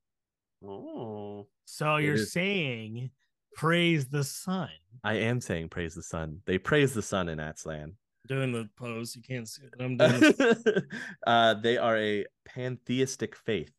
[0.65, 1.47] Oh.
[1.65, 3.11] So It you're is- saying
[3.55, 4.69] praise the sun.
[5.03, 6.39] I am saying praise the sun.
[6.45, 7.93] They praise the sun in Atzland.
[8.27, 9.73] Doing the pose, you can't see it.
[9.79, 10.33] I'm doing
[11.27, 13.71] uh, they are a pantheistic faith.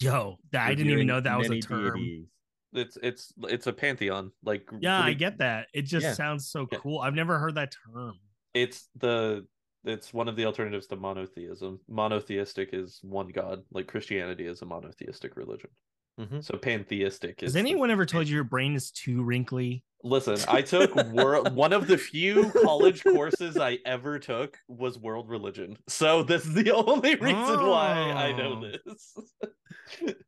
[0.00, 1.94] Yo, I didn't even know that was a term.
[1.96, 2.26] deities.
[2.72, 4.30] It's it's it's a pantheon.
[4.42, 5.68] Like Yeah, I get that.
[5.72, 6.12] It just Yeah.
[6.12, 6.78] sounds so Yeah.
[6.78, 7.00] cool.
[7.00, 8.14] I've never heard that term.
[8.54, 9.46] It's the
[9.84, 11.80] it's one of the alternatives to monotheism.
[11.88, 15.70] Monotheistic is one god, like Christianity is a monotheistic religion.
[16.20, 16.42] Mhm.
[16.44, 19.84] So pantheistic is Has the- anyone ever told you your brain is too wrinkly?
[20.02, 25.28] Listen, I took world one of the few college courses I ever took was world
[25.28, 25.76] religion.
[25.88, 28.68] So this is the only reason why I know Oh.
[28.90, 29.16] this.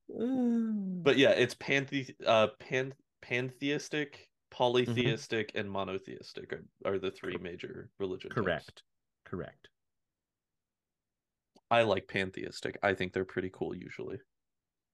[0.09, 7.91] but yeah, it's panthe uh pan pantheistic, polytheistic, and monotheistic are, are the three major
[7.99, 8.43] religion types.
[8.43, 8.83] Correct.
[9.25, 9.69] Correct.
[11.71, 12.79] I like pantheistic.
[12.83, 14.19] I think they're pretty cool usually.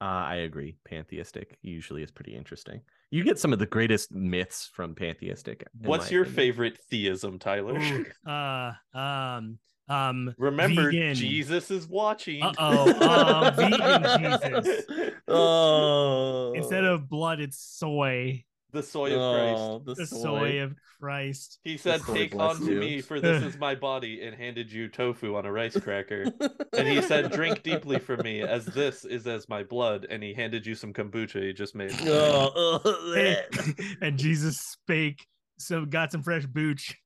[0.00, 0.76] Uh, I agree.
[0.84, 2.82] Pantheistic usually is pretty interesting.
[3.10, 5.66] You get some of the greatest myths from pantheistic.
[5.80, 6.36] What's your opinion.
[6.36, 7.78] favorite theism, Tyler?
[7.78, 11.14] Ooh, uh, um, um, Remember, vegan.
[11.14, 12.42] Jesus is watching.
[12.42, 14.84] Uh-oh, um, vegan Jesus.
[15.28, 18.44] Oh, Instead of blood, it's soy.
[18.72, 19.58] the soy of Christ.
[19.60, 20.22] oh, the, The soy.
[20.22, 21.58] soy of Christ.
[21.62, 24.88] He said, "Take bless unto you." me, for this is my body," and handed you
[24.88, 26.24] tofu on a rice cracker.
[26.76, 30.32] and he said, "Drink deeply from me, as this is as my blood." And he
[30.34, 31.92] handed you some kombucha he just made.
[32.02, 35.26] Oh, oh, and Jesus spake,
[35.58, 36.96] so got some fresh booch.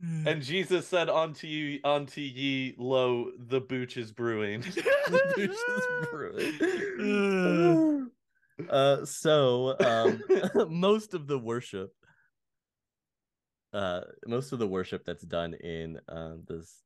[0.00, 4.62] And Jesus said, "Unto you, unto ye, lo, the booch is brewing."
[8.70, 11.94] uh, so um, most of the worship,
[13.72, 16.82] uh, most of the worship that's done in uh, this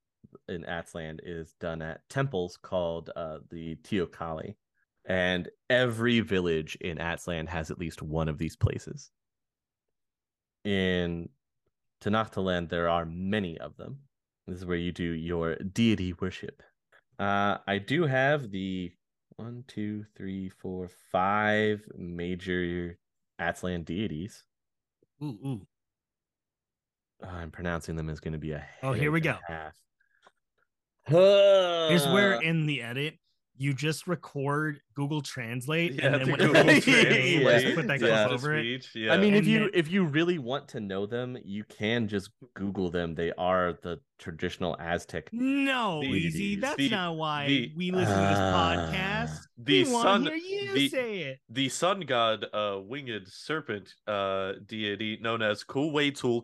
[0.48, 4.54] in Atzland is done at temples called uh, the Teocalli.
[5.06, 9.10] And every village in Atzland has at least one of these places.
[10.64, 11.30] In
[12.02, 13.98] Tenachtaland, there are many of them.
[14.46, 16.62] This is where you do your deity worship.
[17.18, 18.92] Uh, I do have the
[19.36, 22.98] one, two, three, four, five major
[23.40, 24.44] Atzland deities.
[25.22, 25.66] Ooh, ooh.
[27.22, 28.64] Uh, I'm pronouncing them as going to be a.
[28.82, 29.36] Oh, here we go.
[29.46, 29.74] half.
[31.06, 33.18] Here's where in the edit
[33.60, 37.74] you just record Google Translate Yeah, and then when Google Google Translate, Translate, yeah.
[37.74, 38.28] put that Yeah.
[38.30, 38.88] over it.
[38.94, 39.12] Yeah.
[39.12, 42.08] I mean, if And you then- if you really want to know them, you can
[42.08, 43.14] just Google them.
[43.14, 45.28] They are the traditional Aztec.
[45.32, 46.56] No, The- easy.
[46.56, 48.90] That's the- not why the- we listen to this Ah.
[48.90, 49.40] podcast.
[49.58, 51.40] the we sun, hear you the- say it.
[51.50, 56.42] the sun god, uh, winged serpent, uh, deity known as Kuwaitul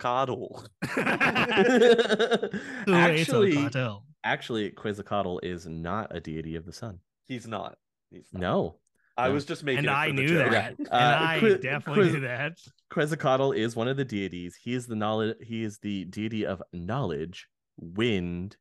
[2.88, 4.04] actually, Cartel.
[4.26, 6.98] Actually, Quetzalcoatl is not a deity of the sun.
[7.26, 7.76] He's not.
[8.10, 8.40] He's not.
[8.40, 8.76] No,
[9.16, 9.34] I no.
[9.34, 9.78] was just making.
[9.80, 10.50] And it I knew joke.
[10.52, 10.74] that.
[10.78, 10.86] Yeah.
[10.86, 12.58] And Uh, I Quiz- definitely Quiz- knew that.
[12.90, 14.56] Quetzalcoatl is one of the deities.
[14.62, 15.36] He is the knowledge.
[15.42, 17.48] He is the deity of knowledge,
[17.78, 18.56] wind,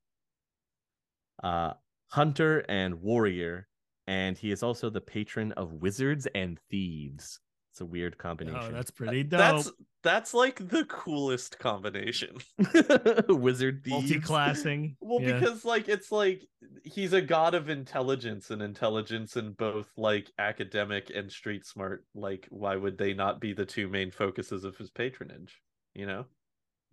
[1.43, 1.73] uh,
[2.09, 3.67] hunter, and warrior,
[4.07, 7.39] and he is also the patron of wizards and thieves.
[7.71, 8.59] It's a weird combination.
[8.61, 9.37] Oh, that's pretty dope.
[9.39, 9.71] That's
[10.05, 12.37] that's like the coolest combination.
[13.27, 13.93] wizard thieves.
[14.09, 14.95] multi-classing.
[15.01, 15.39] Well, Yeah.
[15.39, 16.47] because like it's like
[16.83, 22.05] he's a god of intelligence and intelligence in both like academic and street smart.
[22.13, 25.59] Like, why would they not be the two main focuses of his patronage?
[25.95, 26.25] You know,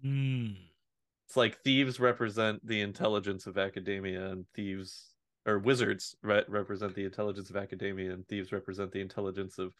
[0.05, 0.56] Mm.
[1.26, 5.10] it's like thieves represent the intelligence of academia, and thieves
[5.47, 9.74] or wizards re- represent the intelligence of academia, and thieves represent the intelligence of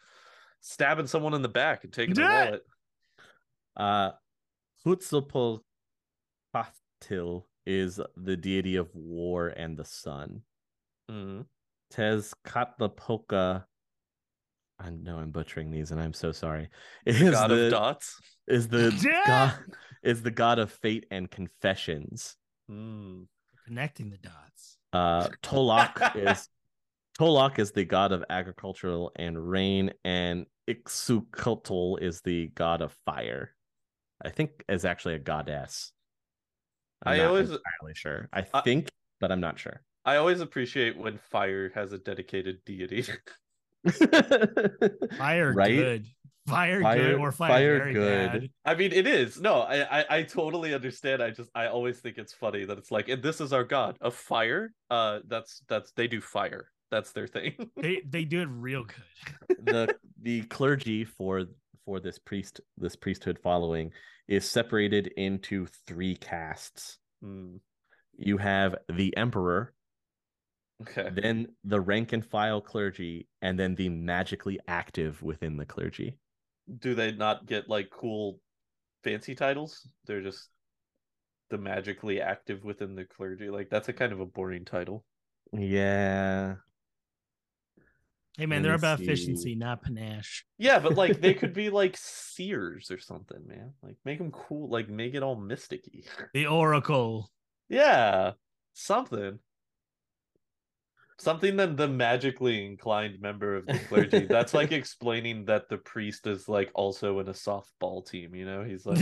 [0.60, 2.66] stabbing someone in the back and taking their wallet.
[3.76, 4.10] Uh,
[4.86, 5.62] Hutzapalpatl
[7.66, 10.42] is the deity of war and the sun.
[11.10, 11.46] Mhm.
[11.92, 13.64] Tezcatlipoca.
[14.78, 16.68] I know I'm butchering these, and I'm so sorry.
[17.06, 18.18] Is God the of dots.
[18.48, 19.22] is the Yeah.
[19.26, 19.54] god
[20.02, 22.36] is the god of fate and confessions.
[22.70, 23.28] Mm.
[23.66, 24.78] Connecting the dots.
[24.92, 26.48] Uh, Tolok is
[27.18, 33.54] Tolok is the god of agricultural and rain, and Ixucotl is the god of fire.
[34.24, 35.92] I think is actually a goddess.
[37.04, 38.28] I'm I not always- entirely sure.
[38.32, 38.88] I I- think,
[39.20, 39.82] but I'm not sure.
[40.04, 43.04] I always appreciate when fire has a dedicated deity.
[45.18, 45.76] Fire Right?
[45.76, 46.06] good.
[46.48, 48.32] Fire, Fire- good or fire, fire very good.
[48.32, 48.48] bad.
[48.64, 49.40] I mean, it is.
[49.40, 51.22] No, I, I I totally understand.
[51.22, 53.96] I just I always think it's funny that it's like, and this is our god
[54.00, 54.72] of fire.
[54.90, 56.66] Uh, that's that's they do fire.
[56.90, 57.70] That's their thing.
[57.76, 59.56] They they do it real good.
[59.64, 61.44] the the clergy for
[61.84, 63.92] for this priest this priesthood following
[64.28, 66.98] is separated into three castes.
[67.22, 67.56] Hmm,
[68.16, 69.74] You have the emperor,
[70.80, 71.12] okay.
[71.12, 76.18] then the rank and file clergy, and then the magically active within the clergy.
[76.78, 78.40] Do they not get like cool,
[79.04, 79.88] fancy titles?
[80.06, 80.50] They're just
[81.50, 83.48] the magically active within the clergy.
[83.48, 85.04] Like that's a kind of a boring title.
[85.52, 86.56] Yeah.
[88.38, 90.44] Hey man, they're about efficiency, not panache.
[90.56, 93.72] Yeah, but like they could be like seers or something, man.
[93.82, 94.70] Like make them cool.
[94.70, 96.06] Like make it all mysticky.
[96.32, 97.30] The Oracle.
[97.68, 98.32] Yeah,
[98.72, 99.38] something.
[101.18, 104.26] Something than the magically inclined member of the clergy.
[104.26, 108.64] That's like explaining that the priest is like also in a softball team, you know?
[108.64, 108.98] He's like,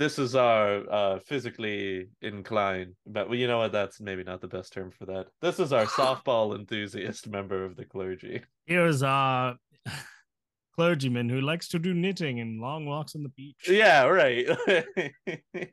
[0.00, 3.70] this is our uh physically inclined, but well, you know what?
[3.70, 5.26] That's maybe not the best term for that.
[5.42, 8.40] This is our softball enthusiast member of the clergy.
[8.64, 9.56] Here's our
[10.74, 13.68] clergyman who likes to do knitting and long walks on the beach.
[13.68, 14.48] Yeah, right.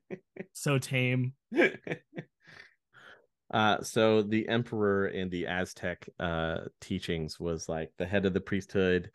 [0.53, 1.33] So tame.
[3.53, 8.41] Uh, so the emperor in the Aztec uh, teachings was like the head of the
[8.41, 9.11] priesthood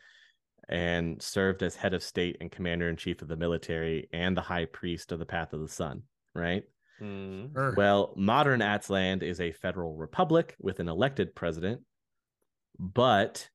[0.73, 4.40] and served as head of state and commander in chief of the military and the
[4.40, 6.03] high priest of the path of the sun,
[6.35, 6.65] right?
[7.55, 11.82] Er, Well, modern Atzland is a federal republic with an elected president,
[12.78, 13.51] but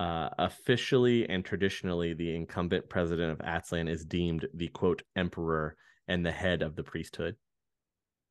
[0.00, 5.76] uh, officially and traditionally, the incumbent president of Atzland is deemed the quote emperor
[6.08, 7.36] and the head of the priesthood.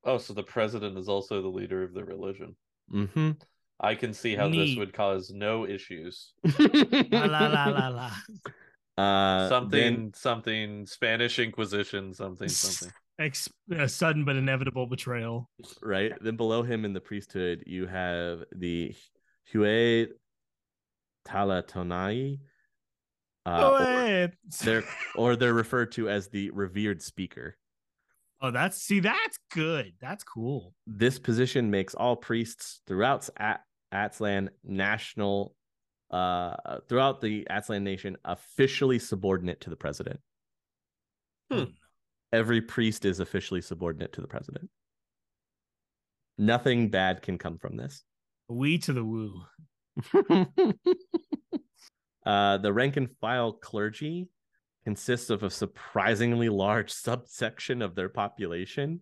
[0.04, 2.58] Oh, so the president is also the leader of the religion.
[2.92, 3.32] Mm-hmm.
[3.80, 6.34] I can see how this would cause no issues.
[6.58, 7.88] la la la la
[8.98, 9.04] la.
[9.04, 12.94] Uh, something, then- something, Spanish Inquisition, something, something.
[13.20, 15.50] Ex- a sudden but inevitable betrayal.
[15.82, 16.12] right?
[16.22, 18.94] Then below him in the priesthood, you have the
[19.46, 20.08] Hue
[21.28, 22.40] Talatonai.
[23.46, 24.32] Uh, oh, or
[24.64, 24.84] they're
[25.16, 27.56] or they're referred to as the revered speaker.
[28.42, 29.94] Oh, that's see, that's good.
[30.00, 30.74] That's cool.
[30.86, 33.64] This position makes all priests throughout At-
[33.94, 35.56] Atzlan national,
[36.12, 40.20] uh, throughout the Atzlan nation officially subordinate to the president.
[41.52, 41.64] Hmm.
[42.34, 44.70] Every priest is officially subordinate to the president.
[46.38, 48.04] Nothing bad can come from this.
[48.50, 49.42] We to the woo.
[52.26, 54.28] uh, the rank and file clergy
[54.86, 59.02] consists of a surprisingly large subsection of their population.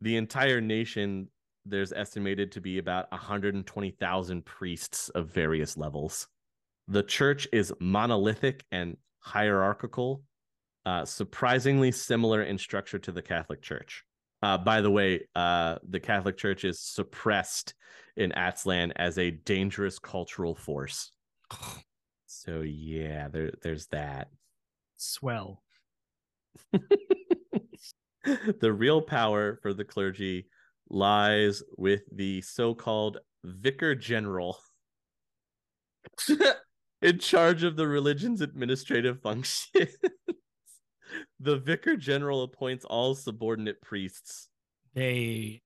[0.00, 1.28] The entire nation,
[1.64, 6.26] there's estimated to be about 120,000 priests of various levels.
[6.88, 10.24] The church is monolithic and hierarchical,
[10.84, 14.04] uh, surprisingly similar in structure to the Catholic Church.
[14.42, 17.74] Uh, by the way, uh, the Catholic Church is suppressed
[18.16, 21.12] in Atzlan as a dangerous cultural force.
[22.44, 24.28] So yeah, there there's that.
[24.96, 25.62] Swell.
[28.60, 30.48] the real power for the clergy
[30.90, 34.58] lies with the so-called vicar general
[37.02, 39.96] in charge of the religion's administrative functions.
[41.40, 44.48] the vicar general appoints all subordinate priests.
[44.94, 45.62] They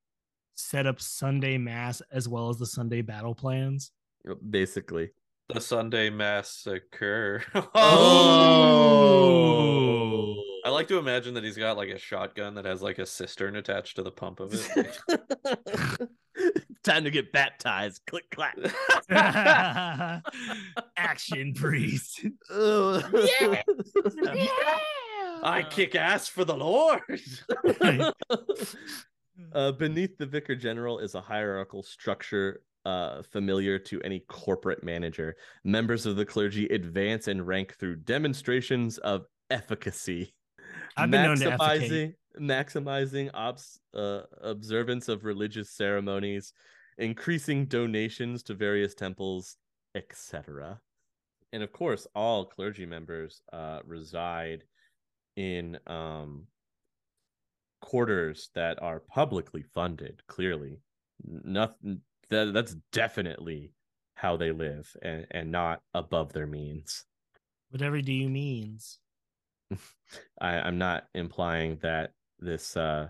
[0.57, 3.93] set up Sunday mass as well as the Sunday battle plans.
[4.51, 5.09] Basically.
[5.49, 7.43] The Sunday massacre.
[7.75, 9.47] Oh.
[10.65, 13.55] I like to imagine that he's got like a shotgun that has like a cistern
[13.55, 14.99] attached to the pump of it.
[16.83, 18.03] Time to get baptized.
[18.07, 18.57] Click clack.
[20.97, 22.27] Action priest.
[22.51, 23.63] yeah.
[25.43, 27.01] I kick ass for the Lord.
[29.53, 35.35] uh, beneath the vicar general is a hierarchical structure uh, familiar to any corporate manager.
[35.65, 40.33] Members of the clergy advance in rank through demonstrations of efficacy.
[40.97, 46.53] I've been known to maximizing maximizing obs, uh, observance of religious ceremonies,
[46.99, 49.57] increasing donations to various temples,
[49.97, 50.81] etc.
[51.53, 54.63] And of course, all clergy members uh, reside
[55.37, 56.47] in um,
[57.81, 60.23] quarters that are publicly funded.
[60.29, 60.79] Clearly,
[61.25, 62.01] nothing
[62.31, 63.73] that that's definitely
[64.15, 67.05] how they live, and and not above their means.
[67.71, 68.99] Whatever do you means?
[70.41, 73.09] I, I'm not implying that this uh,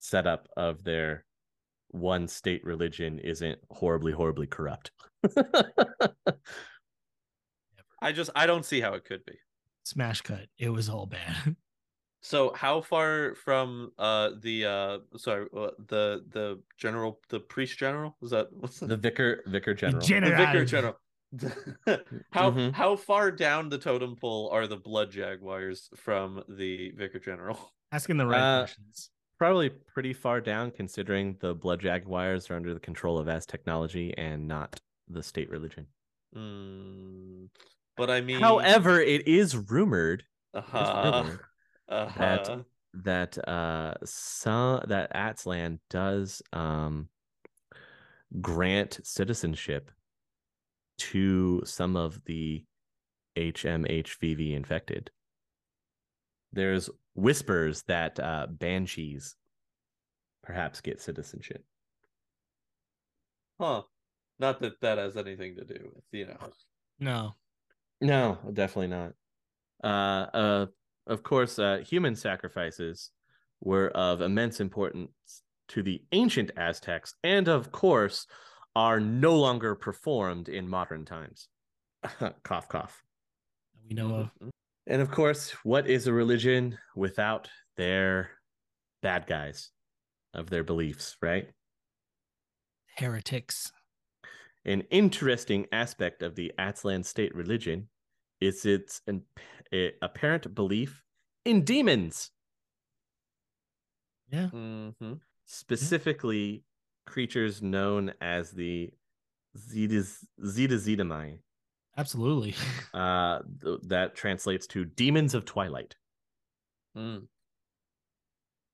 [0.00, 1.24] setup of their
[1.88, 4.90] one state religion isn't horribly, horribly corrupt.
[8.02, 9.38] I just I don't see how it could be.
[9.84, 10.46] Smash cut.
[10.58, 11.56] It was all bad.
[12.26, 18.16] So how far from uh the uh sorry uh, the the general the priest general
[18.20, 20.02] is that what's the, the vicar, vicar general.
[20.04, 20.98] the vicar general
[22.32, 22.72] how Mhm.
[22.72, 28.16] how far down the totem pole are the blood jaguars from the vicar general Asking
[28.16, 29.10] the right Uh, questions.
[29.38, 34.48] Probably pretty far down, considering the blood jaguars are under the control of Aztechnology and
[34.48, 35.86] not the state religion.
[36.34, 37.50] Mm,
[37.96, 40.24] but I mean However, it is rumored
[40.54, 41.40] uh-huh, rumored
[41.88, 42.62] uh-huh.
[42.94, 47.08] that uh some that Atzlan does um
[48.40, 49.90] grant citizenship
[50.98, 52.64] to some of the
[53.36, 55.10] HMHVV infected.
[56.52, 59.36] There's whispers that uh banshees
[60.42, 61.64] perhaps get citizenship.
[63.60, 63.82] huh
[64.38, 66.36] not that that has anything to do with you know
[66.98, 67.34] No.
[68.00, 69.12] No, definitely not.
[69.82, 70.66] Uh, uh,
[71.06, 73.10] of course, uh, human sacrifices
[73.60, 78.26] were of immense importance to the ancient Aztecs, and of course,
[78.74, 81.48] are no longer performed in modern times.
[82.42, 83.02] cough, cough.
[83.88, 84.30] We know of.
[84.40, 84.50] Mhm.
[84.86, 88.30] And of course, what is a religion without their
[89.02, 89.70] bad guys
[90.34, 91.48] of their beliefs, right?
[92.96, 93.72] Heretics.
[94.64, 97.88] An interesting aspect of the Atzlan state religion
[98.40, 99.00] is its
[99.72, 101.02] a, apparent belief
[101.44, 102.30] in demons,
[104.28, 104.48] Yeah.
[104.52, 105.20] Mhm.
[105.44, 106.64] specifically
[107.06, 108.92] creatures known as the
[109.56, 111.38] Zetas, Zeta Zetamai.
[111.96, 112.54] Absolutely.
[112.94, 115.94] Uh, th- that translates to demons of twilight.
[116.96, 117.28] Mm.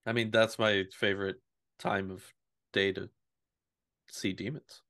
[0.07, 1.37] I mean, that's my favorite
[1.81, 2.25] time of
[2.73, 3.11] day to
[4.09, 4.83] see demons.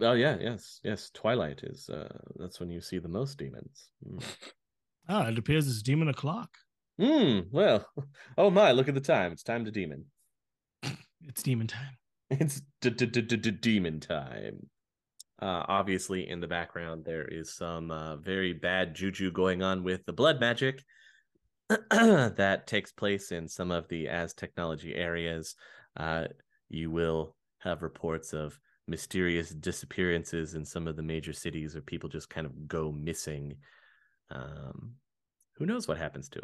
[0.00, 1.10] Oh yeah, yes, yes.
[1.10, 3.90] Twilight is uh, that's when you see the most demons.
[4.06, 4.22] Mm.
[5.08, 6.50] Oh, it appears it's demon o'clock.
[6.98, 7.88] Hmm, well,
[8.38, 9.32] oh my, look at the time.
[9.32, 10.06] It's time to demon.
[11.26, 11.96] It's demon time.
[12.30, 12.60] It's
[13.60, 14.68] demon time.
[15.40, 20.04] Uh, obviously, in the background, there is some uh, very bad juju going on with
[20.04, 20.82] the blood magic.
[21.90, 25.54] that takes place in some of the Aztechnology areas.
[25.96, 26.24] Uh,
[26.68, 32.08] you will have reports of mysterious disappearances in some of the major cities where people
[32.08, 33.54] just kind of go missing.
[34.30, 34.94] Um,
[35.56, 36.40] who knows what happens to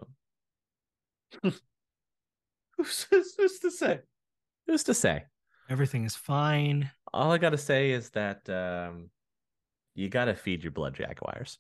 [1.42, 1.52] him?
[2.76, 4.00] who's, who's to say?
[4.66, 5.24] Who's to say?
[5.68, 6.90] Everything is fine.
[7.12, 9.10] All I gotta say is that um,
[9.94, 11.58] you gotta feed your blood jaguars.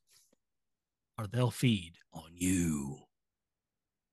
[1.18, 2.98] Or they'll feed on you.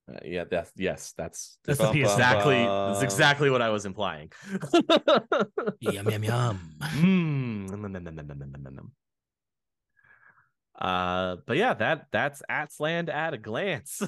[0.10, 2.02] Uh, yeah, that's yes, that's That's the Bum, PS.
[2.10, 4.32] bum, exactly that's exactly what I was implying.
[5.80, 6.76] yum yum yum.
[6.82, 7.72] Mm,
[10.82, 14.02] Uh, but yeah, that that's Atzland at a glance.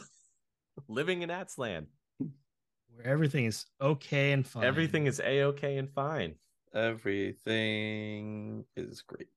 [0.88, 1.86] Living in Atzland,
[2.18, 4.64] Where everything is okay and fine.
[4.64, 6.34] everything is a okay and fine.
[6.74, 9.28] Everything is great.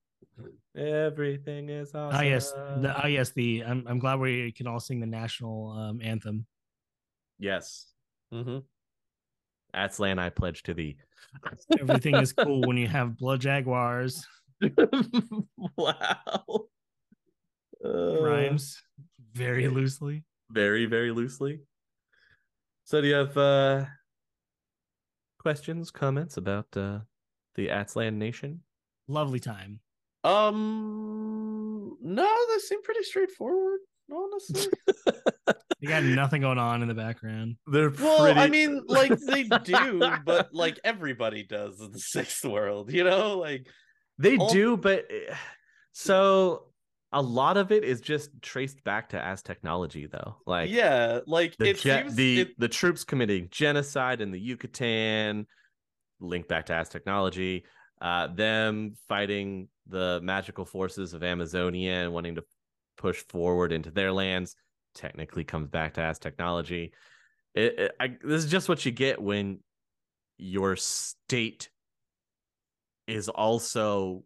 [0.75, 2.17] Everything is awesome.
[2.19, 3.31] Ah yes, the, ah yes.
[3.31, 6.45] The I'm I'm glad we can all sing the national um, anthem.
[7.39, 7.93] yes,
[8.33, 8.57] Mm-hmm.
[9.75, 10.97] Atzland, I pledge to thee.
[11.79, 14.25] Everything is cool when you have blood jaguars.
[15.77, 16.65] wow.
[17.83, 18.81] Uh, Rhymes
[19.33, 20.23] very loosely.
[20.49, 21.59] very very loosely
[22.85, 23.85] so do you have uh
[25.39, 26.99] questions comments about uh
[27.55, 28.61] the atzland nation
[29.09, 29.79] Lovely time.
[30.25, 33.79] Um, no, they seem pretty straightforward,
[34.13, 34.69] honestly.
[35.79, 37.55] They got nothing going on in the background.
[37.67, 42.43] they're well, pretty I mean, like they do, but like everybody does in the sixth
[42.43, 43.37] world, you know?
[43.37, 43.67] Like,
[44.17, 45.33] they all- do but eh,
[45.93, 46.66] so
[47.13, 51.69] a lot of it is just traced back to Aztechnology though like yeah, like the
[51.69, 55.47] it ge- seems the it- the troops committing genocide in the Yucatan,
[56.19, 57.63] linked back to Aztechnology,
[58.01, 62.43] uh, them fighting the magical forces of Amazonia and wanting to
[62.97, 64.55] push forward into their lands,
[64.93, 66.91] technically comes back to Aztechnology.
[67.55, 69.59] It, it- I, this is just what you get when
[70.37, 71.69] your state
[73.07, 74.23] is also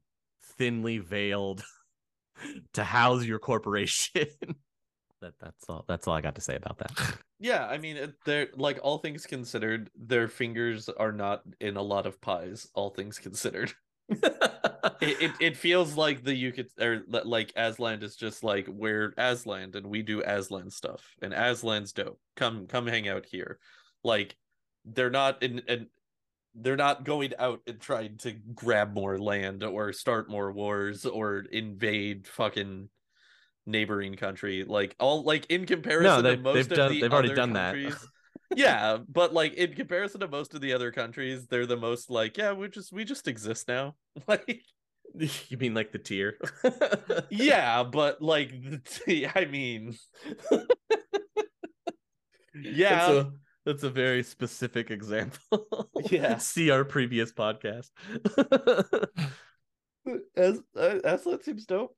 [0.58, 1.64] thinly veiled
[2.74, 4.28] to house your corporation.
[5.22, 5.86] that that's all.
[5.88, 7.16] That's all I got to say about that.
[7.40, 12.06] yeah, I mean, they're like all things considered, their fingers are not in a lot
[12.06, 12.68] of pies.
[12.74, 13.74] All things considered,
[14.10, 14.22] it
[15.02, 19.76] it, it feels like the you could or like Atzland is just like we're Atzland
[19.76, 22.20] and we do Atzland stuff, and Atzland's dope.
[22.36, 23.60] Come come hang out here,
[24.04, 24.36] like
[24.86, 25.88] they're not in and
[26.56, 31.46] they're not going out and trying to grab more land or start more wars or
[31.52, 32.90] invade fucking
[33.66, 37.14] neighboring country like all like in comparison they- to most they've of done- the they've
[37.14, 37.76] already done that.
[38.56, 42.38] yeah but like in comparison to most of the other countries they're the most like
[42.38, 43.96] yeah we just we just exist now
[44.28, 44.62] like
[45.14, 46.34] you mean like the Tír?
[47.30, 48.50] yeah but like
[49.06, 49.96] the, i mean
[52.56, 53.24] yeah
[53.66, 55.90] that's a very specific example.
[56.10, 56.38] Yeah.
[56.40, 57.90] See our previous podcast.
[60.36, 61.96] as uh, Atzlan seems dope.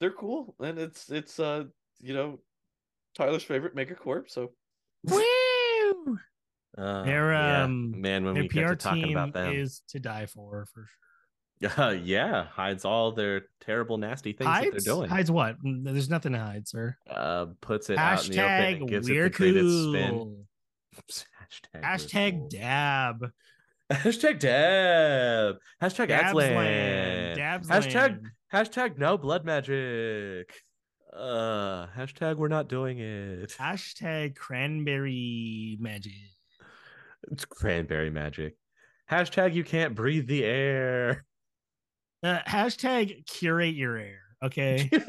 [0.00, 1.64] They're cool, and it's it's uh
[2.00, 2.40] you know
[3.16, 4.30] Tyler's favorite mega corp.
[4.30, 4.52] So
[5.04, 6.18] Woo!
[6.76, 7.64] Uh, Their, yeah.
[7.64, 10.26] um, man, when Their we get PR to talking team about them, is to die
[10.26, 10.86] for, for
[11.60, 11.84] sure.
[11.84, 15.08] uh, yeah, hides all their terrible, nasty things that they're doing.
[15.08, 15.56] Hides what?
[15.62, 16.96] There's nothing to hide, sir.
[17.10, 19.92] Uh, puts it out in the open and gives it we're the cool.
[19.92, 20.44] spin.
[20.94, 23.30] Hashtag, Hashtag dab.
[23.90, 25.56] Hashtag dab.
[25.82, 27.36] Hashtag Dabsland.
[27.36, 27.36] Atzland.
[27.36, 27.68] Dabsland.
[27.68, 28.20] Hashtag
[28.52, 30.54] hashtag no blood magic.
[31.12, 33.54] Uh hashtag we're not doing it.
[33.58, 36.12] Hashtag cranberry magic.
[37.30, 38.56] It's cranberry magic.
[39.10, 41.24] Hashtag you can't breathe the air.
[42.22, 44.20] Uh, hashtag curate your air.
[44.42, 44.90] Okay.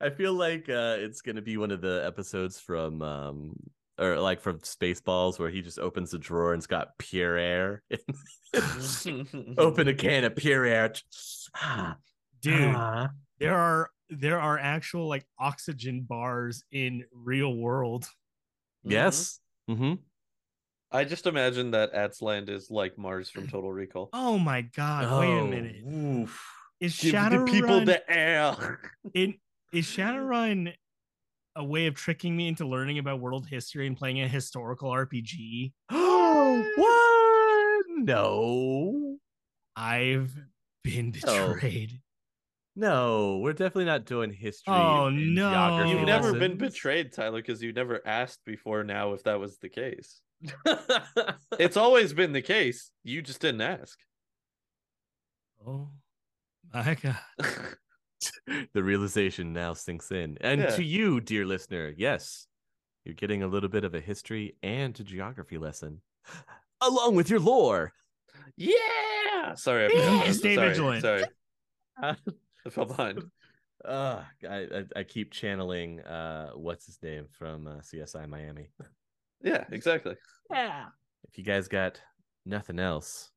[0.00, 3.56] I feel like uh it's gonna be one of the episodes from um
[3.98, 7.82] or like from Spaceballs where he just opens the drawer and it's got pure air.
[9.58, 10.92] Open a can of pure air.
[12.40, 13.10] Dude, Ah.
[13.38, 18.06] there are there are actual like oxygen bars in real world.
[18.82, 19.40] Yes.
[19.70, 19.94] Mm-hmm.
[20.92, 24.10] I just imagine that Atzland is like Mars from Total Recall.
[24.12, 25.76] Oh my god, wait a minute.
[25.90, 26.40] Oof.
[26.80, 28.78] Is Give the Shadowrun people the air.
[29.14, 29.34] in
[29.72, 30.74] is Shadowrun
[31.56, 35.72] a way of tricking me into learning about world history and playing a historical RPG?
[35.90, 36.64] Oh,
[37.86, 38.04] what?
[38.04, 39.16] No.
[39.76, 40.36] I've
[40.82, 42.00] been betrayed.
[42.76, 44.74] No, we're definitely not doing history.
[44.74, 45.50] Oh, no.
[45.50, 49.58] geography You've never been betrayed, Tyler, because you never asked before now if that was
[49.58, 50.20] the case.
[51.58, 52.90] It's always been the case.
[53.04, 53.96] You just didn't ask.
[55.64, 55.88] Oh
[56.72, 57.16] my god.
[58.72, 60.38] the realization now sinks in.
[60.40, 60.76] And Yeah.
[60.76, 62.46] to you, dear listener, yes,
[63.04, 66.00] you're getting a little bit of a history and a geography lesson
[66.80, 67.92] along with your lore.
[68.56, 69.54] Yeah.
[69.54, 70.34] Sorry, I Yeah, forgot.
[70.34, 71.02] stay sorry, vigilant.
[71.02, 71.24] Sorry,
[72.02, 72.16] I
[72.70, 73.22] fell behind.
[73.84, 78.70] Uh, I, I I keep channeling uh what's his name from uh, CSI Miami.
[79.42, 80.16] Yeah, exactly.
[80.50, 80.86] Yeah.
[81.28, 82.00] If you guys got
[82.46, 83.30] nothing else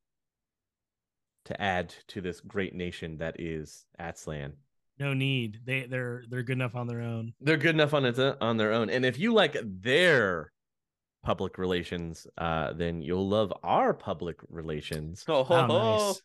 [1.45, 4.53] to add to this great nation that is Atzlan,
[4.99, 5.59] No need.
[5.65, 7.33] They they're they're good enough on their own.
[7.39, 8.89] they're good enough on its on their own.
[8.89, 10.51] And if you like their
[11.23, 15.23] public relations, uh, then you'll love our public relations.
[15.27, 16.15] Oh, ho, Wow, ho.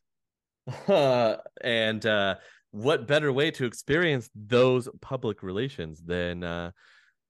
[0.89, 1.39] nice.
[1.63, 2.37] and uh,
[2.71, 6.71] what better way to experience those public relations than uh,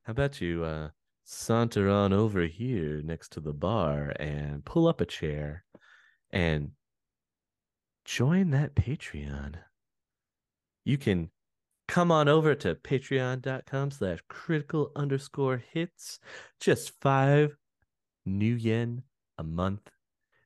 [0.05, 0.91] how about you uh,
[1.25, 5.65] saunter on over here next to the bar and pull up a chair
[6.31, 6.71] and
[8.05, 9.55] join that Patreon.
[10.85, 11.31] You can
[11.89, 16.19] come on over to patreon.com slash critical underscore hits.
[16.61, 17.57] Just five
[18.27, 19.03] nuyen
[19.39, 19.91] a month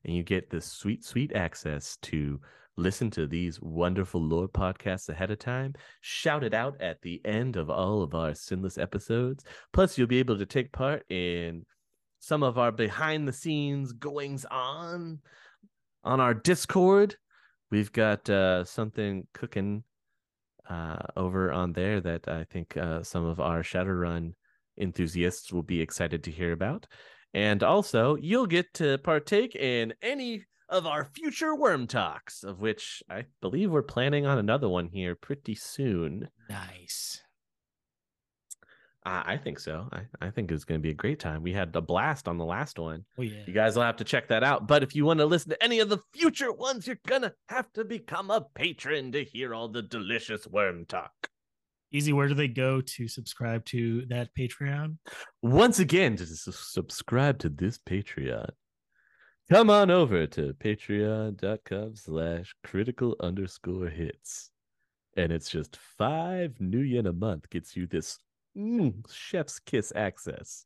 [0.05, 2.41] and you get this sweet sweet access to
[2.79, 7.57] listen to these wonderful lore podcasts ahead of time shout it out at the end
[7.57, 9.45] of all of our sinless episodes.
[9.73, 11.65] Plus you'll be able to take part in
[12.19, 15.19] some of our behind the scenes goings on
[16.05, 17.17] on our discord.
[17.71, 19.83] We've got uh, something cooking
[20.69, 24.35] uh, over on there that I think uh, some of our Shadowrun
[24.79, 26.87] enthusiasts will be excited to hear about.
[27.35, 33.03] And also, you'll get to partake in any of our future worm talks, of which
[33.11, 36.29] I believe we're planning on another one here pretty soon.
[36.49, 37.23] Nice.
[39.09, 39.89] I think so.
[39.93, 41.45] I, I think it's going to be a great time.
[41.45, 43.05] We had a blast on the last one.
[43.17, 43.39] Oh yeah.
[43.47, 44.67] You guys will have to check that out.
[44.67, 47.33] But if you want to listen to any of the future ones, you're going to
[47.49, 51.13] have to become a patron to hear all the delicious worm talk.
[51.93, 52.13] Easy.
[52.13, 54.97] Where do they go to subscribe to that Patreon?
[55.41, 58.51] Once again, to subscribe to this Patreon,
[59.49, 64.51] come on over to patreon.com slash critical underscore hits.
[65.17, 68.19] And it's just five nuyen a month gets you this
[68.57, 70.65] mm, chef's kiss access.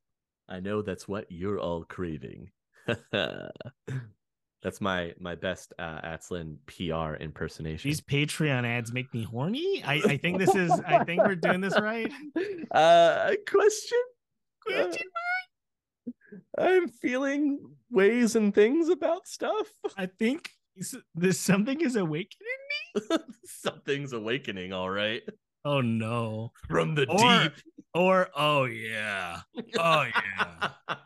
[0.49, 2.51] I know that's what you're all craving.
[3.13, 7.89] that's my my best uh, Atzlan PR impersonation.
[7.89, 9.83] These Patreon ads make me horny.
[9.85, 10.71] I, I think this is.
[10.87, 12.13] I think we're doing this right.
[12.73, 13.99] Uh, question?
[14.65, 16.43] Question mark.
[16.59, 17.59] I'm feeling
[17.91, 19.67] ways and things about stuff.
[19.97, 22.47] I think s- this something is awakening.
[22.95, 23.17] Me.
[23.45, 25.23] Something's awakening, all right.
[25.65, 26.53] Oh no.
[26.69, 27.53] From the Or- deep.
[27.93, 29.41] Or oh yeah.
[29.77, 30.97] Oh yeah.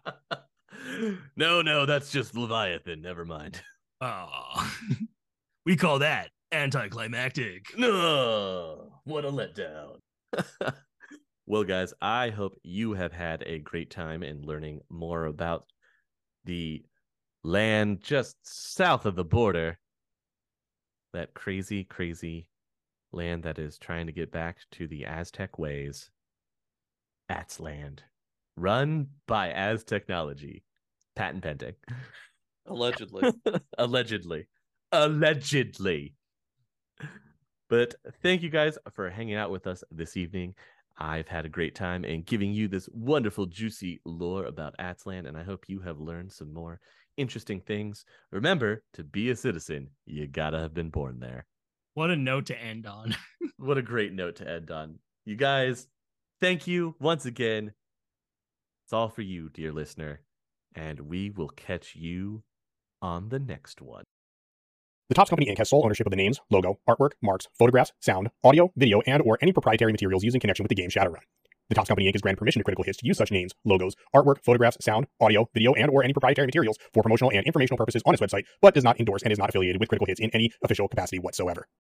[1.36, 3.00] no, no, that's just Leviathan.
[3.00, 3.60] Never mind.
[4.00, 4.72] Oh.
[5.66, 7.76] we call that anticlimactic.
[7.76, 9.96] No, what a letdown.
[11.46, 15.64] well, guys, I hope you have had a great time in learning more about
[16.44, 16.84] the
[17.42, 19.78] land just south of the border.
[21.12, 22.46] That crazy, crazy
[23.14, 26.10] land that is trying to get back to the Aztec ways.
[27.30, 28.00] Atzland,
[28.56, 30.62] run by Aztechnology,
[31.16, 31.74] patent pending.
[32.66, 33.30] Allegedly.
[33.78, 34.46] allegedly.
[34.90, 36.14] Allegedly.
[37.68, 40.54] But thank you guys for hanging out with us this evening.
[40.96, 45.36] I've had a great time and giving you this wonderful juicy lore about atzland and
[45.36, 46.78] i hope you have learned some more
[47.16, 48.04] interesting things.
[48.30, 51.46] Remember to be a citizen you gotta have been born there
[51.94, 53.16] What a note to end on.
[53.56, 55.86] what a great note to end on you guys
[56.40, 57.72] thank you once again
[58.84, 60.20] it's all for you dear listener
[60.74, 62.42] and we will catch you
[63.00, 64.04] on the next one
[65.08, 65.58] The Topps Company Inc.
[65.58, 69.38] has sole ownership of the names, logo, artwork, marks, photographs, sound, audio, video, and or
[69.40, 71.22] any proprietary materials used in connection with the game Shadowrun.
[71.68, 72.14] The Topps Company Inc.
[72.14, 75.48] has granted permission to Critical Hits to use such names, logos, artwork, photographs, sound, audio,
[75.54, 78.74] video, and or any proprietary materials for promotional and informational purposes on its website, but
[78.74, 81.66] does not endorse and is not affiliated with Critical Hits in any official capacity whatsoever.